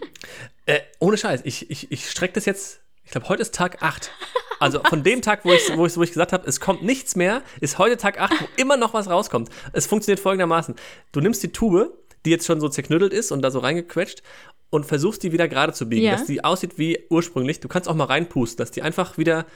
Äh, 0.64 0.78
ohne 1.00 1.16
Scheiß, 1.18 1.40
ich, 1.42 1.70
ich, 1.72 1.90
ich 1.90 2.08
strecke 2.08 2.34
das 2.34 2.44
jetzt, 2.44 2.82
ich 3.04 3.10
glaube, 3.10 3.28
heute 3.28 3.42
ist 3.42 3.52
Tag 3.52 3.82
8. 3.82 4.12
Also 4.60 4.80
von 4.84 5.02
dem 5.02 5.20
Tag, 5.20 5.44
wo 5.44 5.52
ich, 5.52 5.76
wo, 5.76 5.86
ich, 5.86 5.96
wo 5.96 6.02
ich 6.04 6.10
gesagt 6.10 6.32
habe, 6.32 6.46
es 6.48 6.60
kommt 6.60 6.84
nichts 6.84 7.16
mehr, 7.16 7.42
ist 7.60 7.78
heute 7.78 7.96
Tag 7.96 8.20
8, 8.20 8.32
wo 8.40 8.46
immer 8.56 8.76
noch 8.76 8.94
was 8.94 9.10
rauskommt. 9.10 9.48
Es 9.72 9.86
funktioniert 9.88 10.20
folgendermaßen. 10.20 10.76
Du 11.10 11.20
nimmst 11.20 11.42
die 11.42 11.50
Tube, 11.50 11.92
die 12.24 12.30
jetzt 12.30 12.46
schon 12.46 12.60
so 12.60 12.68
zerknüttelt 12.68 13.12
ist 13.12 13.32
und 13.32 13.42
da 13.42 13.50
so 13.50 13.58
reingequetscht 13.58 14.22
und 14.70 14.86
versuchst 14.86 15.24
die 15.24 15.32
wieder 15.32 15.48
gerade 15.48 15.72
zu 15.72 15.88
biegen, 15.88 16.04
Ja. 16.06 16.12
dass 16.12 16.26
die 16.26 16.44
aussieht 16.44 16.78
wie 16.78 17.06
ursprünglich. 17.10 17.58
Du 17.58 17.66
kannst 17.66 17.88
auch 17.88 17.94
mal 17.96 18.04
reinpusten, 18.04 18.58
dass 18.58 18.70
die 18.70 18.82
einfach 18.82 19.18
wieder, 19.18 19.46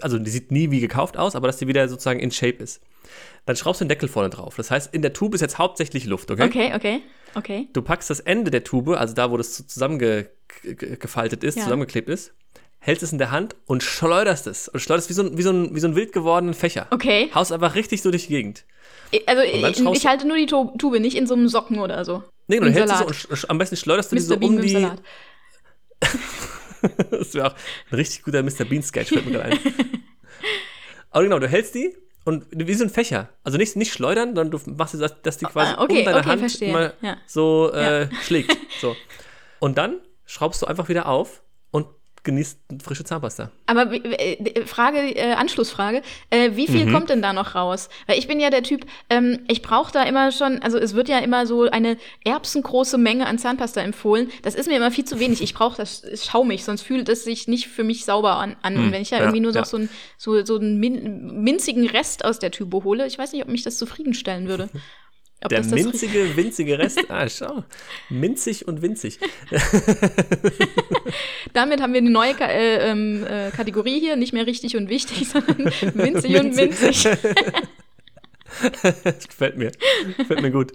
also 0.00 0.18
die 0.18 0.30
sieht 0.30 0.50
nie 0.50 0.70
wie 0.70 0.80
gekauft 0.80 1.16
aus, 1.16 1.34
aber 1.36 1.46
dass 1.46 1.56
die 1.58 1.66
wieder 1.68 1.88
sozusagen 1.88 2.20
in 2.20 2.30
Shape 2.30 2.62
ist. 2.62 2.80
Dann 3.44 3.56
schraubst 3.56 3.80
du 3.80 3.84
den 3.84 3.88
Deckel 3.90 4.08
vorne 4.08 4.30
drauf. 4.30 4.54
Das 4.56 4.70
heißt, 4.70 4.92
in 4.94 5.02
der 5.02 5.12
Tube 5.12 5.34
ist 5.34 5.40
jetzt 5.40 5.58
hauptsächlich 5.58 6.04
Luft, 6.06 6.30
okay? 6.30 6.44
Okay, 6.44 6.72
okay, 6.74 7.02
okay. 7.34 7.68
Du 7.72 7.82
packst 7.82 8.10
das 8.10 8.20
Ende 8.20 8.50
der 8.50 8.64
Tube, 8.64 8.88
also 8.96 9.14
da, 9.14 9.30
wo 9.30 9.36
das 9.36 9.66
zusammengefaltet 9.66 11.44
ist, 11.44 11.56
Ja. 11.56 11.62
zusammengeklebt 11.64 12.08
ist, 12.08 12.32
hältst 12.78 13.02
es 13.04 13.12
in 13.12 13.18
der 13.18 13.30
Hand 13.30 13.54
und 13.66 13.82
schleuderst 13.82 14.46
es. 14.46 14.68
Und 14.68 14.80
schleuderst 14.80 15.08
wie 15.08 15.14
so 15.14 15.22
ein, 15.22 15.38
wie 15.38 15.42
so 15.42 15.50
ein, 15.50 15.74
wie 15.74 15.80
so 15.80 15.86
ein 15.88 15.94
wild 15.96 16.12
gewordenen 16.12 16.54
Fächer. 16.54 16.86
Okay. 16.90 17.30
Haust 17.34 17.52
einfach 17.52 17.74
richtig 17.74 18.02
so 18.02 18.10
durch 18.10 18.24
die 18.26 18.32
Gegend. 18.34 18.64
Also 19.26 19.42
ich, 19.42 19.62
ich 19.62 19.76
du- 20.02 20.08
halte 20.08 20.26
nur 20.26 20.36
die 20.36 20.46
Tu- 20.46 20.76
Tube, 20.78 20.98
nicht 21.00 21.16
in 21.16 21.26
so 21.28 21.34
einem 21.34 21.48
Socken 21.48 21.78
oder 21.78 22.04
so. 22.04 22.24
Nee, 22.48 22.58
du 22.60 22.66
Im 22.66 22.72
hältst 22.72 22.94
es 22.94 23.22
so 23.22 23.28
und 23.30 23.50
am 23.50 23.58
besten 23.58 23.76
schleuderst 23.76 24.10
du 24.12 24.16
die 24.16 24.22
Mr. 24.22 24.28
so 24.28 24.36
Bean 24.38 24.56
um 24.56 24.60
die. 24.62 24.68
Salat. 24.68 25.02
das 27.10 27.34
wäre 27.34 27.48
auch 27.52 27.54
ein 27.90 27.94
richtig 27.96 28.22
guter 28.22 28.42
Mr. 28.42 28.64
Bean-Sketch, 28.64 29.08
fällt 29.10 29.26
mir 29.26 29.32
gerade 29.32 29.52
ein. 29.52 29.58
Aber 31.10 31.24
genau, 31.24 31.38
du 31.38 31.48
hältst 31.48 31.74
die 31.74 31.96
und 32.24 32.46
wie 32.50 32.74
so 32.74 32.84
ein 32.84 32.90
Fächer. 32.90 33.28
Also 33.44 33.56
nicht, 33.58 33.76
nicht 33.76 33.92
schleudern, 33.92 34.34
sondern 34.34 34.50
du 34.50 34.70
machst 34.72 34.94
es, 34.94 35.14
dass, 35.22 35.38
die 35.38 35.46
quasi 35.46 35.72
Ah, 35.72 35.82
okay, 35.82 36.00
um 36.00 36.04
deine 36.04 36.18
okay, 36.18 36.28
Hand 36.28 36.40
verstehe. 36.40 36.72
mal 36.72 36.94
Ja. 37.00 37.16
so 37.26 37.72
äh, 37.72 38.08
schlägt. 38.22 38.56
So. 38.80 38.96
Und 39.60 39.78
dann 39.78 40.00
schraubst 40.26 40.60
du 40.62 40.66
einfach 40.66 40.88
wieder 40.88 41.06
auf 41.06 41.42
genießt 42.26 42.58
frische 42.82 43.04
Zahnpasta. 43.04 43.50
Aber 43.66 43.90
äh, 43.92 44.66
Frage, 44.66 44.98
äh, 44.98 45.32
Anschlussfrage, 45.32 46.02
äh, 46.28 46.50
wie 46.54 46.66
Mhm. 46.68 46.72
viel 46.72 46.92
kommt 46.92 47.08
denn 47.08 47.22
da 47.22 47.32
noch 47.32 47.54
raus? 47.54 47.88
Weil 48.06 48.18
ich 48.18 48.26
bin 48.26 48.40
ja 48.40 48.50
der 48.50 48.62
Typ, 48.62 48.84
ähm, 49.08 49.38
ich 49.48 49.62
brauche 49.62 49.92
da 49.92 50.02
immer 50.02 50.32
schon, 50.32 50.60
also 50.60 50.76
es 50.76 50.94
wird 50.94 51.08
ja 51.08 51.18
immer 51.20 51.46
so 51.46 51.62
eine 51.62 51.96
erbsengroße 52.24 52.98
Menge 52.98 53.26
an 53.26 53.38
Zahnpasta 53.38 53.80
empfohlen. 53.80 54.30
Das 54.42 54.54
ist 54.54 54.68
mir 54.68 54.76
immer 54.76 54.90
viel 54.90 55.04
zu 55.04 55.18
wenig. 55.20 55.40
Ich 55.40 55.54
brauche 55.54 55.76
das 55.76 56.02
schaumig, 56.22 56.64
sonst 56.64 56.82
fühlt 56.82 57.08
es 57.08 57.24
sich 57.24 57.48
nicht 57.48 57.68
für 57.68 57.84
mich 57.84 58.04
sauber 58.04 58.36
an. 58.36 58.56
an. 58.62 58.76
Und 58.76 58.92
wenn 58.92 59.00
ich 59.02 59.10
da 59.10 59.16
ja, 59.16 59.22
irgendwie 59.22 59.40
nur 59.40 59.52
ja. 59.52 59.60
noch 59.60 59.66
so, 59.66 59.78
ein, 59.78 59.88
so, 60.18 60.44
so 60.44 60.56
einen 60.56 60.78
min 60.78 61.42
minzigen 61.44 61.88
Rest 61.88 62.24
aus 62.24 62.38
der 62.40 62.50
Tube 62.50 62.82
hole, 62.84 63.06
ich 63.06 63.16
weiß 63.16 63.32
nicht, 63.32 63.42
ob 63.42 63.48
mich 63.48 63.62
das 63.62 63.78
zufriedenstellen 63.78 64.48
würde. 64.48 64.68
Ob 65.44 65.50
Der 65.50 65.62
minzige, 65.64 66.30
winzige 66.36 66.78
Rest. 66.78 67.04
Ah, 67.10 67.28
schau. 67.28 67.64
Minzig 68.08 68.66
und 68.66 68.82
winzig. 68.82 69.18
Damit 71.52 71.80
haben 71.80 71.92
wir 71.92 72.00
eine 72.00 72.10
neue 72.10 72.34
Ka 72.34 72.46
äh, 72.46 72.90
ähm, 72.90 73.24
äh, 73.24 73.50
Kategorie 73.50 74.00
hier, 74.00 74.16
nicht 74.16 74.32
mehr 74.32 74.46
richtig 74.46 74.76
und 74.76 74.88
wichtig, 74.88 75.28
sondern 75.32 75.66
winzig 75.94 76.40
und 76.40 76.56
Winzig. 76.56 77.04
winzig. 77.04 77.44
Das 79.04 79.28
gefällt 79.28 79.56
mir. 79.58 79.72
Gefällt 80.16 80.42
mir 80.42 80.50
gut. 80.50 80.72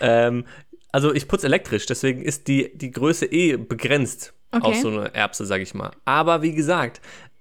Ähm, 0.00 0.44
also 0.92 1.12
ich 1.12 1.28
putze 1.28 1.46
elektrisch, 1.46 1.86
deswegen 1.86 2.22
ist 2.22 2.48
die, 2.48 2.76
die 2.76 2.90
Größe 2.90 3.26
eh 3.26 3.56
begrenzt 3.56 4.32
Okay. 4.52 4.64
auf 4.68 4.76
so 4.76 4.88
eine 4.88 5.12
Erbse, 5.12 5.44
sag 5.44 5.60
ich 5.60 5.74
mal. 5.74 5.90
Aber 6.04 6.40
wie 6.40 6.54
gesagt, 6.54 7.00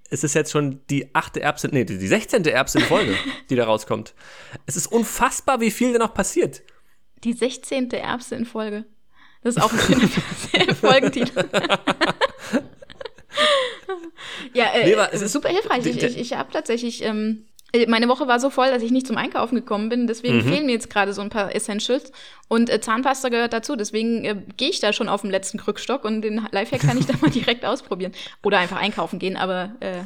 es 0.10 0.24
ist 0.24 0.34
jetzt 0.36 0.52
schon 0.52 0.82
die 0.90 1.14
achte 1.16 1.42
Erbse, 1.42 1.68
nee, 1.72 1.84
die 1.84 2.08
16. 2.08 2.46
Erbse 2.46 2.80
in 2.80 2.86
Folge, 2.86 3.16
die 3.50 3.56
da 3.56 3.66
rauskommt. 3.66 4.14
Es 4.66 4.76
ist 4.78 4.88
unfassbar, 4.88 5.60
wie 5.62 5.72
viel 5.72 5.94
da 5.94 6.00
noch 6.00 6.14
passiert. 6.14 6.62
Die 7.24 7.34
16. 7.34 7.90
Erbse 7.92 8.36
in 8.36 8.46
Folge. 8.46 8.86
Das 9.42 9.56
ist 9.58 9.62
auch 9.62 9.72
ein 9.74 9.80
schöner 9.80 10.76
Folgentitel. 10.76 11.46
ja, 14.54 14.66
äh, 14.74 14.86
Nee, 14.86 14.96
es 15.12 15.22
ist- 15.22 15.34
super 15.34 15.50
hilfreich. 15.50 15.86
Ich, 15.86 16.02
ich, 16.02 16.18
ich 16.18 16.34
habe 16.34 16.52
tatsächlich, 16.52 17.04
ähm, 17.04 17.46
äh, 17.48 17.55
meine 17.88 18.08
Woche 18.08 18.28
war 18.28 18.40
so 18.40 18.50
voll, 18.50 18.70
dass 18.70 18.82
ich 18.84 18.92
nicht 18.92 19.08
zum 19.08 19.18
Einkaufen 19.18 19.56
gekommen 19.56 19.90
bin. 19.90 20.08
Deswegen 20.08 20.38
Mhm. 20.38 20.42
fehlen 20.44 20.66
mir 20.66 20.74
jetzt 20.74 20.90
gerade 20.90 21.14
so 21.14 21.22
ein 21.22 21.30
paar 21.30 21.54
Essentials. 21.56 22.12
Und 22.48 22.70
äh, 22.70 22.80
Zahnpasta 22.82 23.30
gehört 23.30 23.54
dazu. 23.54 23.76
Deswegen 23.76 24.24
äh, 24.26 24.36
gehe 24.58 24.70
ich 24.70 24.80
da 24.80 24.94
schon 24.94 25.10
auf 25.10 25.22
dem 25.22 25.30
letzten 25.32 25.58
Krückstock 25.58 26.06
und 26.06 26.22
den 26.22 26.48
Lifehack 26.52 26.82
kann 26.82 26.98
ich 26.98 27.06
da 27.06 27.14
mal 27.22 27.30
direkt 27.32 27.66
ausprobieren. 27.66 28.12
Oder 28.44 28.60
einfach 28.60 28.78
einkaufen 28.78 29.20
gehen. 29.20 29.38
Aber 29.38 29.72
äh, 29.80 29.98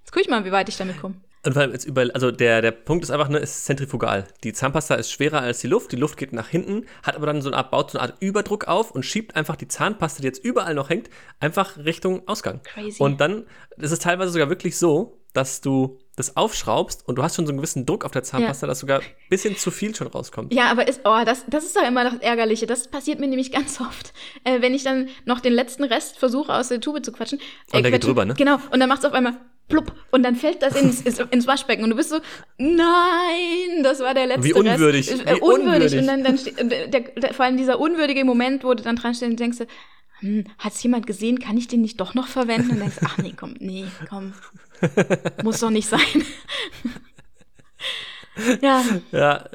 jetzt 0.00 0.12
gucke 0.12 0.20
ich 0.22 0.28
mal, 0.28 0.44
wie 0.44 0.52
weit 0.52 0.68
ich 0.68 0.76
damit 0.76 1.00
komme. 1.00 1.14
Und 1.44 1.52
vor 1.52 1.62
allem 1.62 1.70
jetzt 1.72 1.84
über, 1.84 2.04
also 2.12 2.32
der, 2.32 2.60
der 2.60 2.72
Punkt 2.72 3.04
ist 3.04 3.10
einfach, 3.12 3.28
ne, 3.28 3.38
es 3.38 3.58
ist 3.58 3.64
zentrifugal. 3.66 4.26
Die 4.42 4.52
Zahnpasta 4.52 4.96
ist 4.96 5.12
schwerer 5.12 5.42
als 5.42 5.60
die 5.60 5.68
Luft, 5.68 5.92
die 5.92 5.96
Luft 5.96 6.16
geht 6.16 6.32
nach 6.32 6.48
hinten, 6.48 6.86
hat 7.04 7.14
aber 7.14 7.26
dann 7.26 7.40
so 7.40 7.48
eine 7.50 7.56
Art, 7.56 7.70
baut 7.70 7.92
so 7.92 7.98
eine 7.98 8.08
Art 8.08 8.20
Überdruck 8.20 8.66
auf 8.66 8.90
und 8.90 9.04
schiebt 9.04 9.36
einfach 9.36 9.54
die 9.54 9.68
Zahnpasta, 9.68 10.22
die 10.22 10.26
jetzt 10.26 10.44
überall 10.44 10.74
noch 10.74 10.90
hängt, 10.90 11.08
einfach 11.38 11.76
Richtung 11.78 12.26
Ausgang. 12.26 12.62
Crazy. 12.64 13.00
Und 13.00 13.20
dann 13.20 13.46
ist 13.76 13.92
es 13.92 14.00
teilweise 14.00 14.32
sogar 14.32 14.48
wirklich 14.48 14.76
so, 14.76 15.20
dass 15.34 15.60
du 15.60 15.98
das 16.16 16.36
aufschraubst 16.36 17.06
und 17.06 17.16
du 17.16 17.22
hast 17.22 17.36
schon 17.36 17.46
so 17.46 17.52
einen 17.52 17.58
gewissen 17.58 17.84
Druck 17.84 18.04
auf 18.04 18.10
der 18.10 18.22
Zahnpasta, 18.22 18.66
dass 18.66 18.80
sogar 18.80 19.00
ein 19.00 19.06
bisschen 19.28 19.56
zu 19.56 19.70
viel 19.70 19.94
schon 19.94 20.06
rauskommt. 20.06 20.52
Ja, 20.52 20.70
aber 20.70 20.88
ist, 20.88 21.02
oh, 21.04 21.22
das, 21.24 21.44
das 21.46 21.64
ist 21.64 21.76
doch 21.76 21.86
immer 21.86 22.04
das 22.04 22.20
Ärgerliche. 22.20 22.66
Das 22.66 22.88
passiert 22.88 23.20
mir 23.20 23.28
nämlich 23.28 23.52
ganz 23.56 23.80
oft. 23.80 24.12
Äh, 24.44 24.62
wenn 24.62 24.74
ich 24.74 24.82
dann 24.82 25.08
noch 25.26 25.40
den 25.40 25.52
letzten 25.52 25.84
Rest 25.84 26.18
versuche, 26.18 26.54
aus 26.54 26.68
der 26.68 26.80
Tube 26.80 27.04
zu 27.04 27.12
quatschen. 27.12 27.38
Äh, 27.70 27.76
Und 27.76 27.82
der 27.82 27.92
geht 27.92 28.04
drüber, 28.04 28.24
ne? 28.24 28.34
Genau. 28.34 28.58
Und 28.70 28.80
dann 28.80 28.88
macht 28.88 29.00
es 29.00 29.04
auf 29.04 29.12
einmal 29.12 29.36
plupp. 29.68 29.92
Und 30.10 30.22
dann 30.22 30.36
fällt 30.36 30.62
das 30.62 30.80
ins, 30.80 31.00
ins, 31.30 31.46
Waschbecken. 31.46 31.84
Und 31.84 31.90
du 31.90 31.96
bist 31.96 32.08
so, 32.08 32.20
nein, 32.56 33.82
das 33.82 34.00
war 34.00 34.14
der 34.14 34.26
letzte 34.26 34.44
Wie 34.44 34.54
unwürdig, 34.54 35.10
Rest. 35.10 35.26
Äh, 35.26 35.36
wie 35.36 35.40
unwürdig. 35.40 35.92
unwürdig. 35.92 35.98
Und 35.98 36.06
dann, 36.06 36.24
dann 36.24 36.38
steht, 36.38 36.60
und 36.60 36.70
der, 36.70 36.86
der, 36.88 37.34
vor 37.34 37.44
allem 37.44 37.58
dieser 37.58 37.78
unwürdige 37.78 38.24
Moment, 38.24 38.64
wo 38.64 38.72
du 38.72 38.82
dann 38.82 38.96
dran 38.96 39.14
stehst 39.14 39.30
und 39.30 39.38
denkst, 39.38 39.58
du, 39.58 39.66
hm, 40.20 40.44
hat's 40.58 40.82
jemand 40.82 41.06
gesehen? 41.06 41.38
Kann 41.40 41.58
ich 41.58 41.68
den 41.68 41.82
nicht 41.82 42.00
doch 42.00 42.14
noch 42.14 42.28
verwenden? 42.28 42.70
Und 42.70 42.80
denkst, 42.80 42.96
ach 43.04 43.18
nee, 43.18 43.34
komm, 43.36 43.54
nee, 43.58 43.84
komm. 44.08 44.32
Muss 45.42 45.60
doch 45.60 45.70
nicht 45.70 45.88
sein. 45.88 46.00
ja, 48.62 48.84
Ja, 49.12 49.48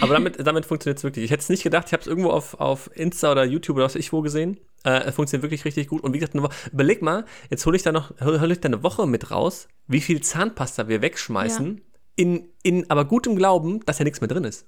aber 0.00 0.14
damit, 0.14 0.44
damit 0.44 0.66
funktioniert 0.66 0.98
es 0.98 1.04
wirklich. 1.04 1.24
Ich 1.24 1.30
hätte 1.30 1.42
es 1.42 1.48
nicht 1.48 1.62
gedacht, 1.62 1.86
ich 1.86 1.92
habe 1.92 2.00
es 2.00 2.06
irgendwo 2.06 2.30
auf, 2.30 2.54
auf 2.60 2.90
Insta 2.94 3.30
oder 3.32 3.44
YouTube 3.44 3.76
oder 3.76 3.84
was 3.84 3.94
weiß 3.94 4.00
ich 4.00 4.12
wo 4.12 4.20
gesehen. 4.20 4.58
Äh, 4.84 5.04
es 5.04 5.14
funktioniert 5.14 5.42
wirklich 5.42 5.64
richtig 5.64 5.88
gut. 5.88 6.02
Und 6.02 6.12
wie 6.12 6.18
gesagt, 6.18 6.34
überleg 6.72 7.02
mal, 7.02 7.24
jetzt 7.50 7.64
hole 7.66 7.76
ich 7.76 7.82
da 7.82 7.92
noch, 7.92 8.12
hol, 8.20 8.50
ich 8.50 8.60
da 8.60 8.66
eine 8.66 8.82
Woche 8.82 9.06
mit 9.06 9.30
raus, 9.30 9.68
wie 9.86 10.00
viel 10.00 10.20
Zahnpasta 10.20 10.88
wir 10.88 11.02
wegschmeißen, 11.02 11.80
in, 12.16 12.48
in 12.62 12.90
aber 12.90 13.04
gutem 13.04 13.36
Glauben, 13.36 13.84
dass 13.84 13.98
ja 13.98 14.04
nichts 14.04 14.20
mehr 14.20 14.28
drin 14.28 14.44
ist. 14.44 14.66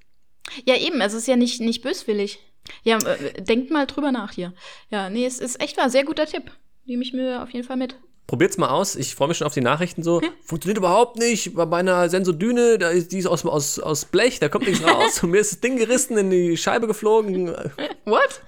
Ja, 0.65 0.77
eben, 0.77 1.03
also 1.03 1.17
es 1.17 1.23
ist 1.23 1.29
ja 1.29 1.37
nicht, 1.37 1.61
nicht 1.61 1.83
böswillig. 1.83 2.39
Ja, 2.83 2.99
äh, 2.99 3.43
denkt 3.43 3.71
mal 3.71 3.87
drüber 3.87 4.13
nach 4.13 4.33
hier. 4.33 4.55
Ja, 4.91 5.11
nee, 5.11 5.27
es 5.27 5.41
ist 5.41 5.61
echt 5.61 5.77
war 5.77 5.85
ein 5.85 5.91
sehr 5.91 6.05
guter 6.05 6.27
Tipp. 6.27 6.51
Nehme 6.85 7.03
ich 7.03 7.13
mir 7.13 7.43
auf 7.43 7.51
jeden 7.51 7.67
Fall 7.67 7.77
mit. 7.77 7.97
Probiert's 8.29 8.59
mal 8.59 8.69
aus. 8.69 8.95
Ich 8.95 9.15
freue 9.15 9.29
mich 9.29 9.39
schon 9.39 9.47
auf 9.47 9.55
die 9.55 9.63
Nachrichten 9.63 10.03
so. 10.03 10.21
Funktioniert 10.45 10.77
überhaupt 10.77 11.17
nicht. 11.17 11.55
Bei 11.55 11.65
meiner 11.65 12.11
Sensodyne, 12.11 12.77
da 12.77 12.91
ist, 12.91 13.11
die 13.11 13.19
ist 13.19 13.27
aus, 13.27 13.47
aus, 13.47 13.79
aus 13.79 14.05
Blech, 14.05 14.39
da 14.39 14.51
kommt 14.51 14.67
nichts 14.67 14.87
raus. 14.87 15.21
Und 15.23 15.31
mir 15.31 15.41
ist 15.41 15.53
das 15.53 15.61
Ding 15.61 15.79
gerissen, 15.79 16.19
in 16.19 16.29
die 16.29 16.59
Scheibe 16.59 16.87
geflogen. 16.87 17.49
What? 18.05 18.43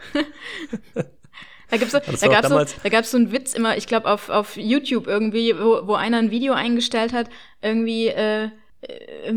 Da 1.71 1.77
gibt's 1.79 1.93
da 1.93 2.03
war 2.07 2.15
auch 2.15 2.31
gab's 2.31 2.73
so, 2.73 2.79
da 2.83 2.89
gab's 2.91 3.11
so 3.11 3.17
einen 3.17 3.33
Witz 3.33 3.55
immer, 3.55 3.79
ich 3.79 3.87
glaube 3.87 4.11
auf, 4.11 4.29
auf 4.29 4.59
YouTube 4.59 5.07
irgendwie, 5.07 5.59
wo, 5.59 5.87
wo 5.87 5.95
einer 5.95 6.19
ein 6.19 6.31
Video 6.31 6.53
eingestellt 6.53 7.15
hat, 7.15 7.31
irgendwie 7.63 8.09
äh, 8.09 8.51
äh, 8.83 9.31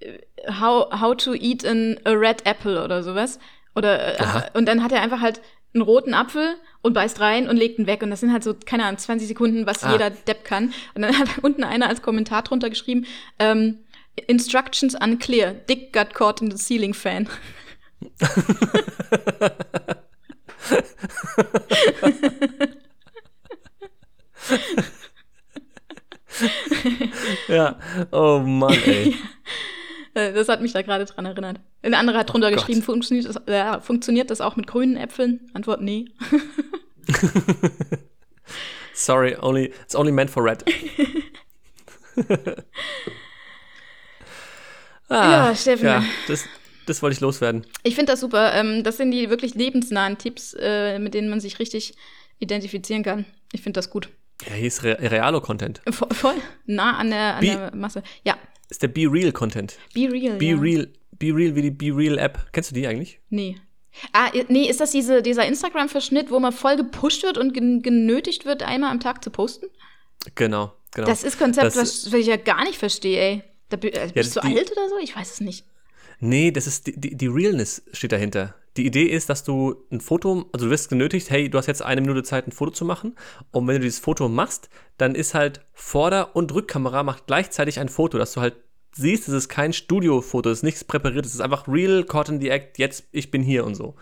äh, 0.00 0.18
how, 0.58 0.90
how 1.02 1.14
to 1.14 1.34
eat 1.34 1.66
an, 1.66 2.00
a 2.04 2.12
red 2.12 2.46
apple 2.46 2.82
oder 2.82 3.02
sowas. 3.02 3.38
Oder 3.74 4.18
äh, 4.18 4.44
und 4.54 4.66
dann 4.66 4.82
hat 4.82 4.92
er 4.92 5.02
einfach 5.02 5.20
halt 5.20 5.42
einen 5.74 5.82
roten 5.82 6.14
Apfel 6.14 6.56
und 6.82 6.92
beißt 6.92 7.20
rein 7.20 7.48
und 7.48 7.56
legt 7.56 7.78
ihn 7.78 7.86
weg. 7.86 8.02
Und 8.02 8.10
das 8.10 8.20
sind 8.20 8.32
halt 8.32 8.44
so, 8.44 8.54
keine 8.54 8.84
Ahnung, 8.84 8.98
20 8.98 9.26
Sekunden, 9.28 9.66
was 9.66 9.82
Ah. 9.84 9.92
jeder 9.92 10.10
Depp 10.10 10.44
kann. 10.44 10.72
Und 10.94 11.02
dann 11.02 11.18
hat 11.18 11.28
unten 11.42 11.64
einer 11.64 11.88
als 11.88 12.02
Kommentar 12.02 12.42
drunter 12.42 12.70
geschrieben, 12.70 13.06
ähm, 13.38 13.78
Instructions 14.26 14.94
unclear. 14.94 15.52
Dick 15.52 15.92
got 15.92 16.12
caught 16.14 16.42
in 16.42 16.50
the 16.50 16.58
ceiling 16.58 16.92
fan. 16.92 17.28
Ja, 27.48 27.78
oh 28.10 28.38
Mann, 28.40 28.72
ey. 28.86 29.14
Äh, 30.14 30.32
Das 30.32 30.48
hat 30.48 30.60
mich 30.60 30.72
da 30.72 30.82
gerade 30.82 31.04
dran 31.04 31.24
erinnert. 31.26 31.60
Ein 31.82 31.94
anderer 31.94 32.18
hat 32.18 32.32
drunter 32.32 32.48
Oh 32.48 32.54
geschrieben, 32.54 32.82
funktioniert 32.82 33.26
das, 33.28 33.36
äh, 33.46 33.80
funktioniert 33.80 34.30
das 34.30 34.40
auch 34.40 34.56
mit 34.56 34.66
grünen 34.66 34.96
Äpfeln? 34.96 35.50
Antwort, 35.54 35.80
nee. 35.80 36.06
Sorry, 38.94 39.36
only, 39.40 39.72
it's 39.82 39.94
only 39.94 40.12
meant 40.12 40.30
for 40.30 40.44
red. 40.44 40.62
ah, 45.08 45.30
Ja, 45.48 45.54
Steffen. 45.56 45.86
Ja, 45.86 46.04
das, 46.28 46.44
das 46.86 47.02
wollte 47.02 47.14
ich 47.14 47.20
loswerden. 47.20 47.66
Ich 47.82 47.94
finde 47.94 48.12
das 48.12 48.20
super. 48.20 48.52
Ähm, 48.54 48.82
das 48.84 48.96
sind 48.98 49.10
die 49.10 49.30
wirklich 49.30 49.54
lebensnahen 49.54 50.18
Tipps, 50.18 50.54
äh, 50.58 50.98
mit 50.98 51.14
denen 51.14 51.28
man 51.30 51.40
sich 51.40 51.58
richtig 51.58 51.94
identifizieren 52.38 53.02
kann. 53.02 53.24
Ich 53.52 53.62
finde 53.62 53.78
das 53.78 53.90
gut. 53.90 54.08
Ja, 54.46 54.54
hier 54.54 54.66
ist 54.66 54.82
Re 54.82 54.98
Realo-Content. 55.00 55.80
Vo- 55.86 56.12
Voll 56.12 56.34
nah 56.66 56.96
an 56.98 57.10
der, 57.10 57.36
an 57.36 57.44
der 57.44 57.74
Masse. 57.76 58.02
Ja, 58.24 58.36
Ist 58.72 58.82
der 58.82 58.88
Be 58.88 59.02
Real-Content. 59.02 59.76
be 59.92 60.08
real. 60.10 60.38
Be 60.38 60.46
ja. 60.46 60.56
Real, 60.58 60.88
Be 61.18 61.26
Real 61.26 61.54
wie 61.54 61.60
die 61.60 61.70
Be 61.70 61.94
Real-App. 61.94 62.46
Kennst 62.52 62.70
du 62.70 62.74
die 62.74 62.86
eigentlich? 62.86 63.20
Nee. 63.28 63.56
Ah, 64.14 64.30
nee, 64.48 64.66
ist 64.70 64.80
das 64.80 64.92
diese, 64.92 65.20
dieser 65.20 65.44
Instagram-Verschnitt, 65.46 66.30
wo 66.30 66.40
man 66.40 66.52
voll 66.52 66.76
gepusht 66.76 67.22
wird 67.22 67.36
und 67.36 67.52
gen 67.52 67.82
genötigt 67.82 68.46
wird, 68.46 68.62
einmal 68.62 68.90
am 68.90 69.00
Tag 69.00 69.22
zu 69.22 69.28
posten? 69.30 69.66
Genau, 70.36 70.72
genau. 70.94 71.06
Das 71.06 71.22
ist 71.22 71.38
Konzept, 71.38 71.66
Das- 71.66 71.76
was, 71.76 72.06
was 72.12 72.18
ich 72.20 72.26
ja 72.28 72.36
gar 72.38 72.64
nicht 72.64 72.78
verstehe, 72.78 73.20
ey. 73.20 73.42
Da, 73.68 73.76
bi- 73.76 73.88
äh, 73.90 74.08
bist 74.14 74.36
du 74.36 74.40
die- 74.40 74.56
alt 74.56 74.72
oder 74.72 74.88
so? 74.88 74.96
Ich 75.02 75.14
weiß 75.14 75.32
es 75.34 75.40
nicht. 75.42 75.66
Nee, 76.24 76.52
das 76.52 76.68
ist 76.68 76.86
die, 76.86 76.92
die, 76.98 77.16
die 77.16 77.26
Realness 77.26 77.82
steht 77.92 78.12
dahinter. 78.12 78.54
Die 78.76 78.86
Idee 78.86 79.06
ist, 79.06 79.28
dass 79.28 79.42
du 79.42 79.74
ein 79.90 80.00
Foto, 80.00 80.48
also 80.52 80.66
du 80.66 80.70
wirst 80.70 80.88
genötigt, 80.88 81.28
hey, 81.30 81.50
du 81.50 81.58
hast 81.58 81.66
jetzt 81.66 81.82
eine 81.82 82.00
Minute 82.00 82.22
Zeit, 82.22 82.46
ein 82.46 82.52
Foto 82.52 82.70
zu 82.70 82.84
machen. 82.84 83.16
Und 83.50 83.66
wenn 83.66 83.74
du 83.74 83.80
dieses 83.80 83.98
Foto 83.98 84.28
machst, 84.28 84.70
dann 84.98 85.16
ist 85.16 85.34
halt 85.34 85.66
Vorder- 85.72 86.36
und 86.36 86.54
Rückkamera 86.54 87.02
macht 87.02 87.26
gleichzeitig 87.26 87.80
ein 87.80 87.88
Foto, 87.88 88.18
dass 88.18 88.34
du 88.34 88.40
halt 88.40 88.54
siehst, 88.92 89.26
es 89.26 89.34
ist 89.34 89.48
kein 89.48 89.72
Studiofoto, 89.72 90.48
es 90.48 90.58
ist 90.58 90.62
nichts 90.62 90.84
präpariert, 90.84 91.26
es 91.26 91.34
ist 91.34 91.40
einfach 91.40 91.66
real, 91.66 92.04
caught 92.04 92.28
in 92.28 92.40
the 92.40 92.50
act, 92.50 92.78
jetzt, 92.78 93.04
ich 93.10 93.32
bin 93.32 93.42
hier 93.42 93.66
und 93.66 93.74
so. 93.74 93.96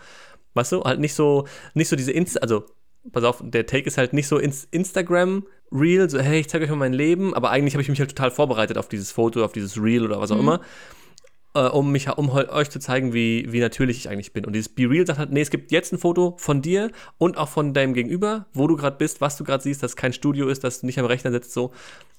Weißt 0.53 0.73
du? 0.73 0.83
Halt 0.83 0.99
nicht 0.99 1.15
so, 1.15 1.47
nicht 1.73 1.87
so 1.87 1.95
diese 1.95 2.11
Insta, 2.11 2.39
also, 2.41 2.65
pass 3.11 3.23
auf, 3.23 3.41
der 3.43 3.65
Take 3.65 3.87
ist 3.87 3.97
halt 3.97 4.13
nicht 4.13 4.27
so 4.27 4.37
ins 4.37 4.65
Instagram 4.65 5.47
Real, 5.71 6.07
so, 6.07 6.19
hey, 6.19 6.39
ich 6.39 6.49
zeige 6.49 6.65
euch 6.65 6.69
mal 6.69 6.75
mein 6.75 6.93
Leben, 6.93 7.33
aber 7.33 7.49
eigentlich 7.49 7.73
habe 7.73 7.81
ich 7.81 7.89
mich 7.89 7.99
halt 7.99 8.11
total 8.11 8.29
vorbereitet 8.29 8.77
auf 8.77 8.89
dieses 8.89 9.11
Foto, 9.11 9.43
auf 9.43 9.53
dieses 9.53 9.81
Reel 9.81 10.05
oder 10.05 10.21
was 10.21 10.29
auch 10.29 10.39
immer 10.39 10.61
äh, 11.53 11.61
um 11.61 11.91
mich 11.91 12.09
um 12.09 12.29
euch 12.29 12.69
zu 12.69 12.79
zeigen, 12.79 13.13
wie, 13.13 13.51
wie 13.51 13.59
natürlich 13.59 13.97
ich 13.97 14.09
eigentlich 14.09 14.33
bin. 14.33 14.45
Und 14.45 14.53
dieses 14.53 14.69
Be 14.69 14.89
Real 14.89 15.05
sagt 15.05 15.19
halt, 15.19 15.31
nee, 15.31 15.41
es 15.41 15.49
gibt 15.49 15.71
jetzt 15.71 15.91
ein 15.91 15.99
Foto 15.99 16.35
von 16.37 16.61
dir 16.61 16.91
und 17.17 17.37
auch 17.37 17.49
von 17.49 17.73
deinem 17.73 17.93
Gegenüber, 17.93 18.45
wo 18.53 18.67
du 18.67 18.75
gerade 18.75 18.97
bist, 18.97 19.21
was 19.21 19.37
du 19.37 19.43
gerade 19.43 19.63
siehst, 19.63 19.83
dass 19.83 19.95
kein 19.95 20.13
Studio 20.13 20.47
ist, 20.47 20.63
dass 20.63 20.81
du 20.81 20.85
nicht 20.85 20.99
am 20.99 21.05
Rechner 21.05 21.31
sitzt, 21.31 21.53
so. 21.53 21.71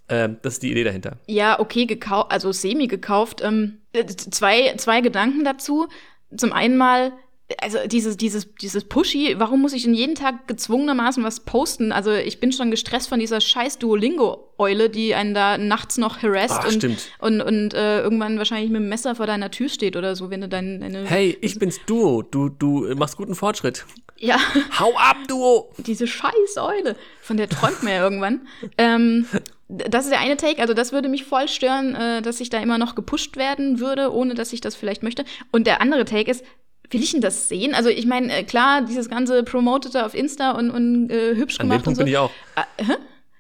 Ähm, 0.09 0.39
das 0.43 0.55
ist 0.55 0.63
die 0.63 0.71
Idee 0.71 0.85
dahinter. 0.85 1.17
Ja, 1.27 1.61
okay, 1.61 1.87
gekau 1.87 2.23
also 2.23 2.53
semi 2.53 2.89
gekauft. 2.89 3.41
Ähm, 3.43 3.79
äh, 3.93 4.05
zwei, 4.07 4.75
zwei 4.77 5.01
Gedanken 5.01 5.45
dazu. 5.45 5.89
Zum 6.37 6.53
einen 6.53 6.77
mal, 6.77 7.13
also 7.61 7.79
dieses, 7.87 8.17
dieses, 8.17 8.55
dieses 8.55 8.85
Pushy, 8.85 9.35
warum 9.39 9.63
muss 9.63 9.73
ich 9.73 9.85
denn 9.85 9.95
jeden 9.95 10.15
Tag 10.15 10.47
gezwungenermaßen 10.47 11.25
was 11.25 11.41
posten? 11.41 11.93
Also 11.93 12.13
ich 12.13 12.41
bin 12.41 12.53
schon 12.53 12.71
gestresst 12.71 13.09
von 13.09 13.19
dieser 13.19 13.41
scheiß 13.41 13.79
Duolingo-Eule, 13.79 14.91
die 14.91 15.15
einen 15.15 15.35
da 15.35 15.59
nachts 15.59 15.99
noch 15.99 16.23
harasst 16.23 16.61
Ach, 16.61 16.67
und, 16.67 16.75
stimmt. 16.75 17.11
und, 17.19 17.41
und 17.41 17.75
äh, 17.75 18.01
irgendwann 18.01 18.39
wahrscheinlich 18.39 18.71
mit 18.71 18.81
dem 18.81 18.89
Messer 18.89 19.15
vor 19.15 19.27
deiner 19.27 19.51
Tür 19.51 19.69
steht 19.69 19.97
oder 19.97 20.17
so, 20.17 20.31
wenn 20.31 20.41
du 20.41 20.49
dein, 20.49 20.81
deine. 20.81 21.05
Hey, 21.05 21.37
ich 21.41 21.59
bin's 21.59 21.81
Duo, 21.87 22.23
du, 22.23 22.49
du 22.49 22.95
machst 22.95 23.17
guten 23.17 23.35
Fortschritt. 23.35 23.85
Ja, 24.19 24.39
Hau 24.79 24.95
ab, 24.97 25.17
Duo! 25.27 25.73
diese 25.79 26.07
scheiß 26.07 26.57
Eule, 26.59 26.97
von 27.23 27.37
der 27.37 27.49
träumt 27.49 27.83
man 27.83 27.93
ja 27.93 28.03
irgendwann. 28.05 28.47
Ähm, 28.79 29.27
das 29.69 30.05
ist 30.05 30.11
der 30.11 30.21
eine 30.21 30.37
Take, 30.37 30.61
also 30.61 30.75
das 30.75 30.93
würde 30.93 31.09
mich 31.09 31.25
voll 31.25 31.49
stören, 31.49 31.95
äh, 31.95 32.23
dass 32.23 32.41
ich 32.41 32.51
da 32.51 32.61
immer 32.61 32.79
noch 32.79 32.95
gepusht 32.95 33.37
werden 33.37 33.81
würde, 33.81 34.13
ohne 34.13 34.35
dass 34.35 34.53
ich 34.53 34.61
das 34.61 34.77
vielleicht 34.77 35.03
möchte. 35.03 35.25
Und 35.51 35.67
der 35.67 35.81
andere 35.81 36.05
Take 36.05 36.31
ist, 36.31 36.45
will 36.93 37.03
ich 37.03 37.13
denn 37.13 37.21
das 37.21 37.49
sehen? 37.49 37.75
Also 37.75 37.89
ich 37.89 38.07
meine, 38.07 38.33
äh, 38.33 38.43
klar, 38.45 38.83
dieses 38.83 39.09
ganze 39.09 39.43
Promotete 39.43 40.05
auf 40.05 40.15
Insta 40.15 40.53
und, 40.53 40.71
und 40.71 41.11
äh, 41.11 41.35
hübsch 41.37 41.59
An 41.61 41.67
dem 41.67 41.71
gemacht 41.71 41.85
Punkt 41.85 41.89
und 41.89 41.95
so. 41.97 42.05
bin 42.05 42.13
ich 42.13 42.19
auch. 42.19 42.31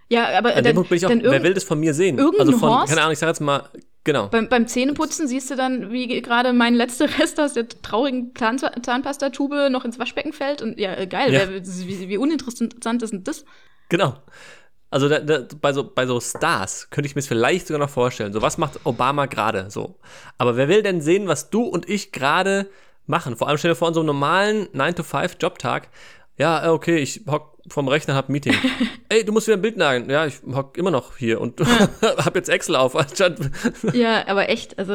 Ja, 0.08 0.36
aber 0.36 0.50
An 0.50 0.56
dann, 0.56 0.64
dem 0.64 0.74
Punkt 0.74 0.90
bin 0.90 0.98
ich 0.98 1.06
auch. 1.06 1.10
Wer 1.10 1.42
will 1.42 1.54
das 1.54 1.64
von 1.64 1.80
mir 1.80 1.94
sehen? 1.94 2.18
irgendein 2.18 2.46
Also 2.48 2.58
von, 2.58 2.68
Horst? 2.70 2.88
keine 2.88 3.00
Ahnung, 3.00 3.12
ich 3.14 3.18
sag 3.18 3.28
jetzt 3.28 3.40
mal, 3.40 3.68
genau. 4.04 4.28
beim, 4.28 4.48
beim 4.48 4.66
Zähneputzen 4.66 5.26
siehst 5.26 5.50
du 5.50 5.56
dann, 5.56 5.90
wie 5.90 6.06
gerade 6.20 6.52
mein 6.52 6.74
letzter 6.74 7.06
Rest 7.18 7.40
aus 7.40 7.54
der 7.54 7.66
traurigen 7.68 8.34
Zahn 8.36 8.58
Zahnpastatube 8.58 9.68
noch 9.70 9.84
ins 9.86 9.98
Waschbecken 9.98 10.32
fällt. 10.34 10.60
Und 10.60 10.78
ja, 10.78 10.94
äh, 10.96 11.06
geil, 11.06 11.32
Ja. 11.32 11.40
wer- 11.48 11.64
wie, 11.64 12.08
wie 12.10 12.16
uninteressant 12.18 13.02
ist 13.02 13.12
denn 13.12 13.24
das? 13.24 13.44
Genau. 13.88 14.14
Also 14.90 15.08
da, 15.08 15.20
da, 15.20 15.46
bei, 15.58 15.72
so, 15.72 15.90
bei 15.90 16.04
so 16.06 16.20
Stars 16.20 16.90
könnte 16.90 17.06
ich 17.08 17.14
mir 17.14 17.20
es 17.20 17.26
vielleicht 17.26 17.66
sogar 17.66 17.80
noch 17.80 17.88
vorstellen. 17.88 18.34
So, 18.34 18.42
was 18.42 18.58
macht 18.58 18.80
Obama 18.84 19.24
gerade 19.24 19.70
so? 19.70 19.98
Aber 20.36 20.58
wer 20.58 20.68
will 20.68 20.82
denn 20.82 21.00
sehen, 21.00 21.26
was 21.28 21.48
du 21.48 21.62
und 21.62 21.88
ich 21.88 22.12
gerade 22.12 22.68
machen? 23.06 23.36
Vor 23.36 23.48
allem 23.48 23.58
stell 23.58 23.70
dir 23.72 23.76
vor, 23.76 23.88
an 23.88 23.94
so 23.94 24.00
einem 24.00 24.06
normalen 24.08 24.66
9-to-5-Jobtag. 24.68 25.88
Ja, 26.38 26.64
äh, 26.64 26.68
okay, 26.68 26.98
ich 26.98 27.22
hock 27.28 27.58
vom 27.68 27.88
Rechner, 27.88 28.14
hab 28.14 28.28
ein 28.28 28.32
Meeting. 28.32 28.54
Ey, 29.08 29.24
du 29.24 29.32
musst 29.32 29.46
wieder 29.46 29.56
ein 29.56 29.62
Bild 29.62 29.76
nageln. 29.76 30.08
Ja, 30.10 30.26
ich 30.26 30.34
hock 30.54 30.76
immer 30.78 30.90
noch 30.90 31.16
hier 31.16 31.40
und 31.40 31.60
hab 32.02 32.34
jetzt 32.34 32.48
Excel 32.48 32.76
auf. 32.76 32.96
anstatt- 32.96 33.38
Ja, 33.92 34.26
aber 34.26 34.48
echt, 34.48 34.78
also 34.78 34.92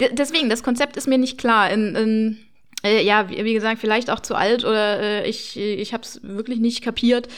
de 0.00 0.12
deswegen, 0.12 0.48
das 0.48 0.62
Konzept 0.62 0.96
ist 0.96 1.06
mir 1.06 1.18
nicht 1.18 1.38
klar. 1.38 1.70
In, 1.70 1.94
in, 1.94 2.38
äh, 2.82 3.02
ja, 3.04 3.28
wie, 3.30 3.44
wie 3.44 3.54
gesagt, 3.54 3.80
vielleicht 3.80 4.10
auch 4.10 4.20
zu 4.20 4.34
alt 4.34 4.64
oder 4.64 5.00
äh, 5.00 5.28
ich, 5.28 5.56
ich 5.58 5.92
habe 5.92 6.02
es 6.02 6.20
wirklich 6.22 6.58
nicht 6.58 6.82
kapiert. 6.82 7.28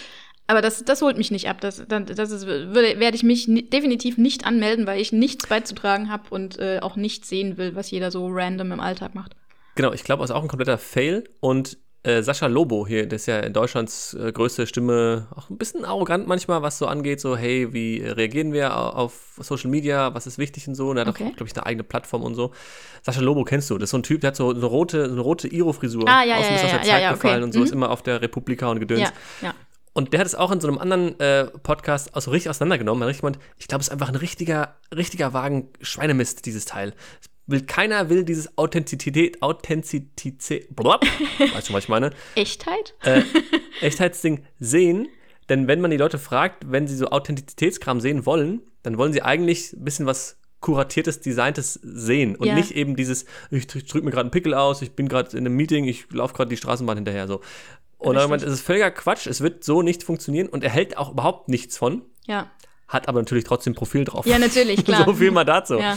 Aber 0.48 0.62
das, 0.62 0.84
das 0.84 1.02
holt 1.02 1.18
mich 1.18 1.32
nicht 1.32 1.48
ab. 1.48 1.60
Das, 1.60 1.82
das 1.88 2.30
ist, 2.30 2.46
würde, 2.46 3.00
werde 3.00 3.16
ich 3.16 3.24
mich 3.24 3.48
ni 3.48 3.68
definitiv 3.68 4.16
nicht 4.16 4.46
anmelden, 4.46 4.86
weil 4.86 5.00
ich 5.00 5.10
nichts 5.12 5.48
beizutragen 5.48 6.08
habe 6.08 6.22
und 6.30 6.56
äh, 6.60 6.78
auch 6.80 6.94
nicht 6.94 7.26
sehen 7.26 7.56
will, 7.58 7.74
was 7.74 7.90
jeder 7.90 8.12
so 8.12 8.28
random 8.30 8.70
im 8.70 8.78
Alltag 8.80 9.16
macht. 9.16 9.32
Genau, 9.76 9.92
ich 9.92 10.02
glaube, 10.04 10.24
es 10.24 10.30
ist 10.30 10.36
auch 10.36 10.42
ein 10.42 10.48
kompletter 10.48 10.76
Fail. 10.78 11.24
Und 11.40 11.78
äh, 12.02 12.22
Sascha 12.22 12.46
Lobo 12.46 12.86
hier, 12.86 13.06
der 13.06 13.16
ist 13.16 13.26
ja 13.26 13.48
Deutschlands 13.48 14.14
äh, 14.14 14.30
größte 14.32 14.66
Stimme, 14.66 15.26
auch 15.34 15.50
ein 15.50 15.58
bisschen 15.58 15.84
arrogant 15.84 16.28
manchmal, 16.28 16.62
was 16.62 16.78
so 16.78 16.86
angeht, 16.86 17.20
so, 17.20 17.36
hey, 17.36 17.72
wie 17.72 17.98
reagieren 18.00 18.52
wir 18.52 18.76
au- 18.76 18.90
auf 18.90 19.38
Social 19.40 19.70
Media, 19.70 20.14
was 20.14 20.26
ist 20.26 20.38
wichtig 20.38 20.68
und 20.68 20.74
so. 20.76 20.90
Und 20.90 20.96
er 20.98 21.00
hat 21.02 21.08
Okay. 21.08 21.24
auch, 21.30 21.36
glaube 21.36 21.48
ich, 21.50 21.56
eine 21.56 21.66
eigene 21.66 21.82
Plattform 21.84 22.22
und 22.22 22.34
so. 22.36 22.52
Sascha 23.02 23.20
Lobo 23.20 23.42
kennst 23.44 23.70
du, 23.70 23.78
das 23.78 23.88
ist 23.88 23.90
so 23.90 23.98
ein 23.98 24.02
Typ, 24.04 24.20
der 24.20 24.28
hat 24.28 24.36
so 24.36 24.50
eine 24.50 24.64
rote, 24.64 25.06
so 25.06 25.12
eine 25.12 25.20
rote 25.20 25.48
Iro-Frisur. 25.48 26.04
Ah, 26.08 26.22
ja, 26.24 26.36
Außen 26.36 26.50
ja, 26.50 26.56
ist 26.56 26.64
aus 26.64 26.70
der 26.70 26.78
ja, 26.80 26.84
Zeit 26.86 27.02
ja, 27.02 27.08
okay. 27.10 27.20
gefallen 27.22 27.42
und 27.42 27.52
so, 27.52 27.58
Mhm. 27.60 27.64
ist 27.66 27.72
immer 27.72 27.90
auf 27.90 28.02
der 28.02 28.22
Republika 28.22 28.68
und 28.70 28.78
Gedöns. 28.80 29.12
Ja. 29.42 29.52
Und 29.92 30.12
der 30.12 30.20
hat 30.20 30.26
es 30.26 30.34
auch 30.34 30.52
in 30.52 30.60
so 30.60 30.68
einem 30.68 30.78
anderen 30.78 31.18
äh, 31.20 31.46
Podcast 31.46 32.14
auch 32.14 32.20
so 32.20 32.30
richtig 32.30 32.50
auseinandergenommen. 32.50 33.02
Er 33.02 33.06
hat 33.06 33.08
richtig 33.08 33.22
gemeint, 33.22 33.38
ich 33.56 33.66
glaube, 33.66 33.80
es 33.80 33.88
ist 33.88 33.92
einfach 33.92 34.10
ein 34.10 34.14
richtiger, 34.16 34.76
richtiger 34.94 35.32
Wagen 35.32 35.70
Schweinemist, 35.80 36.44
dieses 36.46 36.66
Teil. 36.66 36.92
Es 37.22 37.28
will, 37.46 37.62
keiner 37.62 38.08
will 38.10 38.24
dieses 38.24 38.56
Authentizität, 38.58 39.42
Authentizität, 39.42 40.68
weißt 40.76 41.68
du, 41.68 41.72
was 41.72 41.84
ich 41.84 41.88
meine? 41.88 42.10
Echtheit? 42.34 42.94
Äh, 43.02 43.22
Echtheitsding 43.80 44.44
sehen. 44.58 45.08
Denn 45.48 45.68
wenn 45.68 45.80
man 45.80 45.90
die 45.92 45.96
Leute 45.96 46.18
fragt, 46.18 46.70
wenn 46.70 46.88
sie 46.88 46.96
so 46.96 47.06
Authentizitätskram 47.08 48.00
sehen 48.00 48.26
wollen, 48.26 48.62
dann 48.82 48.98
wollen 48.98 49.12
sie 49.12 49.22
eigentlich 49.22 49.72
ein 49.74 49.84
bisschen 49.84 50.06
was 50.06 50.38
kuratiertes, 50.60 51.20
designtes 51.20 51.74
sehen 51.74 52.34
und 52.34 52.48
Ja. 52.48 52.54
nicht 52.56 52.72
eben 52.72 52.96
dieses, 52.96 53.26
ich 53.50 53.66
drücke 53.68 54.02
mir 54.02 54.10
gerade 54.10 54.22
einen 54.22 54.30
Pickel 54.32 54.54
aus, 54.54 54.82
ich 54.82 54.92
bin 54.96 55.08
gerade 55.08 55.30
in 55.36 55.46
einem 55.46 55.54
Meeting, 55.54 55.84
ich 55.84 56.10
laufe 56.10 56.34
gerade 56.34 56.48
die 56.48 56.56
Straßenbahn 56.56 56.96
hinterher 56.96 57.28
so. 57.28 57.42
Und 57.98 58.16
dann 58.16 58.28
meint, 58.28 58.42
es 58.42 58.52
ist 58.52 58.60
völliger 58.62 58.90
Quatsch, 58.90 59.26
es 59.28 59.40
wird 59.40 59.62
so 59.62 59.82
nicht 59.82 60.02
funktionieren 60.02 60.48
und 60.48 60.64
er 60.64 60.70
hält 60.70 60.96
auch 60.98 61.12
überhaupt 61.12 61.48
nichts 61.48 61.76
von, 61.78 62.02
Ja. 62.26 62.50
hat 62.88 63.06
aber 63.08 63.20
natürlich 63.20 63.44
trotzdem 63.44 63.74
Profil 63.74 64.04
drauf. 64.04 64.26
Ja, 64.26 64.38
natürlich, 64.40 64.84
klar. 64.84 65.04
so 65.04 65.14
viel 65.14 65.30
mal 65.30 65.44
dazu. 65.44 65.78
Ja. 65.78 65.96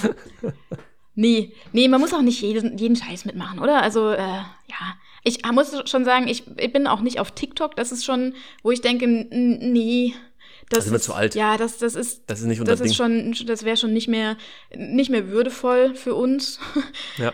Nee, 1.19 1.51
nee, 1.73 1.89
man 1.89 1.99
muss 1.99 2.13
auch 2.13 2.21
nicht 2.21 2.41
jeden, 2.41 2.77
jeden 2.77 2.95
Scheiß 2.95 3.25
mitmachen, 3.25 3.59
oder? 3.59 3.81
Also, 3.81 4.09
äh, 4.11 4.17
ja. 4.17 4.95
Ich 5.25 5.45
muss 5.51 5.75
schon 5.89 6.05
sagen, 6.05 6.29
ich, 6.29 6.43
ich 6.57 6.71
bin 6.71 6.87
auch 6.87 7.01
nicht 7.01 7.19
auf 7.19 7.31
TikTok. 7.31 7.75
Das 7.75 7.91
ist 7.91 8.05
schon, 8.05 8.35
wo 8.63 8.71
ich 8.71 8.79
denke, 8.79 9.05
nee. 9.05 10.13
Das 10.69 10.79
Da 10.79 10.81
sind 10.83 10.93
wir 10.93 11.01
zu 11.01 11.13
alt. 11.13 11.35
Ja, 11.35 11.57
das, 11.57 11.77
das 11.77 11.95
ist, 11.95 12.23
Das 12.27 12.39
ist 12.39 12.45
nicht 12.45 12.61
unser 12.61 12.71
das 12.71 12.79
Ding. 12.79 12.89
ist 12.91 12.95
schon, 12.95 13.35
das 13.47 13.65
wäre 13.65 13.75
schon 13.75 13.91
nicht 13.91 14.07
mehr, 14.07 14.37
nicht 14.73 15.09
mehr 15.11 15.27
würdevoll 15.27 15.93
für 15.93 16.15
uns. 16.15 16.61
Ja. 17.17 17.33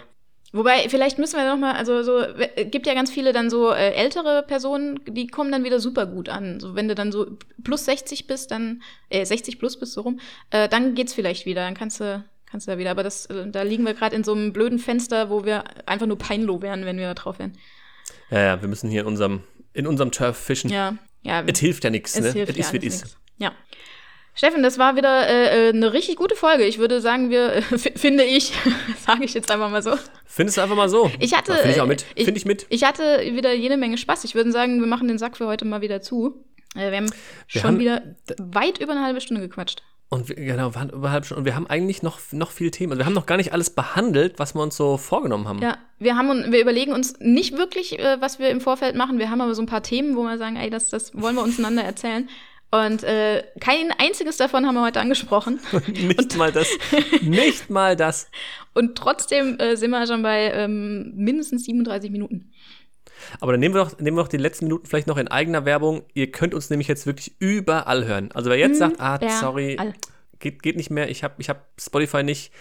Wobei, 0.52 0.90
vielleicht 0.90 1.20
müssen 1.20 1.36
wir 1.38 1.48
noch 1.48 1.60
mal, 1.60 1.74
also 1.74 2.02
so, 2.02 2.18
es 2.18 2.72
gibt 2.72 2.88
ja 2.88 2.96
ganz 2.96 3.12
viele 3.12 3.34
dann 3.34 3.52
so 3.52 3.70
äh, 3.72 3.92
ältere 3.92 4.42
Personen, 4.48 5.00
die 5.06 5.28
kommen 5.28 5.52
dann 5.52 5.64
wieder 5.64 5.80
super 5.80 6.08
gut 6.08 6.28
an. 6.28 6.60
So, 6.60 6.74
wenn 6.76 6.88
du 6.88 6.96
dann 6.96 7.12
so 7.12 7.38
plus 7.64 7.86
60 7.86 8.26
bist, 8.26 8.50
dann, 8.50 8.82
äh, 9.10 9.26
60 9.26 9.60
plus 9.60 9.78
bist 9.78 9.94
so 9.94 10.02
rum, 10.02 10.20
äh, 10.50 10.68
dann 10.70 10.96
geht's 10.96 11.14
vielleicht 11.14 11.46
wieder, 11.46 11.62
dann 11.62 11.76
kannst 11.76 12.00
du, 12.00 12.24
kannst 12.50 12.68
du 12.68 12.72
da 12.72 12.78
wieder. 12.78 12.92
Aber 12.92 13.04
das, 13.04 13.26
äh, 13.28 13.50
da 13.50 13.62
liegen 13.64 13.86
wir 13.86 13.94
gerade 13.94 14.16
in 14.16 14.24
so 14.24 14.34
einem 14.34 14.54
blöden 14.54 14.80
Fenster, 14.80 15.30
wo 15.30 15.46
wir 15.46 15.64
einfach 15.88 16.06
nur 16.08 16.18
peinloh 16.18 16.62
wären, 16.62 16.86
wenn 16.86 16.98
wir 16.98 17.08
da 17.08 17.14
drauf 17.14 17.40
wären. 17.40 17.54
ja, 18.30 18.40
ja, 18.42 18.62
wir 18.62 18.68
müssen 18.70 18.90
hier 18.90 19.02
in 19.02 19.08
unserem, 19.08 19.44
in 19.74 19.88
unserem 19.88 20.12
Turf 20.12 20.38
fischen. 20.38 20.70
Ja, 20.70 20.96
ja. 21.24 21.44
Es 21.46 21.60
hilft 21.60 21.84
ja 21.84 21.90
nichts, 21.90 22.20
ne? 22.20 22.28
Es 22.28 22.34
hilft 22.34 22.56
ja 22.56 22.60
ist, 22.62 22.74
wie 22.74 22.78
es 22.78 22.84
ist. 22.96 23.02
nix. 23.04 23.18
Ja. 23.38 23.52
Steffen, 24.38 24.64
das 24.64 24.78
war 24.78 24.98
wieder 24.98 25.30
äh, 25.30 25.68
äh, 25.68 25.70
eine 25.70 25.94
richtig 25.94 26.18
gute 26.18 26.36
Folge. 26.36 26.66
Ich 26.66 26.78
würde 26.78 27.00
sagen, 27.00 27.30
wir, 27.30 27.54
äh, 27.56 27.62
finde 27.62 28.26
ich, 28.26 28.52
sage 29.06 29.24
ich 29.24 29.34
jetzt 29.34 29.50
einfach 29.50 29.70
mal 29.70 29.82
so. 29.82 29.96
Findest 30.26 30.58
du 30.58 30.62
einfach 30.62 30.76
mal 30.76 30.90
so. 30.90 31.10
Ich 31.20 31.34
hatte, 31.34 31.54
Ja, 31.54 31.58
Finde 31.60 31.72
ich 31.74 31.80
auch 31.82 31.86
äh, 31.86 31.90
mit. 31.90 32.06
ich- 32.16 32.26
Finde 32.26 32.38
ich 32.38 32.46
mit. 32.46 32.66
Ich 32.70 32.84
hatte 32.84 33.22
wieder 33.34 33.54
jede 33.54 33.78
Menge 33.78 33.98
Spaß. 33.98 34.26
Ich 34.26 34.36
würde 34.36 34.52
sagen, 34.52 34.80
wir 34.82 34.88
machen 34.88 35.08
den 35.08 35.18
Sack 35.18 35.38
für 35.38 35.48
heute 35.48 35.64
mal 35.64 35.80
wieder 35.82 36.02
zu. 36.02 36.44
Äh, 36.76 36.92
wir 36.92 36.98
haben 36.98 37.10
Wir 37.48 37.62
schon 37.62 37.64
haben- 37.64 37.80
wieder 37.80 38.02
weit 38.38 38.80
über 38.80 38.92
eine 38.92 39.04
halbe 39.04 39.22
Stunde 39.22 39.42
gequatscht. 39.42 39.84
Und 40.10 40.30
wir, 40.30 40.36
genau, 40.36 40.76
waren 40.76 40.90
überhalb 40.92 41.26
schon. 41.26 41.38
Und 41.40 41.46
wir 41.46 41.56
haben 41.56 41.68
eigentlich 41.68 42.04
noch, 42.04 42.20
noch 42.32 42.52
viel 42.52 42.72
Themen. 42.72 42.92
Also 42.94 43.00
wir 43.02 43.06
haben 43.06 43.14
noch 43.14 43.26
gar 43.26 43.38
nicht 43.38 43.54
alles 43.54 43.72
behandelt, 43.72 44.38
was 44.38 44.54
wir 44.54 44.62
uns 44.62 44.78
so 44.78 44.98
vorgenommen 44.98 45.48
haben. 45.48 45.60
Ja, 45.60 45.78
wir 46.00 46.16
haben 46.16 46.52
wir 46.52 46.62
überlegen 46.62 46.94
uns 46.94 47.20
nicht 47.20 47.58
wirklich, 47.58 47.98
äh, 48.00 48.18
was 48.22 48.38
wir 48.40 48.50
im 48.50 48.62
Vorfeld 48.62 48.96
machen. 48.96 49.18
Wir 49.20 49.30
haben 49.30 49.42
aber 49.42 49.56
so 49.56 49.62
ein 49.64 49.68
paar 49.68 49.84
Themen, 49.84 50.16
wo 50.16 50.24
wir 50.24 50.38
sagen, 50.38 50.56
ey, 50.58 50.70
das, 50.70 50.90
das 50.90 51.14
wollen 51.20 51.36
wir 51.36 51.44
uns 51.44 51.58
einander 51.58 51.84
erzählen. 51.84 52.30
Und 52.72 53.04
äh, 53.04 53.44
kein 53.62 53.92
einziges 53.98 54.38
davon 54.38 54.66
haben 54.68 54.76
wir 54.76 54.84
heute 54.84 55.00
angesprochen. 55.00 55.60
nicht 55.88 56.20
Und- 56.20 56.38
mal 56.38 56.52
das. 56.52 56.68
Nicht 57.22 57.70
mal 57.70 57.96
das. 57.96 58.30
Und 58.74 58.98
trotzdem 58.98 59.58
äh, 59.60 59.76
sind 59.78 59.92
wir 59.92 60.06
schon 60.06 60.22
bei 60.22 60.52
ähm, 60.52 61.14
mindestens 61.16 61.64
37 61.66 62.12
Minuten. 62.12 62.52
Aber 63.40 63.52
dann 63.54 63.60
nehmen 63.60 63.76
wir, 63.76 63.84
doch, 63.84 64.00
nehmen 64.00 64.18
wir 64.18 64.24
doch 64.24 64.30
die 64.30 64.38
letzten 64.38 64.66
Minuten 64.66 64.86
vielleicht 64.86 65.08
noch 65.08 65.18
in 65.18 65.28
eigener 65.28 65.66
Werbung. 65.66 66.04
Ihr 66.14 66.32
könnt 66.32 66.54
uns 66.54 66.70
nämlich 66.70 66.88
jetzt 66.88 67.06
wirklich 67.06 67.36
überall 67.40 68.06
hören. 68.06 68.30
Also 68.34 68.50
wer 68.50 68.58
jetzt 68.58 68.80
sagt, 68.80 69.00
ah, 69.00 69.20
sorry, 69.40 69.78
geht, 70.40 70.62
geht 70.62 70.78
nicht 70.78 70.90
mehr, 70.90 71.10
ich 71.10 71.24
habe 71.24 71.36
ich 71.40 71.50
hab 71.50 71.68
Spotify 71.80 72.24
nicht. 72.24 72.52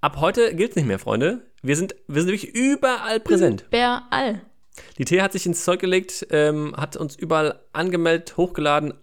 Ab 0.00 0.16
heute 0.18 0.54
gilt 0.54 0.70
es 0.70 0.76
nicht 0.76 0.86
mehr, 0.86 0.98
Freunde. 0.98 1.42
Wir 1.62 1.76
sind, 1.76 1.94
wir 2.08 2.22
sind 2.22 2.30
wirklich 2.32 2.54
überall 2.54 3.20
präsent. 3.20 3.66
Überall. 3.68 4.42
Die 4.98 5.04
T 5.04 5.20
hat 5.20 5.32
sich 5.32 5.46
ins 5.46 5.64
Zeug 5.64 5.80
gelegt, 5.80 6.26
ähm, 6.30 6.74
hat 6.76 6.96
uns 6.96 7.14
überall 7.16 7.60
angemeldet, 7.72 8.36
hochgeladen, 8.36 8.94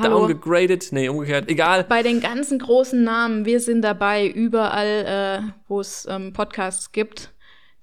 hallo. 0.00 0.20
downgegradet, 0.20 0.88
nee, 0.92 1.08
umgekehrt, 1.08 1.48
egal. 1.48 1.84
Bei 1.84 2.02
den 2.02 2.20
ganzen 2.20 2.58
großen 2.58 3.02
Namen, 3.02 3.46
wir 3.46 3.60
sind 3.60 3.82
dabei, 3.82 4.28
überall, 4.28 5.42
äh, 5.42 5.52
wo 5.66 5.80
es 5.80 6.06
ähm, 6.08 6.32
Podcasts 6.32 6.92
gibt. 6.92 7.32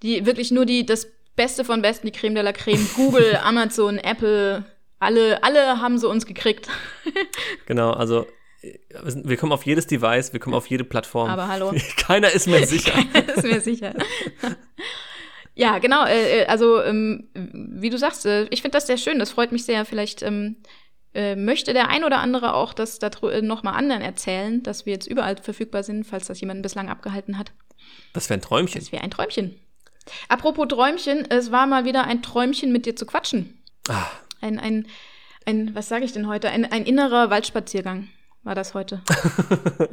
Die 0.05 0.25
wirklich 0.27 0.51
nur 0.51 0.65
die, 0.65 0.85
das 0.85 1.07
Beste 1.35 1.65
von 1.65 1.81
Besten, 1.81 2.05
die 2.05 2.13
Creme 2.13 2.35
de 2.35 2.43
la 2.43 2.53
Creme, 2.53 2.87
Google, 2.95 3.37
Amazon, 3.43 3.97
Apple, 3.97 4.63
alle, 4.99 5.43
alle 5.43 5.81
haben 5.81 5.97
sie 5.97 6.07
uns 6.07 6.25
gekriegt. 6.25 6.69
Genau, 7.65 7.91
also 7.91 8.27
wir 9.23 9.37
kommen 9.37 9.51
auf 9.51 9.65
jedes 9.65 9.87
Device, 9.87 10.33
wir 10.33 10.39
kommen 10.39 10.55
auf 10.55 10.67
jede 10.67 10.83
Plattform. 10.83 11.29
Aber 11.29 11.47
hallo. 11.47 11.73
Keiner 11.97 12.31
ist 12.31 12.47
mehr 12.47 12.65
sicher. 12.65 12.93
ist 13.35 13.43
mir 13.43 13.59
sicher. 13.59 13.93
ja, 15.55 15.79
genau. 15.79 16.05
Äh, 16.05 16.41
äh, 16.41 16.45
also, 16.45 16.81
ähm, 16.83 17.27
wie 17.33 17.89
du 17.89 17.97
sagst, 17.97 18.25
äh, 18.25 18.45
ich 18.45 18.61
finde 18.61 18.77
das 18.77 18.87
sehr 18.87 18.97
schön. 18.97 19.19
Das 19.19 19.31
freut 19.31 19.51
mich 19.51 19.65
sehr. 19.65 19.85
Vielleicht 19.85 20.21
ähm, 20.21 20.57
äh, 21.15 21.35
möchte 21.35 21.73
der 21.73 21.89
ein 21.89 22.03
oder 22.03 22.19
andere 22.19 22.53
auch 22.53 22.73
das 22.73 22.99
da 22.99 23.09
äh, 23.29 23.41
noch 23.41 23.63
mal 23.63 23.71
anderen 23.71 24.01
erzählen, 24.01 24.61
dass 24.63 24.85
wir 24.85 24.93
jetzt 24.93 25.07
überall 25.07 25.37
verfügbar 25.37 25.83
sind, 25.83 26.05
falls 26.05 26.27
das 26.27 26.41
jemand 26.41 26.61
bislang 26.61 26.89
abgehalten 26.89 27.37
hat. 27.39 27.51
Das 28.13 28.29
wäre 28.29 28.39
ein 28.39 28.41
Träumchen. 28.41 28.81
Das 28.81 28.91
wäre 28.91 29.03
ein 29.03 29.11
Träumchen. 29.11 29.59
Apropos 30.29 30.67
Träumchen, 30.67 31.25
es 31.29 31.51
war 31.51 31.65
mal 31.67 31.85
wieder 31.85 32.05
ein 32.05 32.21
Träumchen, 32.21 32.71
mit 32.71 32.85
dir 32.85 32.95
zu 32.95 33.05
quatschen. 33.05 33.61
Ah, 33.89 34.05
Ein, 34.41 34.59
ein, 34.59 34.87
ein 35.45 35.73
was 35.75 35.89
sage 35.89 36.05
ich 36.05 36.11
denn 36.13 36.27
heute? 36.27 36.49
Ein, 36.49 36.65
ein 36.71 36.85
innerer 36.85 37.29
Waldspaziergang 37.29 38.07
war 38.43 38.53
das 38.55 38.73
heute. 38.75 39.01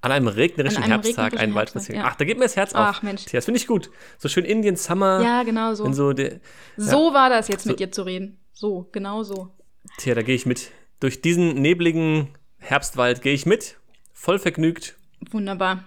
an 0.00 0.12
einem 0.12 0.26
regnerischen 0.28 0.78
An 0.78 0.84
einem 0.84 0.92
Herbsttag 0.92 1.24
regnerischen 1.32 1.38
einen 1.38 1.52
Herbsttag, 1.52 1.54
Waldspaziergang. 1.54 2.04
ja. 2.04 2.10
Ach, 2.12 2.16
da 2.16 2.24
geht 2.24 2.38
mir 2.38 2.44
das 2.44 2.56
Herz 2.56 2.74
auf. 2.74 2.80
Ach, 2.96 3.02
Mensch. 3.02 3.24
Das 3.26 3.44
finde 3.44 3.58
ich 3.58 3.66
gut. 3.66 3.90
So 4.18 4.28
schön 4.28 4.44
Indian 4.44 4.76
Summer. 4.76 5.20
ja, 5.22 5.42
genau 5.44 5.74
so. 5.74 5.90
So 5.92 6.12
der, 6.12 6.40
so 6.76 7.12
war 7.14 7.30
das 7.30 7.48
jetzt 7.48 7.64
So- 7.64 7.70
mit 7.70 7.80
dir 7.80 7.92
zu 7.92 8.02
reden. 8.02 8.38
So, 8.52 8.88
genau 8.92 9.22
so. 9.22 9.50
Tja, 9.98 10.14
da 10.14 10.22
gehe 10.22 10.34
ich 10.34 10.46
mit. 10.46 10.70
Durch 11.00 11.20
diesen 11.20 11.54
nebligen 11.60 12.28
Herbstwald 12.58 13.20
gehe 13.22 13.34
ich 13.34 13.46
mit. 13.46 13.76
Voll 14.12 14.38
vergnügt. 14.38 14.96
Wunderbar. 15.30 15.84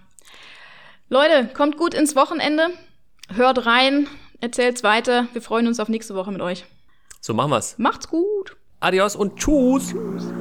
Leute, 1.10 1.50
kommt 1.54 1.78
gut 1.78 1.94
ins 1.94 2.16
Wochenende. 2.16 2.68
Hört 3.34 3.66
rein, 3.66 4.08
erzählt's 4.40 4.84
weiter. 4.84 5.28
Wir 5.34 5.42
freuen 5.42 5.68
uns 5.68 5.80
auf 5.80 5.90
nächste 5.90 6.16
Woche 6.16 6.32
mit 6.32 6.42
euch. 6.42 6.66
So 7.20 7.34
machen 7.34 7.52
wir's. 7.52 7.78
Macht's 7.78 8.08
gut. 8.08 8.56
Adios 8.80 9.16
und 9.16 9.38
tschüss. 9.38 9.90
Tschüss. 9.90 10.32